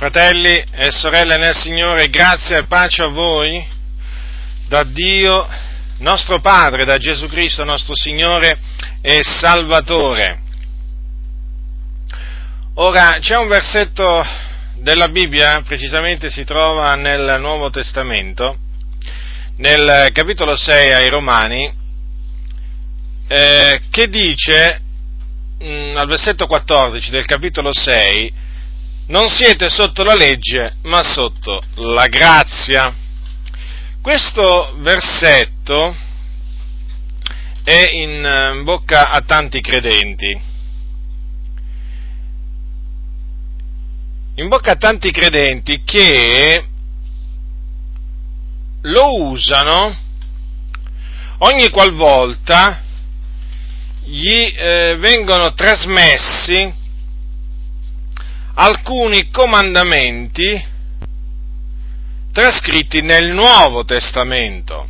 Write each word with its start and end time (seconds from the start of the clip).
Fratelli 0.00 0.64
e 0.72 0.90
sorelle 0.90 1.36
nel 1.36 1.54
Signore, 1.54 2.08
grazia 2.08 2.56
e 2.56 2.64
pace 2.64 3.02
a 3.02 3.08
voi 3.08 3.62
da 4.66 4.82
Dio, 4.82 5.46
nostro 5.98 6.40
Padre, 6.40 6.86
da 6.86 6.96
Gesù 6.96 7.28
Cristo, 7.28 7.64
nostro 7.64 7.94
Signore 7.94 8.58
e 9.02 9.22
Salvatore. 9.22 10.40
Ora, 12.76 13.18
c'è 13.20 13.36
un 13.36 13.48
versetto 13.48 14.24
della 14.76 15.10
Bibbia, 15.10 15.60
precisamente 15.66 16.30
si 16.30 16.44
trova 16.44 16.94
nel 16.94 17.36
Nuovo 17.38 17.68
Testamento, 17.68 18.56
nel 19.56 20.08
capitolo 20.14 20.56
6 20.56 20.92
ai 20.94 21.10
Romani, 21.10 21.70
eh, 23.28 23.80
che 23.90 24.06
dice 24.06 24.80
mh, 25.58 25.68
mm, 25.68 25.96
al 25.98 26.06
versetto 26.08 26.46
14 26.46 27.10
del 27.10 27.26
capitolo 27.26 27.68
6, 27.70 28.39
non 29.10 29.28
siete 29.28 29.68
sotto 29.68 30.04
la 30.04 30.14
legge, 30.14 30.76
ma 30.82 31.02
sotto 31.02 31.60
la 31.74 32.06
grazia. 32.06 32.94
Questo 34.00 34.76
versetto 34.78 35.94
è 37.64 37.90
in 37.90 38.62
bocca 38.62 39.10
a 39.10 39.20
tanti 39.20 39.60
credenti. 39.60 40.40
In 44.36 44.48
bocca 44.48 44.72
a 44.72 44.76
tanti 44.76 45.10
credenti 45.10 45.82
che 45.84 46.64
lo 48.82 49.28
usano 49.28 49.94
ogni 51.38 51.68
qualvolta 51.68 52.80
gli 54.04 54.54
eh, 54.56 54.96
vengono 54.98 55.52
trasmessi 55.52 56.79
alcuni 58.60 59.30
comandamenti 59.30 60.62
trascritti 62.30 63.00
nel 63.00 63.32
Nuovo 63.32 63.84
Testamento. 63.86 64.86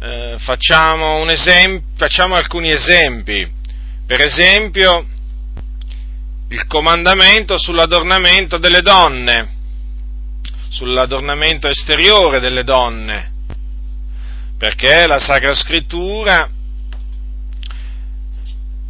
Eh, 0.00 0.36
facciamo, 0.38 1.26
esempio, 1.30 1.96
facciamo 1.96 2.34
alcuni 2.34 2.70
esempi. 2.70 3.50
Per 4.06 4.20
esempio, 4.20 5.06
il 6.48 6.66
comandamento 6.66 7.58
sull'adornamento 7.58 8.58
delle 8.58 8.82
donne, 8.82 9.48
sull'adornamento 10.68 11.68
esteriore 11.68 12.38
delle 12.38 12.64
donne, 12.64 13.32
perché 14.58 15.06
la 15.06 15.18
Sacra 15.18 15.54
Scrittura 15.54 16.50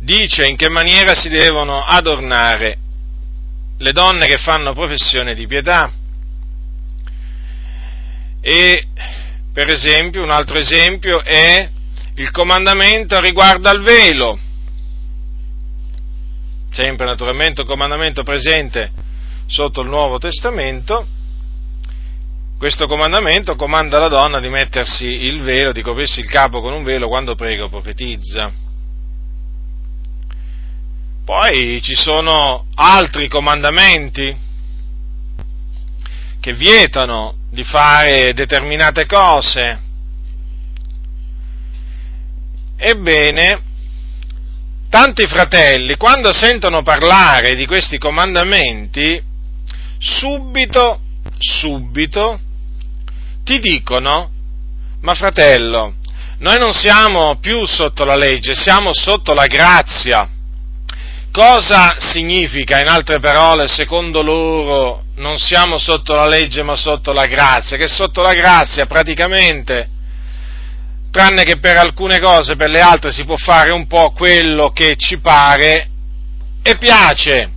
dice 0.04 0.46
in 0.46 0.56
che 0.56 0.68
maniera 0.68 1.14
si 1.14 1.28
devono 1.28 1.82
adornare 1.82 2.78
le 3.78 3.92
donne 3.92 4.26
che 4.26 4.36
fanno 4.36 4.74
professione 4.74 5.34
di 5.34 5.46
pietà. 5.46 5.90
E 8.40 8.86
per 9.52 9.70
esempio, 9.70 10.22
un 10.22 10.30
altro 10.30 10.58
esempio 10.58 11.22
è 11.22 11.70
il 12.16 12.30
comandamento 12.30 13.18
riguardo 13.20 13.68
al 13.68 13.82
velo, 13.82 14.38
sempre 16.70 17.06
naturalmente 17.06 17.62
un 17.62 17.66
comandamento 17.66 18.22
presente 18.22 18.90
sotto 19.46 19.80
il 19.80 19.88
Nuovo 19.88 20.18
Testamento. 20.18 21.06
Questo 22.58 22.86
comandamento 22.86 23.56
comanda 23.56 23.98
la 23.98 24.08
donna 24.08 24.40
di 24.40 24.48
mettersi 24.48 25.06
il 25.06 25.42
velo, 25.42 25.72
di 25.72 25.82
coprirsi 25.82 26.20
il 26.20 26.26
capo 26.26 26.60
con 26.60 26.72
un 26.72 26.84
velo 26.84 27.08
quando 27.08 27.34
prega 27.34 27.64
o 27.64 27.68
profetizza. 27.68 28.63
Poi 31.24 31.80
ci 31.80 31.94
sono 31.94 32.66
altri 32.74 33.28
comandamenti 33.28 34.36
che 36.38 36.52
vietano 36.52 37.36
di 37.50 37.64
fare 37.64 38.34
determinate 38.34 39.06
cose. 39.06 39.78
Ebbene, 42.76 43.62
tanti 44.90 45.26
fratelli, 45.26 45.96
quando 45.96 46.30
sentono 46.34 46.82
parlare 46.82 47.54
di 47.54 47.64
questi 47.64 47.96
comandamenti, 47.96 49.18
subito, 49.98 51.00
subito, 51.38 52.38
ti 53.44 53.58
dicono, 53.60 54.30
ma 55.00 55.14
fratello, 55.14 55.94
noi 56.40 56.58
non 56.58 56.74
siamo 56.74 57.38
più 57.38 57.64
sotto 57.64 58.04
la 58.04 58.16
legge, 58.16 58.54
siamo 58.54 58.92
sotto 58.92 59.32
la 59.32 59.46
grazia. 59.46 60.28
Cosa 61.34 61.96
significa, 61.98 62.78
in 62.78 62.86
altre 62.86 63.18
parole, 63.18 63.66
secondo 63.66 64.22
loro, 64.22 65.02
non 65.16 65.36
siamo 65.36 65.78
sotto 65.78 66.14
la 66.14 66.28
legge 66.28 66.62
ma 66.62 66.76
sotto 66.76 67.12
la 67.12 67.26
grazia? 67.26 67.76
Che 67.76 67.88
sotto 67.88 68.22
la 68.22 68.34
grazia 68.34 68.86
praticamente, 68.86 69.88
tranne 71.10 71.42
che 71.42 71.58
per 71.58 71.76
alcune 71.76 72.20
cose, 72.20 72.54
per 72.54 72.70
le 72.70 72.80
altre 72.80 73.10
si 73.10 73.24
può 73.24 73.34
fare 73.34 73.72
un 73.72 73.88
po' 73.88 74.12
quello 74.12 74.70
che 74.70 74.94
ci 74.94 75.18
pare 75.18 75.88
e 76.62 76.76
piace. 76.76 77.50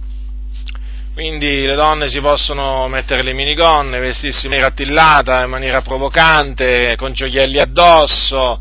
Quindi 1.14 1.68
le 1.68 1.76
donne 1.76 2.10
si 2.10 2.20
possono 2.20 2.88
mettere 2.88 3.22
le 3.22 3.34
minigonne, 3.34 4.00
vestirsi 4.00 4.46
in 4.46 4.54
maniera 4.54 4.72
attillata, 4.72 5.44
in 5.44 5.52
maniera 5.52 5.84
provocante, 5.84 6.96
con 6.98 7.14
gioielli 7.14 7.60
addosso, 7.60 8.60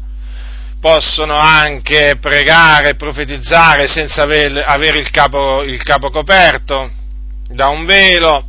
possono 0.86 1.34
anche 1.34 2.16
pregare 2.20 2.94
profetizzare 2.94 3.88
senza 3.88 4.22
avere 4.22 4.98
il 4.98 5.10
capo, 5.10 5.64
il 5.64 5.82
capo 5.82 6.10
coperto 6.10 6.88
da 7.48 7.66
un 7.70 7.84
velo 7.84 8.46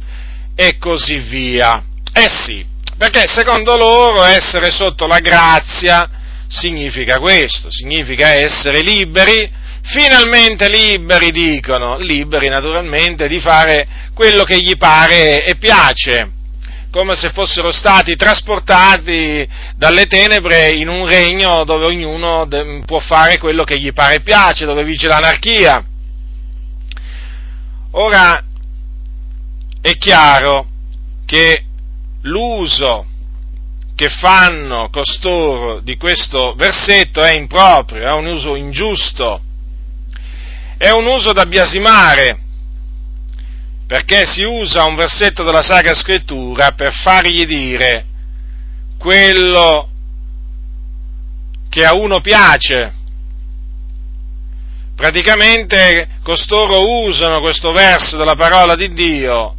e 0.55 0.77
così 0.77 1.17
via. 1.17 1.83
Eh 2.13 2.29
sì, 2.29 2.63
perché 2.95 3.23
secondo 3.25 3.75
loro 3.75 4.23
essere 4.23 4.69
sotto 4.69 5.07
la 5.07 5.17
grazia 5.17 6.07
significa 6.47 7.17
questo, 7.17 7.71
significa 7.71 8.35
essere 8.35 8.81
liberi, 8.81 9.51
finalmente 9.81 10.69
liberi 10.69 11.31
dicono, 11.31 11.97
liberi 11.97 12.49
naturalmente 12.49 13.27
di 13.27 13.39
fare 13.39 13.87
quello 14.13 14.43
che 14.43 14.61
gli 14.61 14.77
pare 14.77 15.43
e 15.43 15.55
piace 15.55 16.33
come 16.97 17.15
se 17.15 17.29
fossero 17.29 17.71
stati 17.71 18.15
trasportati 18.15 19.47
dalle 19.75 20.07
tenebre 20.07 20.71
in 20.71 20.87
un 20.87 21.05
regno 21.05 21.63
dove 21.63 21.85
ognuno 21.85 22.47
può 22.87 22.97
fare 22.97 23.37
quello 23.37 23.63
che 23.63 23.79
gli 23.79 23.93
pare 23.93 24.15
e 24.15 24.21
piace, 24.21 24.65
dove 24.65 24.83
vige 24.83 25.07
l'anarchia. 25.07 25.85
Ora 27.91 28.43
è 29.79 29.91
chiaro 29.97 30.65
che 31.27 31.65
l'uso 32.21 33.05
che 33.93 34.09
fanno 34.09 34.89
costoro 34.89 35.79
di 35.81 35.97
questo 35.97 36.55
versetto 36.55 37.21
è 37.21 37.33
improprio, 37.33 38.07
è 38.07 38.11
un 38.13 38.25
uso 38.25 38.55
ingiusto, 38.55 39.39
è 40.77 40.89
un 40.89 41.05
uso 41.05 41.31
da 41.31 41.45
biasimare 41.45 42.39
perché 43.87 44.25
si 44.25 44.43
usa 44.43 44.83
un 44.83 44.95
versetto 44.95 45.43
della 45.43 45.61
Sacra 45.61 45.95
Scrittura 45.95 46.71
per 46.71 46.91
fargli 46.93 47.45
dire 47.45 48.05
quello 48.99 49.89
che 51.69 51.85
a 51.85 51.93
uno 51.93 52.19
piace. 52.19 52.93
Praticamente 54.93 56.07
costoro 56.21 57.05
usano 57.05 57.39
questo 57.39 57.71
verso 57.71 58.17
della 58.17 58.35
parola 58.35 58.75
di 58.75 58.91
Dio 58.93 59.55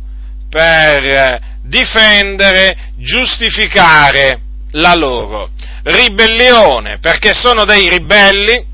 per 0.50 1.40
difendere, 1.62 2.92
giustificare 2.96 4.40
la 4.72 4.94
loro 4.94 5.50
ribellione, 5.84 6.98
perché 6.98 7.32
sono 7.32 7.64
dei 7.64 7.88
ribelli 7.88 8.66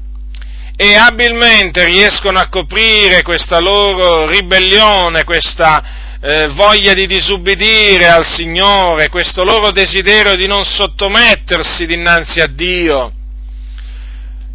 e 0.77 0.97
abilmente 0.97 1.85
riescono 1.85 2.39
a 2.39 2.49
coprire 2.49 3.23
questa 3.23 3.61
loro 3.61 4.27
ribellione, 4.27 5.25
questa 5.25 6.17
eh, 6.21 6.49
voglia 6.49 6.94
di 6.94 7.06
disubbidire 7.06 8.09
al 8.09 8.25
Signore, 8.25 9.09
questo 9.09 9.44
loro 9.44 9.71
desiderio 9.71 10.37
di 10.37 10.47
non 10.47 10.65
sottomettersi 10.65 11.87
dinanzi 11.87 12.41
a 12.41 12.47
Dio. 12.47 13.12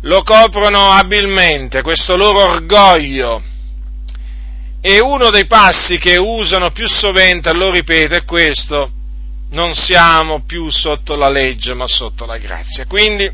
Lo 0.01 0.23
coprono 0.23 0.87
abilmente, 0.87 1.81
questo 1.81 2.15
loro 2.17 2.51
orgoglio. 2.51 3.43
E 4.81 4.99
uno 4.99 5.29
dei 5.29 5.45
passi 5.45 5.97
che 5.97 6.17
usano 6.17 6.71
più 6.71 6.87
sovente, 6.87 7.53
lo 7.53 7.69
ripeto, 7.69 8.15
è 8.15 8.23
questo, 8.23 8.91
non 9.51 9.75
siamo 9.75 10.43
più 10.45 10.69
sotto 10.69 11.15
la 11.15 11.29
legge 11.29 11.73
ma 11.73 11.85
sotto 11.85 12.25
la 12.25 12.37
grazia. 12.37 12.85
Quindi, 12.87 13.29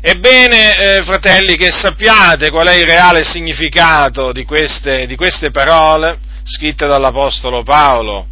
Ebbene, 0.00 0.76
eh, 0.76 1.02
fratelli, 1.02 1.56
che 1.56 1.72
sappiate 1.72 2.50
qual 2.50 2.68
è 2.68 2.74
il 2.74 2.86
reale 2.86 3.24
significato 3.24 4.30
di 4.30 4.44
queste, 4.44 5.06
di 5.06 5.16
queste 5.16 5.50
parole 5.50 6.18
scritte 6.44 6.86
dall'Apostolo 6.86 7.64
Paolo, 7.64 8.24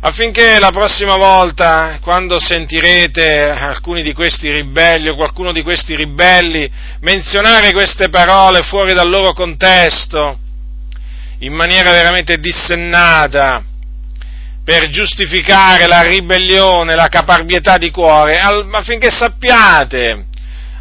affinché 0.00 0.58
la 0.60 0.70
prossima 0.70 1.16
volta, 1.16 1.98
quando 2.02 2.38
sentirete 2.38 3.48
alcuni 3.48 4.02
di 4.02 4.12
questi 4.12 4.52
ribelli 4.52 5.08
o 5.08 5.14
qualcuno 5.14 5.52
di 5.52 5.62
questi 5.62 5.96
ribelli 5.96 6.70
menzionare 7.00 7.72
queste 7.72 8.10
parole 8.10 8.62
fuori 8.62 8.92
dal 8.92 9.08
loro 9.08 9.32
contesto, 9.32 10.38
in 11.38 11.54
maniera 11.54 11.90
veramente 11.90 12.36
dissennata 12.36 13.64
per 14.62 14.90
giustificare 14.90 15.86
la 15.86 16.02
ribellione, 16.02 16.94
la 16.94 17.08
caparbietà 17.08 17.78
di 17.78 17.90
cuore, 17.90 18.38
affinché 18.38 19.10
sappiate, 19.10 20.26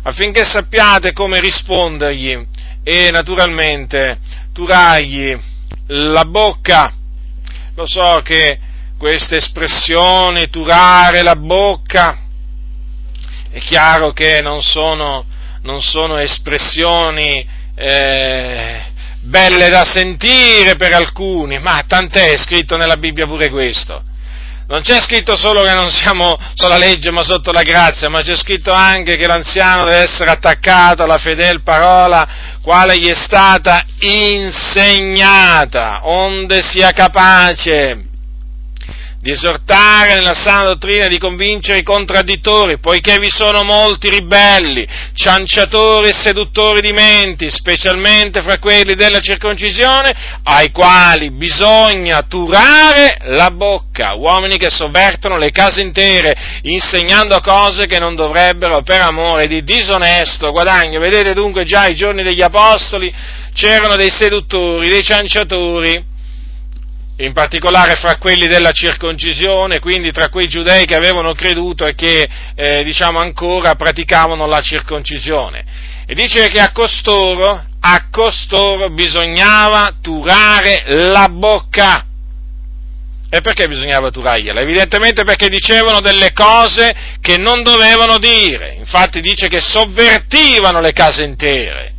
affinché 0.04 0.44
sappiate 0.44 1.14
come 1.14 1.40
rispondergli 1.40 2.48
e 2.84 3.10
naturalmente 3.12 4.20
turargli 4.54 5.38
la 5.88 6.26
bocca. 6.26 6.94
Lo 7.76 7.86
so 7.88 8.22
che 8.24 8.60
queste 8.98 9.38
espressioni, 9.38 10.50
turare 10.50 11.22
la 11.22 11.36
bocca, 11.36 12.20
è 13.50 13.60
chiaro 13.60 14.12
che 14.12 14.42
non 14.42 14.62
sono, 14.62 15.26
non 15.62 15.82
sono 15.82 16.18
espressioni 16.18 17.48
eh, 17.76 18.82
belle 19.22 19.70
da 19.70 19.86
sentire 19.86 20.76
per 20.76 20.94
alcuni, 20.94 21.60
ma 21.60 21.84
tant'è 21.88 22.36
scritto 22.38 22.78
nella 22.78 22.98
Bibbia 22.98 23.26
pure 23.26 23.50
questo. 23.50 24.04
Non 24.70 24.82
c'è 24.82 25.02
scritto 25.02 25.36
solo 25.36 25.64
che 25.64 25.74
non 25.74 25.90
siamo 25.90 26.38
sotto 26.54 26.68
la 26.68 26.78
legge 26.78 27.10
ma 27.10 27.24
sotto 27.24 27.52
la 27.52 27.64
grazia, 27.64 28.08
ma 28.08 28.22
c'è 28.22 28.36
scritto 28.36 28.72
anche 28.72 29.18
che 29.18 29.26
l'anziano 29.26 29.86
deve 29.86 30.04
essere 30.04 30.30
attaccato 30.30 31.02
alla 31.02 31.18
fedel 31.18 31.64
parola 31.64 32.28
quale 32.62 33.00
gli 33.00 33.10
è 33.10 33.16
stata 33.16 33.84
insegnata, 34.02 36.02
onde 36.04 36.62
sia 36.62 36.92
capace 36.92 38.09
di 39.22 39.32
esortare 39.32 40.14
nella 40.14 40.34
sana 40.34 40.64
dottrina 40.64 41.06
e 41.06 41.10
di 41.10 41.18
convincere 41.18 41.80
i 41.80 41.84
contraddittori, 41.84 42.80
poiché 42.80 43.18
vi 43.20 43.30
sono 43.30 43.64
molti 43.64 44.10
ribelli, 44.10 44.88
cianciatori 45.14 46.10
e 46.10 46.14
seduttori 46.14 46.80
di 46.80 46.94
menti, 46.94 47.50
specialmente 47.50 48.42
fra 48.42 48.58
quelli 48.60 48.94
della 48.96 49.20
circoncisione, 49.20 50.40
ai 50.44 50.72
quali 50.72 51.32
bisogna 51.32 52.22
turare 52.24 53.18
la 53.24 53.52
bocca, 53.52 54.14
uomini 54.14 54.58
che 54.58 54.70
sovvertono 54.70 55.38
le 55.38 55.52
case 55.52 55.82
intere, 55.82 56.62
insegnando 56.62 57.40
cose 57.42 57.88
che 57.88 58.00
non 58.00 58.16
dovrebbero 58.16 58.84
per 58.84 59.02
amore 59.02 59.48
di 59.48 59.64
disonesto 59.64 60.52
guadagno. 60.52 61.00
Vedete 61.00 61.34
dunque 61.34 61.66
già 61.66 61.82
ai 61.82 61.96
giorni 61.96 62.24
degli 62.24 62.42
Apostoli 62.42 63.14
c'erano 63.54 63.98
dei 63.98 64.10
seduttori, 64.10 64.88
dei 64.88 65.04
cianciatori, 65.04 66.18
in 67.20 67.34
particolare 67.34 67.96
fra 67.96 68.18
quelli 68.18 68.48
della 68.48 68.72
circoncisione, 68.72 69.80
quindi 69.80 70.12
tra 70.12 70.30
quei 70.30 70.48
giudei 70.48 70.86
che 70.86 70.96
avevano 70.96 71.34
creduto 71.34 71.86
e 71.86 71.94
che 71.94 72.30
eh, 72.56 72.84
diciamo 72.84 73.20
ancora 73.20 73.76
praticavano 73.76 74.46
la 74.46 74.62
circoncisione. 74.62 75.66
E 76.06 76.16
dice 76.16 76.48
che 76.48 76.60
a 76.60 76.72
costoro, 76.72 77.64
a 77.80 78.08
costoro 78.10 78.90
bisognava 78.90 79.96
turare 80.02 80.84
la 80.88 81.28
bocca. 81.30 82.06
E 83.30 83.42
perché 83.42 83.68
bisognava 83.68 84.10
turargliela? 84.10 84.62
Evidentemente 84.62 85.24
perché 85.24 85.50
dicevano 85.50 86.00
delle 86.00 86.32
cose 86.32 86.96
che 87.22 87.38
non 87.38 87.64
dovevano 87.64 88.18
dire. 88.18 88.76
Infatti 88.80 89.20
dice 89.20 89.48
che 89.48 89.60
sovvertivano 89.60 90.80
le 90.80 90.94
case 90.94 91.24
intere. 91.24 91.94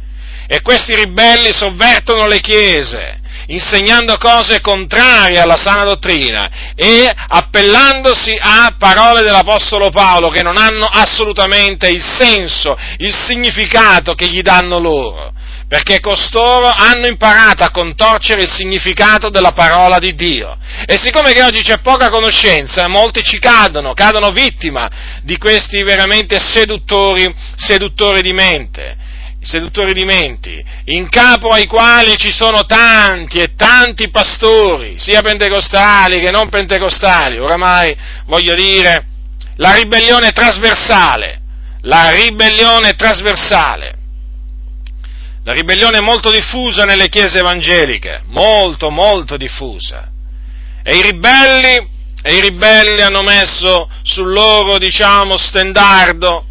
E 0.49 0.61
questi 0.63 0.97
ribelli 0.97 1.53
sovvertono 1.53 2.27
le 2.27 2.41
chiese 2.41 3.20
insegnando 3.51 4.17
cose 4.17 4.61
contrarie 4.61 5.41
alla 5.41 5.57
sana 5.57 5.85
dottrina 5.85 6.73
e 6.75 7.13
appellandosi 7.29 8.37
a 8.41 8.75
parole 8.79 9.23
dell'Apostolo 9.23 9.91
Paolo 9.91 10.29
che 10.29 10.43
non 10.43 10.57
hanno 10.57 10.87
assolutamente 10.87 11.89
il 11.89 12.03
senso, 12.03 12.77
il 12.99 13.15
significato 13.15 14.15
che 14.15 14.29
gli 14.29 14.43
danno 14.43 14.79
loro 14.79 15.33
perché 15.67 16.01
costoro 16.01 16.67
hanno 16.67 17.07
imparato 17.07 17.63
a 17.63 17.71
contorcere 17.71 18.43
il 18.43 18.51
significato 18.51 19.31
della 19.31 19.53
parola 19.53 20.01
di 20.01 20.17
Dio. 20.17 20.59
E 20.85 20.99
siccome 20.99 21.33
che 21.33 21.45
oggi 21.45 21.63
c'è 21.63 21.79
poca 21.79 22.11
conoscenza, 22.11 22.89
molti 22.89 23.23
ci 23.23 23.39
cadono, 23.39 23.95
cadono 23.95 24.33
vittima 24.33 24.91
di 25.23 25.39
questi 25.39 25.81
veramente 25.85 26.41
seduttori, 26.41 27.33
seduttori 27.55 28.21
di 28.21 28.33
mente 28.33 28.97
seduttori 29.41 29.95
di 29.95 30.05
menti, 30.05 30.63
in 30.87 31.09
capo 31.09 31.49
ai 31.49 31.67
quali 31.67 32.17
ci 32.17 32.31
sono 32.31 32.65
tanti 32.65 33.39
e 33.39 33.55
tanti 33.55 34.11
pastori, 34.11 34.99
sia 34.99 35.23
pentecostali 35.23 36.21
che 36.21 36.31
non 36.31 36.49
pentecostali, 36.49 37.39
oramai 37.39 37.97
voglio 38.27 38.55
dire, 38.55 39.07
la 39.57 39.75
ribellione 39.75 40.31
trasversale, 40.31 41.41
la 41.83 42.11
ribellione 42.11 42.95
trasversale. 42.95 43.99
La 45.43 45.55
ribellione 45.55 46.01
molto 46.01 46.31
diffusa 46.31 46.85
nelle 46.85 47.09
chiese 47.09 47.39
evangeliche, 47.39 48.23
molto, 48.27 48.91
molto 48.91 49.39
diffusa. 49.39 50.11
E 50.83 50.97
i 50.97 51.03
ribelli, 51.03 51.89
e 52.23 52.35
i 52.35 52.41
ribelli 52.41 53.01
hanno 53.01 53.23
messo 53.23 53.89
sul 54.03 54.31
loro, 54.33 54.77
diciamo, 54.77 55.39
stendardo 55.39 56.45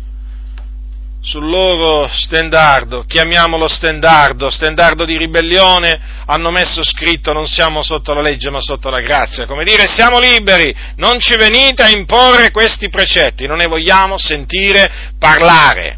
sul 1.21 1.49
loro 1.49 2.07
stendardo, 2.07 3.03
chiamiamolo 3.05 3.67
stendardo, 3.67 4.49
stendardo 4.49 5.03
di 5.03 5.17
ribellione, 5.17 5.99
hanno 6.25 6.49
messo 6.49 6.83
scritto 6.83 7.33
non 7.33 7.45
siamo 7.45 7.81
sotto 7.81 8.13
la 8.13 8.21
legge 8.21 8.49
ma 8.49 8.61
sotto 8.61 8.89
la 8.89 9.01
grazia, 9.01 9.45
come 9.45 9.65
dire 9.65 9.85
siamo 9.87 10.19
liberi, 10.19 10.73
non 10.95 11.19
ci 11.19 11.35
venite 11.35 11.83
a 11.83 11.89
imporre 11.89 12.51
questi 12.51 12.89
precetti, 12.89 13.47
non 13.47 13.57
ne 13.57 13.67
vogliamo 13.67 14.17
sentire 14.17 14.89
parlare. 15.19 15.97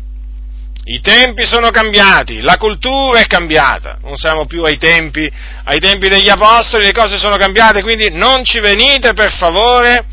I 0.83 0.99
tempi 0.99 1.45
sono 1.45 1.69
cambiati, 1.69 2.41
la 2.41 2.57
cultura 2.57 3.19
è 3.19 3.27
cambiata, 3.27 3.99
non 4.01 4.15
siamo 4.15 4.47
più 4.47 4.63
ai 4.63 4.77
tempi, 4.77 5.31
ai 5.65 5.79
tempi 5.79 6.09
degli 6.09 6.29
apostoli, 6.29 6.85
le 6.85 6.91
cose 6.91 7.19
sono 7.19 7.37
cambiate, 7.37 7.83
quindi 7.83 8.09
non 8.09 8.43
ci 8.43 8.59
venite 8.59 9.13
per 9.13 9.31
favore 9.31 10.03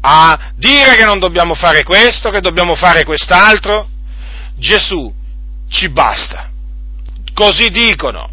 a 0.00 0.52
dire 0.56 0.96
che 0.96 1.04
non 1.04 1.20
dobbiamo 1.20 1.54
fare 1.54 1.84
questo, 1.84 2.30
che 2.30 2.40
dobbiamo 2.40 2.74
fare 2.74 3.04
quest'altro, 3.04 3.86
Gesù 4.56 5.12
ci 5.68 5.88
basta. 5.88 6.50
Così 7.34 7.68
dicono. 7.70 8.30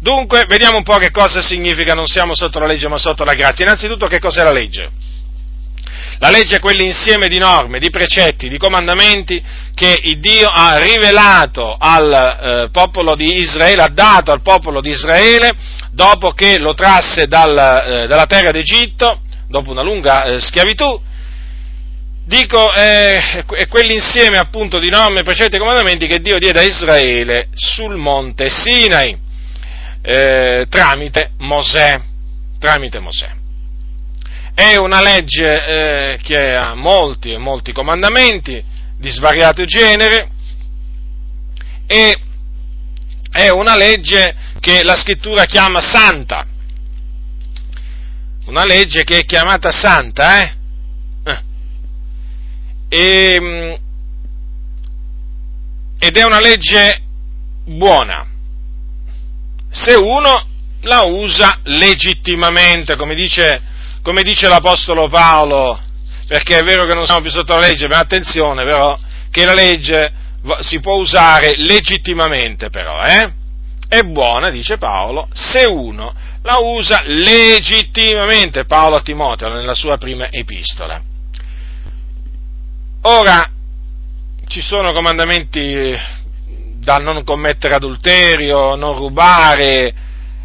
Dunque, 0.00 0.46
vediamo 0.48 0.78
un 0.78 0.82
po' 0.82 0.96
che 0.96 1.10
cosa 1.10 1.42
significa 1.42 1.94
non 1.94 2.06
siamo 2.06 2.34
sotto 2.34 2.58
la 2.58 2.66
legge 2.66 2.88
ma 2.88 2.96
sotto 2.96 3.24
la 3.24 3.34
grazia. 3.34 3.64
Innanzitutto, 3.64 4.06
che 4.06 4.18
cos'è 4.18 4.42
la 4.42 4.52
legge? 4.52 4.90
La 6.18 6.30
legge 6.30 6.56
è 6.56 6.60
quell'insieme 6.60 7.28
di 7.28 7.38
norme, 7.38 7.78
di 7.78 7.88
precetti, 7.88 8.50
di 8.50 8.58
comandamenti 8.58 9.42
che 9.74 10.02
Dio 10.18 10.48
ha 10.48 10.78
rivelato 10.78 11.76
al 11.78 12.12
eh, 12.12 12.68
popolo 12.70 13.14
di 13.14 13.38
Israele, 13.38 13.82
ha 13.82 13.88
dato 13.88 14.30
al 14.30 14.42
popolo 14.42 14.82
di 14.82 14.90
Israele 14.90 15.52
dopo 15.92 16.32
che 16.32 16.58
lo 16.58 16.74
trasse 16.74 17.26
dal, 17.26 17.56
eh, 17.56 18.06
dalla 18.06 18.26
terra 18.26 18.50
d'Egitto, 18.50 19.20
dopo 19.48 19.70
una 19.70 19.82
lunga 19.82 20.24
eh, 20.24 20.40
schiavitù, 20.40 21.00
dico, 22.30 22.72
è 22.72 23.66
quell'insieme 23.68 24.36
appunto 24.36 24.78
di 24.78 24.88
norme, 24.88 25.22
precetti 25.22 25.56
e 25.56 25.58
comandamenti 25.58 26.06
che 26.06 26.20
Dio 26.20 26.38
diede 26.38 26.60
a 26.60 26.62
Israele 26.62 27.48
sul 27.54 27.96
monte 27.96 28.48
Sinai, 28.48 29.18
eh, 30.00 30.64
tramite 30.70 31.32
Mosè, 31.38 32.00
tramite 32.60 33.00
Mosè. 33.00 33.32
È 34.54 34.76
una 34.76 35.02
legge 35.02 35.64
eh, 35.64 36.18
che 36.22 36.54
ha 36.54 36.74
molti 36.74 37.32
e 37.32 37.38
molti 37.38 37.72
comandamenti 37.72 38.62
di 38.96 39.10
svariato 39.10 39.64
genere 39.64 40.28
e 41.88 42.16
è 43.32 43.48
una 43.48 43.76
legge 43.76 44.36
che 44.60 44.84
la 44.84 44.94
scrittura 44.94 45.46
chiama 45.46 45.80
santa, 45.80 46.46
una 48.46 48.64
legge 48.64 49.02
che 49.02 49.18
è 49.18 49.24
chiamata 49.24 49.72
santa, 49.72 50.42
eh? 50.42 50.58
E, 52.90 53.34
ehm, 53.34 53.78
ed 55.98 56.16
è 56.16 56.24
una 56.24 56.40
legge 56.40 57.02
buona 57.64 58.26
se 59.70 59.94
uno 59.94 60.46
la 60.82 61.04
usa 61.04 61.60
legittimamente, 61.64 62.96
come 62.96 63.14
dice, 63.14 63.60
come 64.02 64.22
dice 64.22 64.48
l'Apostolo 64.48 65.08
Paolo, 65.08 65.78
perché 66.26 66.58
è 66.58 66.62
vero 66.62 66.86
che 66.86 66.94
non 66.94 67.06
siamo 67.06 67.20
più 67.20 67.30
sotto 67.30 67.54
la 67.54 67.66
legge, 67.66 67.86
ma 67.86 67.98
attenzione 67.98 68.64
però 68.64 68.98
che 69.30 69.44
la 69.44 69.54
legge 69.54 70.12
si 70.60 70.80
può 70.80 70.94
usare 70.94 71.52
legittimamente 71.56 72.70
però, 72.70 73.04
eh? 73.04 73.32
È 73.86 74.02
buona, 74.02 74.50
dice 74.50 74.76
Paolo, 74.76 75.28
se 75.32 75.64
uno 75.64 76.14
la 76.42 76.58
usa 76.58 77.02
legittimamente, 77.04 78.64
Paolo 78.64 78.96
a 78.96 79.02
Timoteo 79.02 79.52
nella 79.52 79.74
sua 79.74 79.98
prima 79.98 80.28
epistola. 80.30 81.09
Ora, 83.02 83.48
ci 84.46 84.60
sono 84.60 84.92
comandamenti 84.92 85.96
da 86.74 86.98
non 86.98 87.24
commettere 87.24 87.74
adulterio, 87.74 88.74
non 88.74 88.94
rubare, 88.94 89.94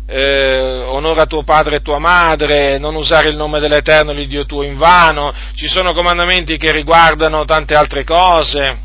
eh, 0.08 0.84
onora 0.86 1.26
tuo 1.26 1.44
padre 1.44 1.78
e 1.78 1.82
tua 1.82 2.00
madre, 2.00 2.78
non 2.78 2.96
usare 2.96 3.28
il 3.28 3.36
nome 3.36 3.60
dell'Eterno, 3.60 4.14
l'Iddio 4.14 4.46
tuo 4.46 4.64
in 4.64 4.78
vano, 4.78 5.34
ci 5.56 5.68
sono 5.68 5.92
comandamenti 5.92 6.56
che 6.56 6.72
riguardano 6.72 7.44
tante 7.44 7.76
altre 7.76 8.06
cose, 8.06 8.78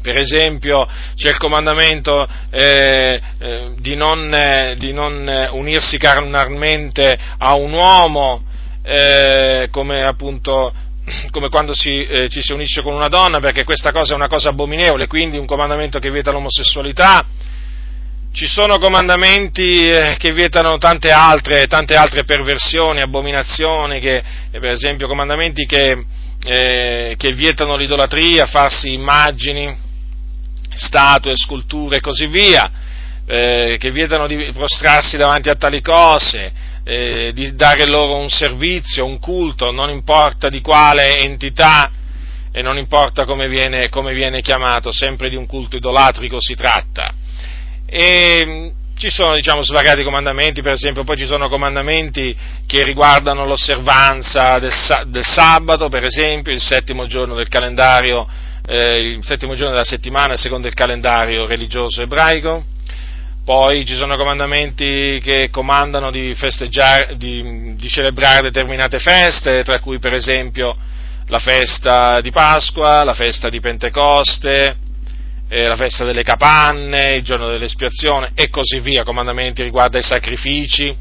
Per 0.00 0.16
esempio 0.16 0.86
c'è 1.16 1.30
il 1.30 1.38
comandamento 1.38 2.26
eh, 2.50 3.20
eh, 3.38 3.74
di, 3.78 3.96
non, 3.96 4.32
eh, 4.32 4.76
di, 4.78 4.92
non, 4.92 5.48
unirsi 5.54 5.98
carnalmente 5.98 7.18
a 7.36 7.54
un 7.54 7.72
uomo, 7.72 8.42
eh, 8.82 9.68
come 9.72 10.02
appunto 10.04 10.72
come 11.30 11.48
quando 11.48 11.74
si, 11.74 12.04
eh, 12.04 12.28
ci 12.28 12.40
si 12.42 12.52
unisce 12.52 12.82
con 12.82 12.94
una 12.94 13.08
donna, 13.08 13.40
perché 13.40 13.64
questa 13.64 13.92
cosa 13.92 14.12
è 14.12 14.16
una 14.16 14.28
cosa 14.28 14.50
abominevole, 14.50 15.06
quindi 15.06 15.38
un 15.38 15.46
comandamento 15.46 15.98
che 15.98 16.10
vieta 16.10 16.30
l'omosessualità. 16.30 17.24
Ci 18.32 18.46
sono 18.46 18.78
comandamenti 18.78 19.88
eh, 19.88 20.16
che 20.16 20.32
vietano 20.32 20.78
tante 20.78 21.10
altre, 21.10 21.66
tante 21.66 21.96
altre 21.96 22.24
perversioni, 22.24 23.00
abominazioni, 23.00 23.98
che, 23.98 24.22
per 24.52 24.68
esempio 24.68 25.08
comandamenti 25.08 25.66
che, 25.66 26.04
che 26.40 27.32
vietano 27.34 27.76
l'idolatria, 27.76 28.46
farsi 28.46 28.92
immagini, 28.92 29.76
statue, 30.74 31.36
sculture 31.36 31.96
e 31.96 32.00
così 32.00 32.26
via, 32.26 32.70
eh, 33.26 33.76
che 33.78 33.90
vietano 33.90 34.26
di 34.26 34.50
prostrarsi 34.52 35.16
davanti 35.16 35.48
a 35.48 35.54
tali 35.54 35.80
cose, 35.80 36.52
eh, 36.90 37.30
di 37.32 37.54
dare 37.54 37.86
loro 37.86 38.16
un 38.16 38.30
servizio, 38.30 39.04
un 39.04 39.20
culto, 39.20 39.70
non 39.70 39.90
importa 39.90 40.48
di 40.48 40.60
quale 40.60 41.20
entità 41.20 41.88
e 42.50 42.62
non 42.62 42.78
importa 42.78 43.24
come 43.24 43.46
viene, 43.46 43.88
come 43.88 44.12
viene 44.12 44.40
chiamato, 44.40 44.90
sempre 44.90 45.30
di 45.30 45.36
un 45.36 45.46
culto 45.46 45.76
idolatrico 45.76 46.40
si 46.40 46.56
tratta. 46.56 47.14
E, 47.86 48.42
mm, 48.44 48.68
ci 48.96 49.08
sono 49.08 49.36
diciamo, 49.36 49.62
svariati 49.62 50.02
comandamenti, 50.02 50.62
per 50.62 50.72
esempio 50.72 51.04
poi 51.04 51.16
ci 51.16 51.26
sono 51.26 51.48
comandamenti 51.48 52.36
che 52.66 52.82
riguardano 52.82 53.46
l'osservanza 53.46 54.58
del, 54.58 54.72
del 55.06 55.24
sabato, 55.24 55.88
per 55.88 56.04
esempio 56.04 56.52
il 56.52 56.60
settimo 56.60 57.06
giorno 57.06 57.36
del 57.36 57.48
calendario 57.48 58.26
eh, 58.66 58.98
il 59.00 59.24
settimo 59.24 59.54
giorno 59.54 59.70
della 59.70 59.84
settimana 59.84 60.36
secondo 60.36 60.66
il 60.66 60.74
calendario 60.74 61.46
religioso 61.46 62.02
ebraico, 62.02 62.64
poi 63.44 63.84
ci 63.84 63.94
sono 63.94 64.16
comandamenti 64.16 65.18
che 65.22 65.48
comandano 65.50 66.10
di, 66.10 66.36
di, 67.16 67.74
di 67.76 67.88
celebrare 67.88 68.42
determinate 68.42 68.98
feste, 68.98 69.62
tra 69.64 69.80
cui 69.80 69.98
per 69.98 70.12
esempio 70.12 70.76
la 71.26 71.38
festa 71.38 72.20
di 72.20 72.30
Pasqua, 72.30 73.02
la 73.04 73.14
festa 73.14 73.48
di 73.48 73.60
Pentecoste, 73.60 74.76
eh, 75.48 75.66
la 75.66 75.76
festa 75.76 76.04
delle 76.04 76.22
capanne, 76.22 77.14
il 77.14 77.22
giorno 77.22 77.50
dell'espiazione 77.50 78.32
e 78.34 78.48
così 78.50 78.78
via, 78.80 79.02
comandamenti 79.02 79.62
riguardo 79.62 79.96
ai 79.96 80.02
sacrifici, 80.02 80.94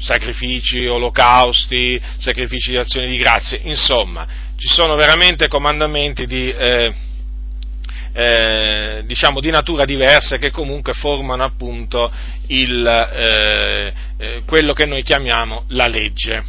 sacrifici, 0.00 0.86
olocausti, 0.86 2.00
sacrifici 2.18 2.72
di 2.72 2.78
azioni 2.78 3.08
di 3.08 3.16
grazie, 3.16 3.60
insomma, 3.64 4.26
ci 4.56 4.68
sono 4.68 4.94
veramente 4.96 5.48
comandamenti 5.48 6.26
di, 6.26 6.50
eh, 6.50 6.92
eh, 8.12 9.02
diciamo 9.04 9.40
di 9.40 9.50
natura 9.50 9.84
diversa 9.84 10.36
che 10.36 10.50
comunque 10.50 10.92
formano 10.92 11.44
appunto 11.44 12.10
il, 12.48 12.86
eh, 12.86 13.92
eh, 14.18 14.42
quello 14.46 14.72
che 14.72 14.86
noi 14.86 15.02
chiamiamo 15.02 15.64
la 15.68 15.86
legge. 15.86 16.42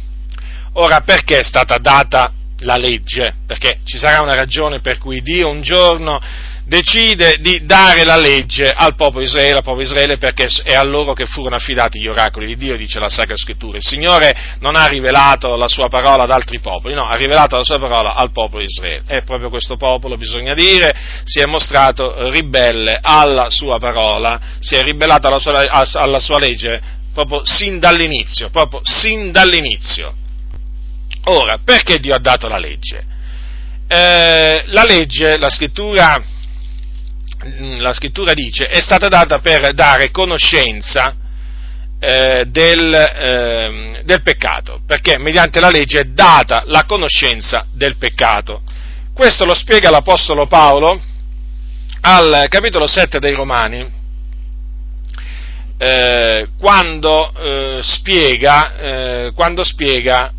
Ora, 0.74 1.00
perché 1.00 1.40
è 1.40 1.44
stata 1.44 1.78
data 1.78 2.32
la 2.60 2.76
legge? 2.76 3.34
Perché 3.46 3.78
ci 3.84 3.98
sarà 3.98 4.22
una 4.22 4.34
ragione 4.34 4.80
per 4.80 4.98
cui 4.98 5.20
Dio 5.20 5.48
un 5.48 5.62
giorno 5.62 6.20
decide 6.70 7.38
di 7.40 7.64
dare 7.64 8.04
la 8.04 8.14
legge 8.14 8.70
al 8.70 8.94
popolo 8.94 9.24
Israele, 9.24 9.56
al 9.56 9.64
popolo 9.64 9.82
Israele 9.82 10.18
perché 10.18 10.46
è 10.62 10.72
a 10.72 10.84
loro 10.84 11.14
che 11.14 11.26
furono 11.26 11.56
affidati 11.56 11.98
gli 11.98 12.06
oracoli 12.06 12.46
di 12.46 12.56
Dio, 12.56 12.76
dice 12.76 13.00
la 13.00 13.08
Sacra 13.08 13.36
Scrittura. 13.36 13.76
Il 13.76 13.84
Signore 13.84 14.56
non 14.60 14.76
ha 14.76 14.84
rivelato 14.86 15.56
la 15.56 15.66
sua 15.66 15.88
parola 15.88 16.22
ad 16.22 16.30
altri 16.30 16.60
popoli, 16.60 16.94
no, 16.94 17.02
ha 17.02 17.16
rivelato 17.16 17.56
la 17.56 17.64
sua 17.64 17.80
parola 17.80 18.14
al 18.14 18.30
popolo 18.30 18.62
Israele. 18.62 19.02
E 19.08 19.22
proprio 19.22 19.48
questo 19.48 19.76
popolo, 19.76 20.16
bisogna 20.16 20.54
dire, 20.54 20.94
si 21.24 21.40
è 21.40 21.44
mostrato 21.44 22.30
ribelle 22.30 23.00
alla 23.02 23.46
sua 23.48 23.78
parola, 23.78 24.40
si 24.60 24.76
è 24.76 24.82
ribellato 24.84 25.26
alla 25.26 25.40
sua, 25.40 25.68
alla 25.68 26.20
sua 26.20 26.38
legge 26.38 26.80
proprio 27.12 27.42
sin 27.44 27.80
dall'inizio, 27.80 28.48
proprio 28.50 28.80
sin 28.84 29.32
dall'inizio. 29.32 30.14
Ora, 31.24 31.58
perché 31.64 31.98
Dio 31.98 32.14
ha 32.14 32.20
dato 32.20 32.46
la 32.46 32.58
legge? 32.58 33.04
Eh, 33.88 34.62
la 34.66 34.84
legge, 34.84 35.36
la 35.36 35.48
scrittura 35.48 36.38
la 37.78 37.92
scrittura 37.92 38.32
dice, 38.32 38.66
è 38.66 38.80
stata 38.80 39.08
data 39.08 39.38
per 39.38 39.72
dare 39.72 40.10
conoscenza 40.10 41.14
eh, 41.98 42.44
del, 42.48 42.94
eh, 42.94 44.02
del 44.04 44.22
peccato, 44.22 44.80
perché 44.86 45.18
mediante 45.18 45.60
la 45.60 45.70
legge 45.70 46.00
è 46.00 46.04
data 46.04 46.62
la 46.66 46.84
conoscenza 46.84 47.66
del 47.72 47.96
peccato. 47.96 48.62
Questo 49.14 49.44
lo 49.44 49.54
spiega 49.54 49.90
l'Apostolo 49.90 50.46
Paolo 50.46 51.00
al 52.02 52.46
capitolo 52.48 52.86
7 52.86 53.18
dei 53.18 53.34
Romani, 53.34 53.98
eh, 55.78 56.48
quando, 56.58 57.32
eh, 57.34 57.80
spiega, 57.82 58.76
eh, 58.76 59.32
quando 59.34 59.64
spiega, 59.64 60.32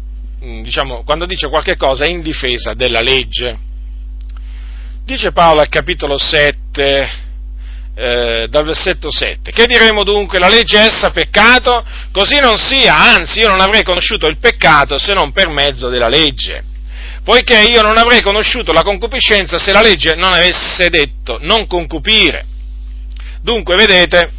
mm, 0.44 0.62
diciamo, 0.62 1.04
quando 1.04 1.26
dice 1.26 1.48
qualche 1.48 1.78
cosa 1.78 2.06
in 2.06 2.22
difesa 2.22 2.74
della 2.74 3.02
legge. 3.02 3.70
Dice 5.12 5.34
Paolo 5.34 5.60
al 5.60 5.68
capitolo 5.68 6.18
7, 6.18 7.12
eh, 7.96 8.48
dal 8.50 8.64
versetto 8.64 9.12
7, 9.12 9.52
che 9.52 9.66
diremo 9.66 10.06
dunque 10.06 10.40
la 10.40 10.48
legge 10.48 10.80
è 10.80 10.86
essa 10.86 11.12
peccato? 11.12 11.86
Così 12.14 12.40
non 12.40 12.56
sia, 12.56 12.96
anzi 12.96 13.40
io 13.40 13.50
non 13.50 13.60
avrei 13.60 13.84
conosciuto 13.84 14.28
il 14.28 14.38
peccato 14.38 14.98
se 14.98 15.14
non 15.14 15.34
per 15.34 15.50
mezzo 15.50 15.90
della 15.90 16.08
legge. 16.08 16.64
Poiché 17.26 17.60
io 17.60 17.82
non 17.82 17.98
avrei 17.98 18.22
conosciuto 18.22 18.72
la 18.72 18.84
concupiscenza 18.84 19.58
se 19.58 19.74
la 19.74 19.82
legge 19.82 20.16
non 20.16 20.32
avesse 20.32 20.88
detto 20.90 21.40
non 21.42 21.68
concupire. 21.68 22.46
Dunque, 23.42 23.76
vedete, 23.76 24.32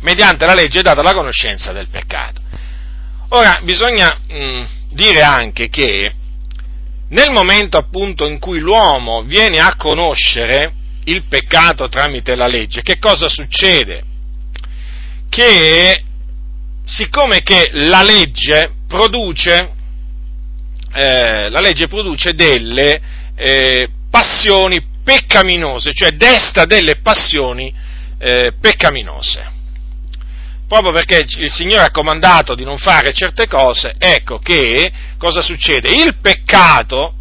mediante 0.00 0.46
la 0.46 0.54
legge 0.54 0.80
è 0.80 0.82
data 0.82 1.00
la 1.00 1.14
conoscenza 1.14 1.70
del 1.70 1.86
peccato. 1.86 2.40
Ora, 3.28 3.60
bisogna 3.62 4.18
mh, 4.30 4.36
mm, 4.36 4.62
dire 4.88 5.22
anche 5.22 5.68
che 5.68 6.12
nel 7.10 7.30
momento 7.30 7.76
appunto 7.76 8.26
in 8.26 8.38
cui 8.38 8.58
l'uomo 8.58 9.22
viene 9.22 9.58
a 9.58 9.76
conoscere 9.76 10.72
il 11.04 11.24
peccato 11.28 11.88
tramite 11.88 12.34
la 12.34 12.46
legge, 12.46 12.82
che 12.82 12.98
cosa 12.98 13.28
succede? 13.28 14.02
Che 15.28 16.02
siccome 16.84 17.42
che 17.42 17.70
la 17.72 18.02
legge 18.02 18.72
produce, 18.86 19.72
eh, 20.92 21.48
la 21.48 21.60
legge 21.60 21.86
produce 21.86 22.34
delle 22.34 23.00
eh, 23.34 23.88
passioni 24.10 24.84
peccaminose, 25.02 25.92
cioè 25.92 26.12
desta 26.12 26.64
delle 26.64 27.00
passioni 27.00 27.72
eh, 28.18 28.54
peccaminose 28.60 29.58
proprio 30.70 30.92
perché 30.92 31.26
il 31.26 31.50
Signore 31.50 31.82
ha 31.82 31.90
comandato 31.90 32.54
di 32.54 32.62
non 32.62 32.78
fare 32.78 33.12
certe 33.12 33.48
cose, 33.48 33.92
ecco 33.98 34.38
che 34.38 34.92
cosa 35.18 35.42
succede? 35.42 35.88
Il 35.88 36.18
peccato, 36.22 37.14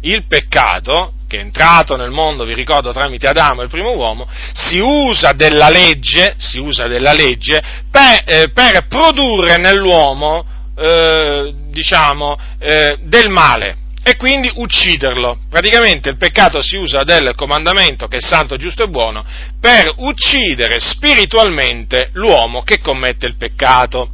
il 0.00 0.24
peccato, 0.26 1.12
che 1.28 1.36
è 1.36 1.40
entrato 1.40 1.96
nel 1.96 2.10
mondo, 2.10 2.46
vi 2.46 2.54
ricordo, 2.54 2.92
tramite 2.92 3.28
Adamo, 3.28 3.60
il 3.60 3.68
primo 3.68 3.90
uomo, 3.90 4.26
si 4.54 4.78
usa 4.78 5.32
della 5.32 5.68
legge, 5.68 6.36
usa 6.54 6.86
della 6.86 7.12
legge 7.12 7.62
per, 7.90 8.22
eh, 8.24 8.50
per 8.54 8.86
produrre 8.88 9.58
nell'uomo, 9.58 10.46
eh, 10.74 11.52
diciamo, 11.68 12.38
eh, 12.58 12.96
del 13.02 13.28
male 13.28 13.82
e 14.04 14.16
quindi 14.16 14.50
ucciderlo. 14.54 15.38
Praticamente 15.48 16.10
il 16.10 16.18
peccato 16.18 16.62
si 16.62 16.76
usa 16.76 17.02
del 17.02 17.32
comandamento 17.34 18.06
che 18.06 18.18
è 18.18 18.20
santo, 18.20 18.56
giusto 18.56 18.84
e 18.84 18.88
buono 18.88 19.24
per 19.58 19.90
uccidere 19.96 20.78
spiritualmente 20.78 22.10
l'uomo 22.12 22.62
che 22.62 22.80
commette 22.80 23.26
il 23.26 23.36
peccato. 23.36 24.10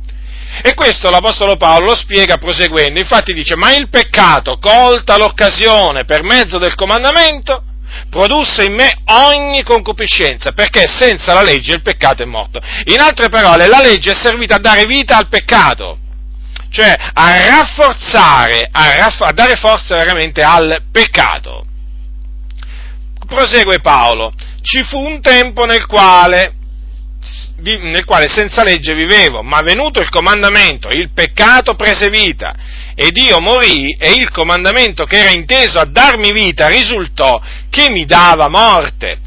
E 0.62 0.74
questo 0.74 1.10
l'Apostolo 1.10 1.56
Paolo 1.56 1.86
lo 1.86 1.96
spiega 1.96 2.36
proseguendo, 2.36 3.00
infatti 3.00 3.32
dice, 3.32 3.56
ma 3.56 3.74
il 3.74 3.88
peccato, 3.88 4.58
colta 4.58 5.16
l'occasione 5.16 6.04
per 6.04 6.22
mezzo 6.22 6.58
del 6.58 6.74
comandamento, 6.74 7.64
produsse 8.08 8.64
in 8.64 8.74
me 8.74 8.98
ogni 9.06 9.62
concupiscenza, 9.62 10.52
perché 10.52 10.86
senza 10.86 11.32
la 11.34 11.42
legge 11.42 11.74
il 11.74 11.82
peccato 11.82 12.22
è 12.22 12.26
morto. 12.26 12.60
In 12.86 13.00
altre 13.00 13.28
parole, 13.28 13.68
la 13.68 13.80
legge 13.80 14.12
è 14.12 14.14
servita 14.14 14.56
a 14.56 14.60
dare 14.60 14.84
vita 14.86 15.16
al 15.16 15.28
peccato 15.28 15.98
cioè 16.70 16.94
a 17.12 17.46
rafforzare, 17.46 18.68
a, 18.70 18.96
raff- 18.96 19.22
a 19.22 19.32
dare 19.32 19.56
forza 19.56 19.96
veramente 19.96 20.42
al 20.42 20.84
peccato. 20.90 21.64
Prosegue 23.26 23.80
Paolo, 23.80 24.32
ci 24.62 24.82
fu 24.82 24.98
un 24.98 25.20
tempo 25.20 25.64
nel 25.64 25.86
quale, 25.86 26.54
nel 27.58 28.04
quale 28.04 28.28
senza 28.28 28.64
legge 28.64 28.94
vivevo, 28.94 29.42
ma 29.42 29.60
venuto 29.60 30.00
il 30.00 30.08
comandamento, 30.08 30.88
il 30.88 31.10
peccato 31.12 31.74
prese 31.74 32.08
vita 32.08 32.54
ed 32.94 33.16
io 33.16 33.40
morì 33.40 33.96
e 33.98 34.12
il 34.12 34.30
comandamento 34.30 35.04
che 35.04 35.18
era 35.18 35.30
inteso 35.30 35.78
a 35.78 35.86
darmi 35.86 36.32
vita 36.32 36.66
risultò 36.68 37.40
che 37.70 37.88
mi 37.88 38.04
dava 38.04 38.48
morte 38.48 39.18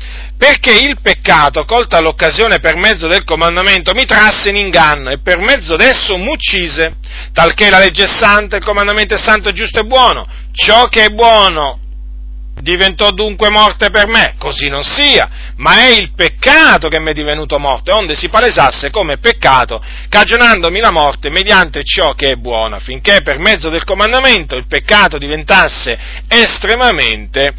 perché 0.43 0.73
il 0.73 0.99
peccato, 1.01 1.63
colta 1.63 2.01
l'occasione 2.01 2.59
per 2.59 2.75
mezzo 2.75 3.07
del 3.07 3.23
comandamento, 3.23 3.93
mi 3.93 4.03
trasse 4.03 4.49
in 4.49 4.57
inganno 4.57 5.09
e 5.09 5.19
per 5.19 5.37
mezzo 5.37 5.77
d'esso 5.77 6.17
m'uccise, 6.17 6.97
talché 7.31 7.69
la 7.69 7.79
legge 7.79 8.03
è 8.03 8.07
santa, 8.07 8.57
il 8.57 8.63
comandamento 8.65 9.13
è 9.15 9.17
santo, 9.17 9.53
giusto 9.53 9.79
e 9.79 9.85
buono. 9.85 10.27
Ciò 10.51 10.89
che 10.89 11.05
è 11.05 11.09
buono 11.11 11.79
diventò 12.59 13.11
dunque 13.11 13.49
morte 13.49 13.89
per 13.89 14.07
me, 14.07 14.35
così 14.37 14.67
non 14.67 14.83
sia, 14.83 15.53
ma 15.55 15.85
è 15.85 15.91
il 15.91 16.11
peccato 16.13 16.89
che 16.89 16.99
mi 16.99 17.11
è 17.11 17.13
divenuto 17.13 17.57
morte, 17.57 17.93
onde 17.93 18.13
si 18.13 18.27
palesasse 18.27 18.89
come 18.89 19.19
peccato, 19.19 19.81
cagionandomi 20.09 20.81
la 20.81 20.91
morte 20.91 21.29
mediante 21.29 21.85
ciò 21.85 22.15
che 22.15 22.31
è 22.31 22.35
buono, 22.35 22.75
affinché 22.75 23.21
per 23.23 23.39
mezzo 23.39 23.69
del 23.69 23.85
comandamento 23.85 24.57
il 24.57 24.67
peccato 24.67 25.17
diventasse 25.17 25.97
estremamente 26.27 27.53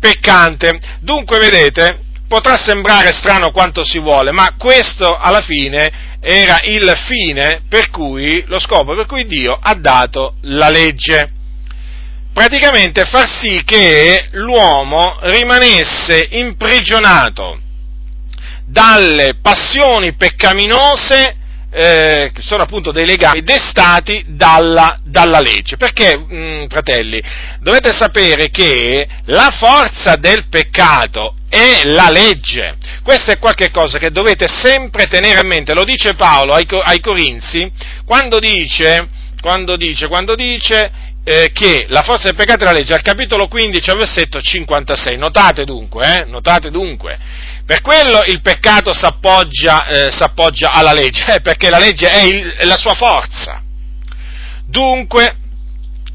peccante. 0.00 0.80
Dunque, 1.00 1.38
vedete, 1.38 2.10
potrà 2.32 2.56
sembrare 2.56 3.12
strano 3.12 3.50
quanto 3.50 3.84
si 3.84 3.98
vuole, 3.98 4.32
ma 4.32 4.54
questo 4.56 5.18
alla 5.18 5.42
fine 5.42 6.16
era 6.18 6.60
il 6.62 6.90
fine 7.04 7.60
per 7.68 7.90
cui, 7.90 8.42
lo 8.46 8.58
scopo 8.58 8.94
per 8.94 9.04
cui 9.04 9.26
Dio 9.26 9.54
ha 9.60 9.74
dato 9.74 10.36
la 10.44 10.70
legge. 10.70 11.30
Praticamente 12.32 13.04
far 13.04 13.28
sì 13.28 13.62
che 13.66 14.28
l'uomo 14.30 15.18
rimanesse 15.24 16.28
imprigionato 16.30 17.60
dalle 18.64 19.34
passioni 19.42 20.14
peccaminose 20.14 21.36
eh, 21.70 22.30
che 22.32 22.40
sono 22.40 22.62
appunto 22.62 22.92
dei 22.92 23.04
legami 23.04 23.42
destati 23.42 24.24
dalla, 24.28 24.98
dalla 25.04 25.40
legge. 25.40 25.76
Perché, 25.76 26.16
mh, 26.16 26.34
mm, 26.34 26.66
fratelli, 26.68 27.22
dovete 27.60 27.92
sapere 27.92 28.48
che 28.48 29.06
la 29.26 29.50
forza 29.50 30.16
del 30.16 30.48
peccato 30.48 31.34
è 31.52 31.84
la 31.84 32.08
legge. 32.08 32.76
Questo 33.02 33.30
è 33.30 33.38
qualcosa 33.38 33.98
che 33.98 34.10
dovete 34.10 34.48
sempre 34.48 35.06
tenere 35.06 35.38
a 35.38 35.44
mente. 35.44 35.74
Lo 35.74 35.84
dice 35.84 36.14
Paolo 36.14 36.54
ai, 36.54 36.66
ai 36.82 36.98
Corinzi 37.00 37.70
quando 38.06 38.38
dice, 38.38 39.06
quando 39.38 39.76
dice, 39.76 40.08
quando 40.08 40.34
dice 40.34 40.90
eh, 41.22 41.50
che 41.52 41.84
la 41.88 42.00
forza 42.00 42.28
del 42.28 42.36
peccato 42.36 42.64
è 42.64 42.66
la 42.66 42.72
legge, 42.72 42.94
al 42.94 43.02
capitolo 43.02 43.48
15, 43.48 43.90
al 43.90 43.98
versetto 43.98 44.40
56. 44.40 45.18
Notate 45.18 45.64
dunque, 45.64 46.20
eh, 46.20 46.24
notate 46.24 46.70
dunque 46.70 47.18
per 47.66 47.80
quello 47.80 48.22
il 48.26 48.40
peccato 48.40 48.92
si 48.94 49.04
appoggia, 49.04 49.86
eh, 49.86 50.10
alla 50.70 50.92
legge, 50.92 51.40
perché 51.44 51.68
la 51.68 51.78
legge 51.78 52.08
è, 52.08 52.22
il, 52.22 52.50
è 52.52 52.64
la 52.64 52.76
sua 52.76 52.94
forza. 52.94 53.62
Dunque, 54.64 55.36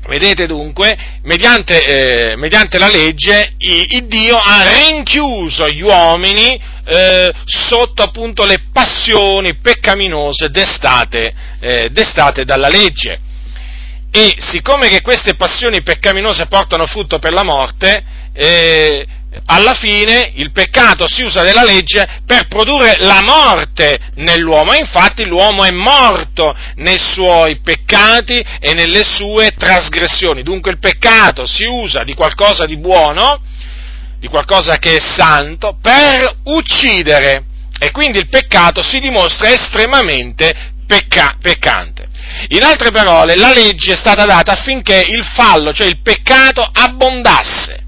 Vedete 0.08 0.46
dunque, 0.46 0.98
mediante, 1.24 2.32
eh, 2.32 2.36
mediante 2.38 2.78
la 2.78 2.88
legge, 2.88 3.56
il 3.58 4.06
Dio 4.08 4.38
ha 4.38 4.64
rinchiuso 4.72 5.68
gli 5.70 5.82
uomini 5.82 6.58
eh, 6.86 7.34
sotto 7.44 8.04
appunto 8.04 8.46
le 8.46 8.68
passioni 8.72 9.58
peccaminose 9.58 10.48
destate, 10.48 11.34
eh, 11.60 11.90
destate, 11.90 12.46
dalla 12.46 12.70
legge. 12.70 13.20
E 14.10 14.36
siccome 14.38 14.88
che 14.88 15.02
queste 15.02 15.36
passioni 15.36 15.82
peccaminose 15.82 16.46
portano 16.46 16.86
frutto 16.86 17.20
per 17.20 17.34
la 17.34 17.44
morte, 17.44 18.02
eh, 18.32 19.06
alla 19.46 19.74
fine 19.74 20.32
il 20.36 20.52
peccato 20.52 21.08
si 21.08 21.24
usa 21.24 21.44
della 21.44 21.64
legge 21.64 22.22
per 22.26 22.48
produrre 22.48 22.98
la 23.00 23.22
morte 23.22 24.00
nell'uomo, 24.16 24.74
infatti 24.74 25.26
l'uomo 25.26 25.64
è 25.64 25.72
morto 25.72 26.56
nei 26.76 26.98
suoi 27.00 27.60
peccati 27.62 28.44
e 28.60 28.74
nelle 28.74 29.04
sue 29.04 29.52
trasgressioni. 29.58 30.44
Dunque 30.44 30.72
il 30.72 30.80
peccato 30.80 31.46
si 31.46 31.64
usa 31.64 32.04
di 32.04 32.14
qualcosa 32.14 32.66
di 32.66 32.78
buono, 32.78 33.42
di 34.20 34.28
qualcosa 34.28 34.78
che 34.78 34.96
è 34.96 35.00
santo, 35.00 35.78
per 35.82 36.38
uccidere. 36.46 37.44
E 37.80 37.92
quindi 37.92 38.18
il 38.18 38.28
peccato 38.28 38.82
si 38.82 39.00
dimostra 39.00 39.50
estremamente 39.50 40.74
pecca- 40.88 41.38
peccante. 41.40 42.08
In 42.50 42.64
altre 42.64 42.92
parole, 42.92 43.36
la 43.36 43.54
legge 43.54 43.94
è 43.94 43.96
stata 43.96 44.26
data 44.26 44.54
affinché 44.54 45.04
il 45.08 45.24
fallo, 45.24 45.72
cioè 45.74 45.88
il 45.88 46.02
peccato, 46.02 46.68
abbondasse. 46.72 47.86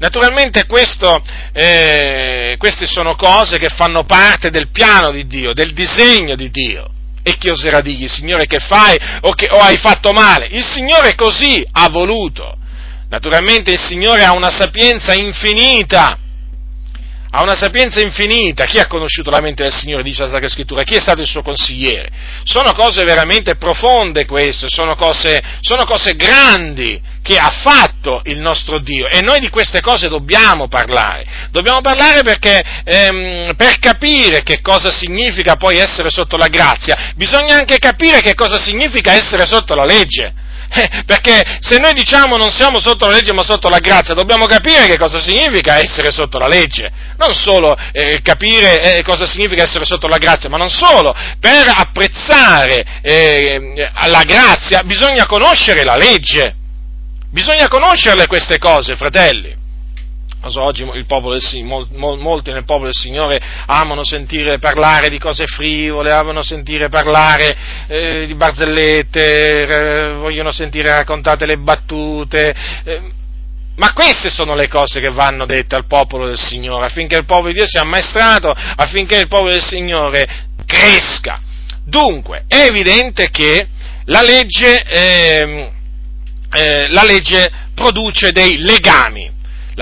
Naturalmente 0.00 0.64
questo, 0.64 1.22
eh, 1.52 2.54
queste 2.58 2.86
sono 2.86 3.16
cose 3.16 3.58
che 3.58 3.68
fanno 3.68 4.04
parte 4.04 4.48
del 4.48 4.70
piano 4.70 5.10
di 5.10 5.26
Dio, 5.26 5.52
del 5.52 5.74
disegno 5.74 6.36
di 6.36 6.50
Dio. 6.50 6.88
E 7.22 7.36
chi 7.36 7.50
oserà 7.50 7.82
dirgli, 7.82 8.08
Signore, 8.08 8.46
che 8.46 8.60
fai 8.60 8.96
o, 9.20 9.34
che, 9.34 9.48
o 9.50 9.58
hai 9.58 9.76
fatto 9.76 10.12
male? 10.12 10.46
Il 10.46 10.64
Signore 10.64 11.14
così 11.14 11.62
ha 11.72 11.90
voluto. 11.90 12.56
Naturalmente 13.10 13.72
il 13.72 13.78
Signore 13.78 14.24
ha 14.24 14.32
una 14.32 14.48
sapienza 14.48 15.12
infinita 15.12 16.16
ha 17.32 17.42
una 17.42 17.54
sapienza 17.54 18.00
infinita. 18.00 18.64
Chi 18.64 18.78
ha 18.78 18.86
conosciuto 18.86 19.30
la 19.30 19.40
mente 19.40 19.62
del 19.62 19.72
Signore, 19.72 20.02
dice 20.02 20.22
la 20.22 20.28
Sacra 20.28 20.48
Scrittura? 20.48 20.82
Chi 20.82 20.96
è 20.96 21.00
stato 21.00 21.20
il 21.20 21.26
suo 21.26 21.42
consigliere? 21.42 22.08
Sono 22.44 22.72
cose 22.72 23.04
veramente 23.04 23.56
profonde 23.56 24.26
queste, 24.26 24.66
sono 24.68 24.96
cose, 24.96 25.40
sono 25.60 25.84
cose 25.84 26.14
grandi 26.14 27.00
che 27.22 27.36
ha 27.36 27.50
fatto 27.50 28.22
il 28.24 28.38
nostro 28.38 28.78
Dio 28.78 29.06
e 29.06 29.20
noi 29.20 29.38
di 29.38 29.48
queste 29.48 29.80
cose 29.80 30.08
dobbiamo 30.08 30.66
parlare. 30.68 31.48
Dobbiamo 31.50 31.80
parlare 31.80 32.22
perché 32.22 32.62
ehm, 32.84 33.54
per 33.54 33.78
capire 33.78 34.42
che 34.42 34.60
cosa 34.60 34.90
significa 34.90 35.56
poi 35.56 35.78
essere 35.78 36.10
sotto 36.10 36.36
la 36.36 36.48
grazia, 36.48 37.12
bisogna 37.14 37.56
anche 37.56 37.78
capire 37.78 38.20
che 38.20 38.34
cosa 38.34 38.58
significa 38.58 39.12
essere 39.12 39.46
sotto 39.46 39.74
la 39.74 39.84
legge. 39.84 40.48
Eh, 40.72 41.02
perché 41.04 41.58
se 41.58 41.78
noi 41.78 41.92
diciamo 41.92 42.36
non 42.36 42.50
siamo 42.50 42.78
sotto 42.78 43.06
la 43.06 43.14
legge 43.14 43.32
ma 43.32 43.42
sotto 43.42 43.68
la 43.68 43.80
grazia, 43.80 44.14
dobbiamo 44.14 44.46
capire 44.46 44.86
che 44.86 44.96
cosa 44.96 45.20
significa 45.20 45.78
essere 45.78 46.12
sotto 46.12 46.38
la 46.38 46.46
legge, 46.46 46.88
non 47.16 47.34
solo 47.34 47.76
eh, 47.90 48.20
capire 48.22 48.98
eh, 48.98 49.02
cosa 49.02 49.26
significa 49.26 49.64
essere 49.64 49.84
sotto 49.84 50.06
la 50.06 50.18
grazia, 50.18 50.48
ma 50.48 50.58
non 50.58 50.70
solo, 50.70 51.12
per 51.40 51.72
apprezzare 51.74 52.84
eh, 53.02 53.74
la 54.06 54.22
grazia 54.22 54.82
bisogna 54.84 55.26
conoscere 55.26 55.82
la 55.82 55.96
legge, 55.96 56.54
bisogna 57.32 57.66
conoscerle 57.66 58.28
queste 58.28 58.58
cose, 58.58 58.94
fratelli. 58.94 59.59
So, 60.48 60.62
oggi 60.62 60.84
del, 60.84 61.86
molti 61.90 62.50
nel 62.50 62.64
popolo 62.64 62.86
del 62.86 62.94
Signore 62.94 63.38
amano 63.66 64.02
sentire 64.04 64.58
parlare 64.58 65.10
di 65.10 65.18
cose 65.18 65.44
frivole, 65.44 66.10
amano 66.10 66.42
sentire 66.42 66.88
parlare 66.88 67.54
eh, 67.86 68.26
di 68.26 68.34
barzellette, 68.34 69.62
eh, 69.62 70.12
vogliono 70.14 70.50
sentire 70.50 70.88
raccontate 70.88 71.44
le 71.44 71.58
battute. 71.58 72.54
Eh, 72.84 73.02
ma 73.76 73.92
queste 73.92 74.30
sono 74.30 74.54
le 74.54 74.66
cose 74.66 75.00
che 75.00 75.10
vanno 75.10 75.44
dette 75.44 75.74
al 75.74 75.86
popolo 75.86 76.26
del 76.26 76.38
Signore, 76.38 76.86
affinché 76.86 77.16
il 77.16 77.26
popolo 77.26 77.48
di 77.48 77.54
Dio 77.54 77.66
sia 77.66 77.82
ammaestrato, 77.82 78.50
affinché 78.50 79.16
il 79.16 79.28
popolo 79.28 79.50
del 79.50 79.62
Signore 79.62 80.26
cresca. 80.64 81.38
Dunque, 81.84 82.44
è 82.48 82.64
evidente 82.64 83.30
che 83.30 83.68
la 84.06 84.22
legge, 84.22 84.82
ehm, 84.84 85.70
eh, 86.52 86.88
la 86.88 87.04
legge 87.04 87.50
produce 87.74 88.32
dei 88.32 88.56
legami 88.58 89.38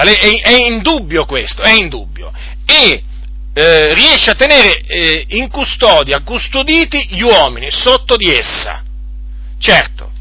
è, 0.06 0.40
è 0.40 0.66
indubbio 0.66 1.24
questo, 1.24 1.62
è 1.62 1.72
indubbio. 1.72 2.32
E 2.64 3.02
eh, 3.52 3.94
riesce 3.94 4.30
a 4.30 4.34
tenere 4.34 4.82
eh, 4.82 5.24
in 5.30 5.48
custodia, 5.48 6.20
custoditi 6.20 7.08
gli 7.11 7.22
uomini 7.22 7.70
sotto 7.70 8.16
di 8.16 8.32
essa. 8.32 8.84
Certo, 9.58 10.12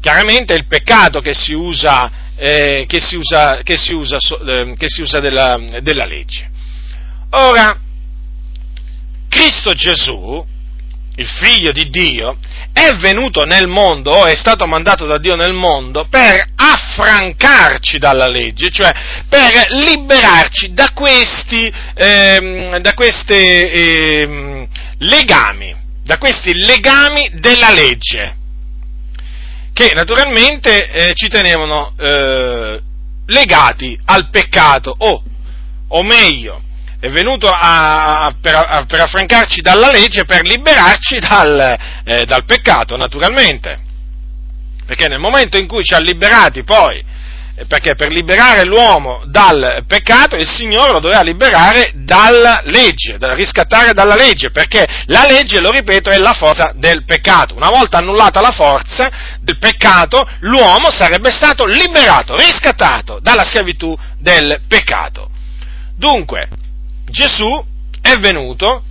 chiaramente 0.00 0.54
è 0.54 0.56
il 0.56 0.66
peccato 0.66 1.20
che 1.20 1.34
si 1.34 1.52
usa, 1.52 2.10
eh, 2.36 2.86
che 2.88 3.00
si 3.00 3.16
usa, 3.16 3.60
che 3.62 3.76
si 3.76 3.92
usa, 3.92 4.16
eh, 4.16 4.74
che 4.76 4.88
si 4.88 5.02
usa 5.02 5.20
della, 5.20 5.58
della 5.82 6.06
legge. 6.06 6.48
Ora, 7.30 7.78
Cristo 9.28 9.74
Gesù, 9.74 10.42
il 11.18 11.26
figlio 11.26 11.72
di 11.72 11.90
Dio, 11.90 12.38
è 12.72 12.94
venuto 12.96 13.44
nel 13.44 13.66
mondo, 13.66 14.12
o 14.12 14.26
è 14.26 14.36
stato 14.36 14.66
mandato 14.66 15.04
da 15.06 15.18
Dio 15.18 15.34
nel 15.34 15.52
mondo, 15.52 16.06
per 16.08 16.44
affrancarci 16.54 17.98
dalla 17.98 18.28
legge, 18.28 18.70
cioè 18.70 18.90
per 19.28 19.66
liberarci 19.70 20.72
da 20.72 20.90
questi, 20.94 21.72
ehm, 21.94 22.78
da 22.78 22.94
questi 22.94 23.34
ehm, 23.34 24.68
legami, 24.98 25.74
da 26.04 26.18
questi 26.18 26.54
legami 26.54 27.30
della 27.34 27.72
legge, 27.72 28.36
che 29.72 29.92
naturalmente 29.94 30.90
eh, 30.90 31.14
ci 31.14 31.28
tenevano 31.28 31.92
eh, 31.98 32.80
legati 33.26 33.98
al 34.04 34.30
peccato, 34.30 34.94
o, 34.96 35.22
o 35.88 36.02
meglio, 36.02 36.62
è 37.00 37.08
venuto 37.10 37.48
a, 37.48 38.24
a, 38.24 38.34
per, 38.40 38.54
a, 38.54 38.84
per, 38.86 39.00
affrancarci 39.00 39.60
dalla 39.60 39.90
legge, 39.90 40.24
per 40.24 40.42
liberarci 40.42 41.20
dal, 41.20 41.78
eh, 42.04 42.24
dal, 42.24 42.44
peccato, 42.44 42.96
naturalmente. 42.96 43.86
Perché 44.84 45.06
nel 45.06 45.20
momento 45.20 45.58
in 45.58 45.68
cui 45.68 45.84
ci 45.84 45.94
ha 45.94 46.00
liberati 46.00 46.64
poi, 46.64 47.00
eh, 47.54 47.66
perché 47.66 47.94
per 47.94 48.10
liberare 48.10 48.64
l'uomo 48.64 49.22
dal 49.26 49.84
peccato 49.86 50.34
il 50.34 50.48
Signore 50.48 50.90
lo 50.90 50.98
doveva 50.98 51.22
liberare 51.22 51.92
dalla 51.94 52.62
legge, 52.64 53.16
da 53.16 53.32
riscattare 53.32 53.92
dalla 53.92 54.16
legge, 54.16 54.50
perché 54.50 54.84
la 55.06 55.24
legge, 55.24 55.60
lo 55.60 55.70
ripeto, 55.70 56.10
è 56.10 56.18
la 56.18 56.34
forza 56.34 56.72
del 56.74 57.04
peccato. 57.04 57.54
Una 57.54 57.70
volta 57.70 57.98
annullata 57.98 58.40
la 58.40 58.50
forza 58.50 59.08
del 59.40 59.58
peccato, 59.58 60.28
l'uomo 60.40 60.90
sarebbe 60.90 61.30
stato 61.30 61.64
liberato, 61.64 62.34
riscattato 62.34 63.20
dalla 63.22 63.44
schiavitù 63.44 63.96
del 64.18 64.62
peccato. 64.66 65.30
Dunque, 65.96 66.48
Gesù 67.08 67.64
è 68.00 68.16
venuto, 68.16 68.82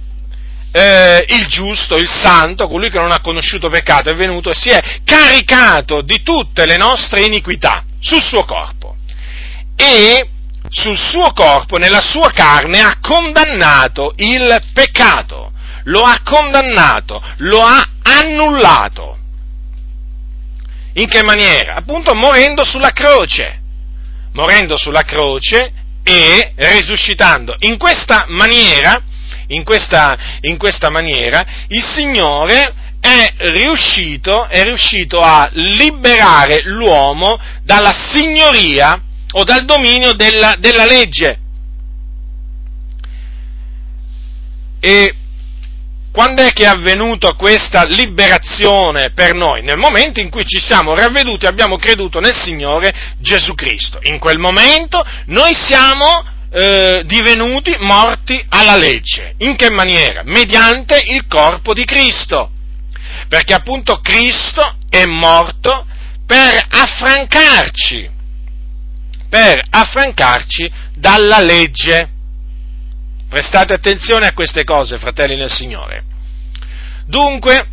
eh, 0.71 1.25
il 1.29 1.47
giusto, 1.47 1.97
il 1.97 2.09
santo, 2.09 2.67
colui 2.67 2.89
che 2.89 2.99
non 2.99 3.11
ha 3.11 3.21
conosciuto 3.21 3.69
peccato, 3.69 4.09
è 4.09 4.15
venuto 4.15 4.49
e 4.49 4.55
si 4.55 4.69
è 4.69 4.81
caricato 5.03 6.01
di 6.01 6.21
tutte 6.21 6.65
le 6.65 6.77
nostre 6.77 7.23
iniquità 7.25 7.83
sul 7.99 8.21
suo 8.21 8.43
corpo. 8.43 8.95
e 9.79 10.29
sul 10.69 10.97
suo 10.97 11.31
corpo, 11.33 11.77
nella 11.77 12.01
sua 12.01 12.31
carne, 12.31 12.81
ha 12.81 12.97
condannato 12.99 14.13
il 14.17 14.59
peccato, 14.73 15.51
lo 15.83 16.03
ha 16.03 16.19
condannato, 16.23 17.23
lo 17.37 17.61
ha 17.61 17.87
annullato. 18.01 19.17
In 20.93 21.07
che 21.07 21.23
maniera? 21.23 21.75
Appunto 21.75 22.15
morendo 22.15 22.63
sulla 22.63 22.91
croce, 22.91 23.61
morendo 24.33 24.77
sulla 24.77 25.03
croce 25.03 25.71
e 26.07 26.53
risuscitando. 26.55 27.53
In 27.59 27.77
questa 27.77 28.23
maniera, 28.29 29.01
in 29.47 29.65
questa, 29.65 30.17
in 30.41 30.57
questa 30.57 30.89
maniera, 30.89 31.45
il 31.67 31.83
Signore 31.83 32.73
è 33.01 33.33
riuscito, 33.51 34.47
è 34.47 34.63
riuscito 34.63 35.19
a 35.19 35.49
liberare 35.51 36.61
l'uomo 36.63 37.37
dalla 37.61 37.91
signoria 37.91 39.01
o 39.31 39.43
dal 39.43 39.65
dominio 39.65 40.13
della, 40.13 40.55
della 40.57 40.85
legge. 40.85 41.39
E 44.79 45.13
quando 46.17 46.41
è 46.41 46.51
che 46.51 46.63
è 46.63 46.67
avvenuta 46.67 47.33
questa 47.33 47.83
liberazione 47.83 49.11
per 49.11 49.35
noi? 49.35 49.61
Nel 49.61 49.77
momento 49.77 50.19
in 50.19 50.31
cui 50.31 50.47
ci 50.47 50.59
siamo 50.59 50.95
ravveduti 50.95 51.45
e 51.45 51.47
abbiamo 51.47 51.77
creduto 51.77 52.19
nel 52.19 52.33
Signore 52.33 52.91
Gesù 53.19 53.53
Cristo. 53.53 53.99
In 54.01 54.17
quel 54.17 54.39
momento 54.39 55.05
noi 55.25 55.53
siamo 55.53 56.25
eh, 56.49 57.03
divenuti 57.05 57.75
morti 57.81 58.43
alla 58.49 58.75
legge. 58.77 59.35
In 59.37 59.55
che 59.55 59.69
maniera? 59.69 60.23
Mediante 60.25 60.99
il 61.05 61.27
corpo 61.27 61.75
di 61.75 61.85
Cristo. 61.85 62.49
Perché 63.29 63.53
appunto 63.53 63.99
Cristo 64.01 64.73
è 64.89 65.05
morto 65.05 65.85
per 66.25 66.65
affrancarci, 66.67 68.09
per 69.29 69.63
affrancarci 69.69 70.71
dalla 70.95 71.41
legge. 71.41 72.09
Prestate 73.29 73.73
attenzione 73.73 74.25
a 74.27 74.33
queste 74.33 74.63
cose, 74.63 74.97
fratelli 74.97 75.35
nel 75.35 75.51
Signore. 75.51 76.03
Dunque, 77.05 77.67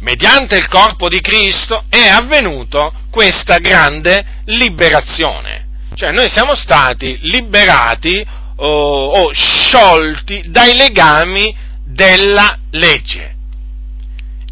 mediante 0.00 0.56
il 0.56 0.68
corpo 0.68 1.08
di 1.08 1.20
Cristo 1.20 1.84
è 1.88 2.08
avvenuto 2.08 2.92
questa 3.10 3.58
grande 3.58 4.42
liberazione. 4.46 5.64
Cioè 5.94 6.10
noi 6.12 6.28
siamo 6.28 6.54
stati 6.54 7.18
liberati 7.22 8.24
o, 8.56 9.06
o 9.06 9.32
sciolti 9.32 10.44
dai 10.48 10.74
legami 10.74 11.54
della 11.84 12.58
legge, 12.72 13.34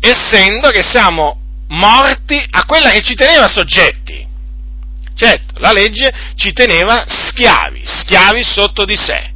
essendo 0.01 0.71
che 0.71 0.83
siamo 0.83 1.41
morti 1.69 2.43
a 2.51 2.65
quella 2.65 2.91
che 2.91 3.03
ci 3.03 3.15
teneva 3.15 3.49
soggetti. 3.49 4.27
Certo, 5.17 5.61
la 5.61 5.73
legge 5.73 6.13
ci 6.37 6.53
teneva 6.53 7.05
schiavi, 7.07 7.83
schiavi 7.85 8.43
sotto 8.43 8.85
di 8.85 8.97
sé. 8.97 9.34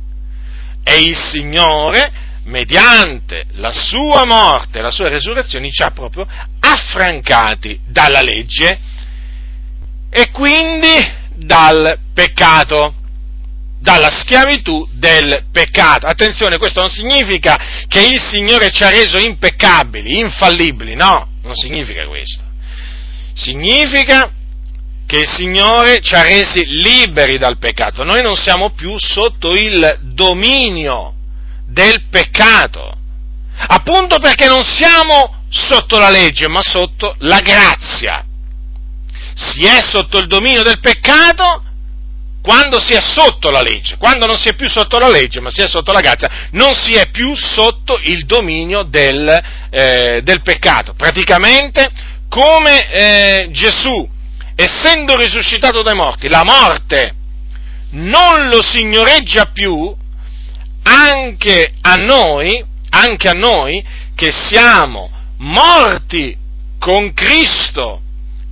E 0.90 1.03
il 1.03 1.14
Signore 1.14 2.11
mediante 2.44 3.44
la 3.57 3.70
sua 3.70 4.24
morte 4.24 4.79
e 4.79 4.83
la 4.83 4.90
sua 4.90 5.11
resurrezione, 5.11 5.70
ci 5.70 5.83
ha 5.83 5.90
proprio 5.90 6.27
affrancati 6.61 7.79
dalla 7.87 8.22
legge 8.22 8.79
e 10.11 10.31
quindi 10.31 10.96
dal 11.35 11.98
peccato, 12.14 12.94
dalla 13.79 14.09
schiavitù 14.09 14.88
del 14.92 15.44
peccato. 15.53 16.07
Attenzione, 16.07 16.57
questo 16.57 16.81
non 16.81 16.90
significa 16.90 17.85
che 17.87 18.01
il 18.01 18.18
Signore 18.18 18.70
ci 18.70 18.83
ha 18.83 18.88
reso 18.88 19.18
impeccabili, 19.18 20.20
infallibili, 20.20 20.94
no, 20.94 21.29
non 21.42 21.55
significa 21.55 22.07
questo. 22.07 22.44
Significa 23.35 24.33
che 25.08 25.20
il 25.20 25.26
Signore 25.26 26.02
ci 26.02 26.14
ha 26.14 26.20
resi 26.20 26.66
liberi 26.66 27.38
dal 27.38 27.56
peccato. 27.56 28.04
Noi 28.04 28.20
non 28.20 28.36
siamo 28.36 28.74
più 28.74 28.98
sotto 28.98 29.54
il 29.54 30.00
dominio 30.02 31.14
del 31.66 32.02
peccato. 32.10 32.92
Appunto 33.68 34.18
perché 34.18 34.46
non 34.46 34.62
siamo 34.62 35.44
sotto 35.48 35.96
la 35.96 36.10
legge, 36.10 36.46
ma 36.46 36.60
sotto 36.60 37.14
la 37.20 37.40
grazia. 37.40 38.22
Si 39.32 39.64
è 39.64 39.80
sotto 39.80 40.18
il 40.18 40.26
dominio 40.26 40.62
del 40.62 40.78
peccato 40.78 41.62
quando 42.42 42.78
si 42.78 42.92
è 42.92 43.00
sotto 43.00 43.48
la 43.48 43.62
legge, 43.62 43.96
quando 43.96 44.26
non 44.26 44.36
si 44.36 44.50
è 44.50 44.54
più 44.54 44.68
sotto 44.68 44.98
la 44.98 45.08
legge, 45.08 45.40
ma 45.40 45.50
si 45.50 45.62
è 45.62 45.66
sotto 45.66 45.90
la 45.90 46.00
grazia, 46.00 46.48
non 46.50 46.74
si 46.74 46.92
è 46.96 47.08
più 47.08 47.34
sotto 47.34 47.98
il 48.02 48.26
dominio 48.26 48.82
del, 48.82 49.42
eh, 49.70 50.20
del 50.22 50.42
peccato. 50.42 50.92
Praticamente, 50.92 51.88
come 52.28 52.90
eh, 52.90 53.48
Gesù, 53.52 54.16
essendo 54.60 55.16
risuscitato 55.16 55.82
dai 55.82 55.94
morti, 55.94 56.26
la 56.26 56.42
morte 56.42 57.14
non 57.90 58.48
lo 58.48 58.60
signoreggia 58.60 59.44
più, 59.52 59.94
anche 60.82 61.74
a 61.80 61.94
noi, 61.94 62.64
anche 62.90 63.28
a 63.28 63.34
noi 63.34 63.84
che 64.16 64.32
siamo 64.32 65.10
morti 65.36 66.36
con 66.80 67.12
Cristo 67.12 68.02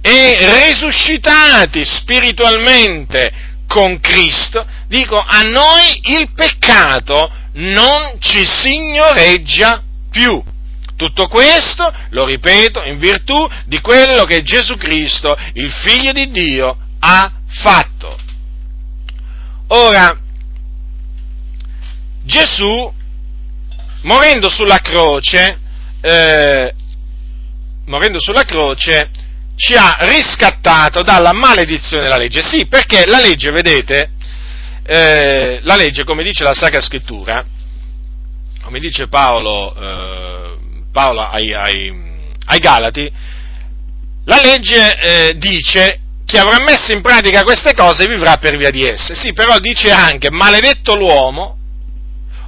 e 0.00 0.68
risuscitati 0.68 1.84
spiritualmente 1.84 3.32
con 3.66 3.98
Cristo, 3.98 4.64
dico 4.86 5.18
a 5.18 5.42
noi 5.42 6.00
il 6.04 6.30
peccato 6.34 7.32
non 7.54 8.14
ci 8.20 8.46
signoreggia 8.46 9.82
più. 10.08 10.40
Tutto 10.96 11.28
questo, 11.28 11.92
lo 12.10 12.24
ripeto, 12.24 12.82
in 12.84 12.98
virtù 12.98 13.46
di 13.66 13.80
quello 13.80 14.24
che 14.24 14.42
Gesù 14.42 14.76
Cristo, 14.76 15.36
il 15.52 15.70
Figlio 15.70 16.12
di 16.12 16.28
Dio, 16.28 16.76
ha 17.00 17.30
fatto. 17.48 18.18
Ora, 19.68 20.18
Gesù, 22.22 22.92
morendo 24.02 24.48
sulla 24.48 24.78
croce, 24.78 25.58
eh, 26.00 26.74
morendo 27.86 28.18
sulla 28.18 28.44
croce, 28.44 29.10
ci 29.56 29.74
ha 29.74 29.98
riscattato 30.00 31.02
dalla 31.02 31.32
maledizione 31.32 32.04
della 32.04 32.16
legge. 32.16 32.42
Sì, 32.42 32.66
perché 32.66 33.06
la 33.06 33.20
legge, 33.20 33.50
vedete, 33.50 34.10
eh, 34.84 35.58
la 35.62 35.76
legge, 35.76 36.04
come 36.04 36.22
dice 36.22 36.42
la 36.44 36.54
Sacra 36.54 36.80
Scrittura, 36.80 37.44
come 38.62 38.78
dice 38.78 39.08
Paolo, 39.08 39.74
eh, 39.74 40.45
Paolo 40.96 41.20
ai, 41.20 41.52
ai, 41.52 41.92
ai, 42.46 42.58
Galati, 42.58 43.12
la 44.24 44.40
legge 44.42 44.98
eh, 44.98 45.34
dice 45.36 46.00
chi 46.24 46.38
avrà 46.38 46.56
messo 46.64 46.90
in 46.92 47.02
pratica 47.02 47.42
queste 47.42 47.74
cose 47.74 48.06
vivrà 48.06 48.36
per 48.36 48.56
via 48.56 48.70
di 48.70 48.82
esse. 48.82 49.14
Sì, 49.14 49.34
però 49.34 49.58
dice 49.58 49.90
anche 49.90 50.30
maledetto 50.30 50.96
l'uomo 50.96 51.58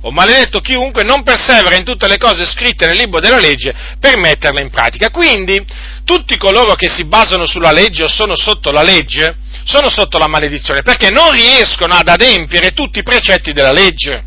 o 0.00 0.10
maledetto 0.10 0.60
chiunque 0.60 1.04
non 1.04 1.22
persevera 1.24 1.76
in 1.76 1.84
tutte 1.84 2.08
le 2.08 2.16
cose 2.16 2.46
scritte 2.46 2.86
nel 2.86 2.96
libro 2.96 3.20
della 3.20 3.36
legge 3.36 3.74
per 4.00 4.16
metterle 4.16 4.62
in 4.62 4.70
pratica. 4.70 5.10
Quindi 5.10 5.62
tutti 6.04 6.38
coloro 6.38 6.72
che 6.72 6.88
si 6.88 7.04
basano 7.04 7.44
sulla 7.44 7.72
legge 7.72 8.04
o 8.04 8.08
sono 8.08 8.34
sotto 8.34 8.70
la 8.70 8.82
legge 8.82 9.36
sono 9.64 9.90
sotto 9.90 10.16
la 10.16 10.28
maledizione 10.28 10.80
perché 10.80 11.10
non 11.10 11.30
riescono 11.30 11.92
ad 11.92 12.08
adempiere 12.08 12.72
tutti 12.72 13.00
i 13.00 13.02
precetti 13.02 13.52
della 13.52 13.72
legge. 13.72 14.24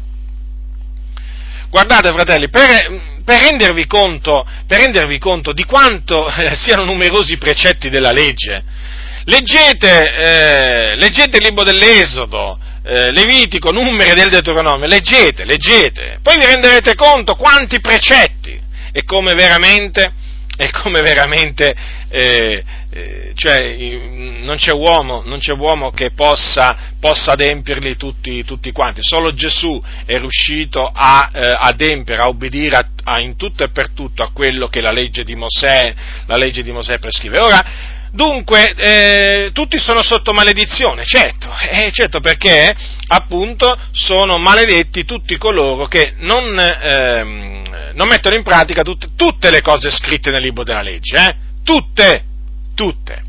Guardate 1.72 2.12
fratelli, 2.12 2.50
per, 2.50 3.11
per, 3.24 3.42
rendervi, 3.42 3.86
conto, 3.86 4.46
per 4.68 4.80
rendervi, 4.80 5.18
conto, 5.18 5.54
di 5.54 5.64
quanto 5.64 6.28
eh, 6.28 6.56
siano 6.56 6.84
numerosi 6.84 7.34
i 7.34 7.38
precetti 7.38 7.90
della 7.90 8.12
legge, 8.12 8.64
leggete, 9.26 10.14
eh, 10.14 10.96
leggete 10.96 11.38
il 11.38 11.44
libro 11.44 11.64
dell'Esodo, 11.64 12.60
eh, 12.84 13.12
Levitico, 13.12 13.72
Numeri 13.72 14.14
del 14.14 14.30
Deuteronomio, 14.30 14.88
leggete, 14.88 15.46
leggete, 15.46 16.20
poi 16.22 16.38
vi 16.38 16.46
renderete 16.46 16.96
conto 16.96 17.36
quanti 17.36 17.80
precetti 17.80 18.60
e 18.92 19.04
come 19.04 19.34
veramente, 19.34 20.12
e 20.58 20.70
come 20.72 21.02
veramente 21.02 21.76
eh, 22.94 23.32
cioè, 23.36 23.74
non, 24.42 24.58
c'è 24.58 24.74
uomo, 24.74 25.24
non 25.26 25.40
c'è 25.40 25.54
uomo 25.54 25.92
che 25.92 26.12
possa, 26.12 26.94
possa 27.00 27.32
adempierli 27.32 27.96
tutti, 27.96 28.44
tutti, 28.44 28.74
quanti, 28.74 29.00
solo 29.02 29.34
Gesù 29.34 29.82
è 30.06 30.18
riuscito 30.18 30.92
a 30.94 31.32
eh, 31.34 31.56
adempiere, 31.58 32.22
a 32.22 32.28
obbedire 32.28 32.76
a, 32.76 32.88
a, 33.06 33.20
in 33.20 33.38
tutto 33.38 33.64
e 33.64 33.70
per 33.70 33.92
tutto 33.92 34.24
a 34.24 34.32
quello 34.34 34.68
che 34.68 34.82
la 34.82 34.92
legge 34.92 35.24
di 35.24 35.36
Mosè, 35.36 35.94
legge 36.28 36.64
di 36.64 36.72
Mosè 36.72 37.00
prescrive. 37.00 37.40
Ora, 37.40 37.66
Dunque, 38.14 38.74
eh, 38.76 39.52
tutti 39.54 39.80
sono 39.80 40.04
sotto 40.04 40.34
maledizione, 40.34 41.06
certo, 41.06 41.50
eh, 41.70 41.92
certo 41.94 42.20
perché 42.20 42.76
appunto 43.08 43.78
sono 43.94 44.38
maledetti 44.38 45.06
tutti 45.06 45.38
coloro 45.38 45.86
che 45.86 46.16
non, 46.18 46.60
ehm, 46.60 47.94
non 47.94 48.10
mettono 48.10 48.36
in 48.36 48.44
pratica 48.44 48.82
tutte, 48.82 49.12
tutte, 49.16 49.50
le 49.50 49.62
cose 49.62 49.90
scritte 49.90 50.30
nel 50.30 50.42
libro 50.42 50.64
della 50.64 50.82
legge, 50.82 51.16
eh? 51.16 51.36
tutte, 51.64 52.31
tutte. 52.74 53.24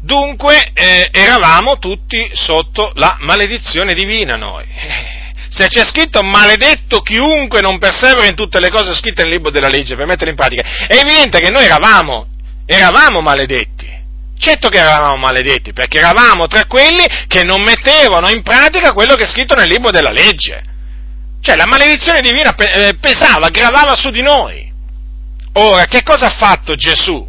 Dunque 0.00 0.70
eh, 0.74 1.08
eravamo 1.12 1.78
tutti 1.78 2.30
sotto 2.32 2.92
la 2.94 3.16
maledizione 3.20 3.94
divina 3.94 4.36
noi. 4.36 4.64
Se 5.50 5.66
c'è 5.68 5.84
scritto 5.84 6.22
maledetto 6.22 7.00
chiunque 7.00 7.60
non 7.60 7.78
persevera 7.78 8.26
in 8.26 8.34
tutte 8.34 8.60
le 8.60 8.70
cose 8.70 8.94
scritte 8.94 9.22
nel 9.22 9.32
libro 9.32 9.50
della 9.50 9.68
legge 9.68 9.96
per 9.96 10.06
metterle 10.06 10.30
in 10.30 10.36
pratica, 10.36 10.62
è 10.86 10.96
evidente 10.96 11.40
che 11.40 11.50
noi 11.50 11.64
eravamo 11.64 12.26
eravamo 12.66 13.22
maledetti, 13.22 13.88
Certo 14.38 14.68
che 14.68 14.78
eravamo 14.78 15.16
maledetti, 15.16 15.72
perché 15.72 15.98
eravamo 15.98 16.46
tra 16.46 16.64
quelli 16.66 17.04
che 17.26 17.42
non 17.42 17.60
mettevano 17.60 18.28
in 18.28 18.42
pratica 18.42 18.92
quello 18.92 19.16
che 19.16 19.24
è 19.24 19.26
scritto 19.26 19.54
nel 19.54 19.68
libro 19.68 19.90
della 19.90 20.12
legge. 20.12 20.62
Cioè 21.40 21.56
la 21.56 21.66
maledizione 21.66 22.20
divina 22.20 22.54
eh, 22.54 22.94
pesava, 23.00 23.48
gravava 23.48 23.96
su 23.96 24.10
di 24.10 24.22
noi. 24.22 24.70
Ora, 25.54 25.86
che 25.86 26.04
cosa 26.04 26.26
ha 26.26 26.36
fatto 26.36 26.76
Gesù? 26.76 27.27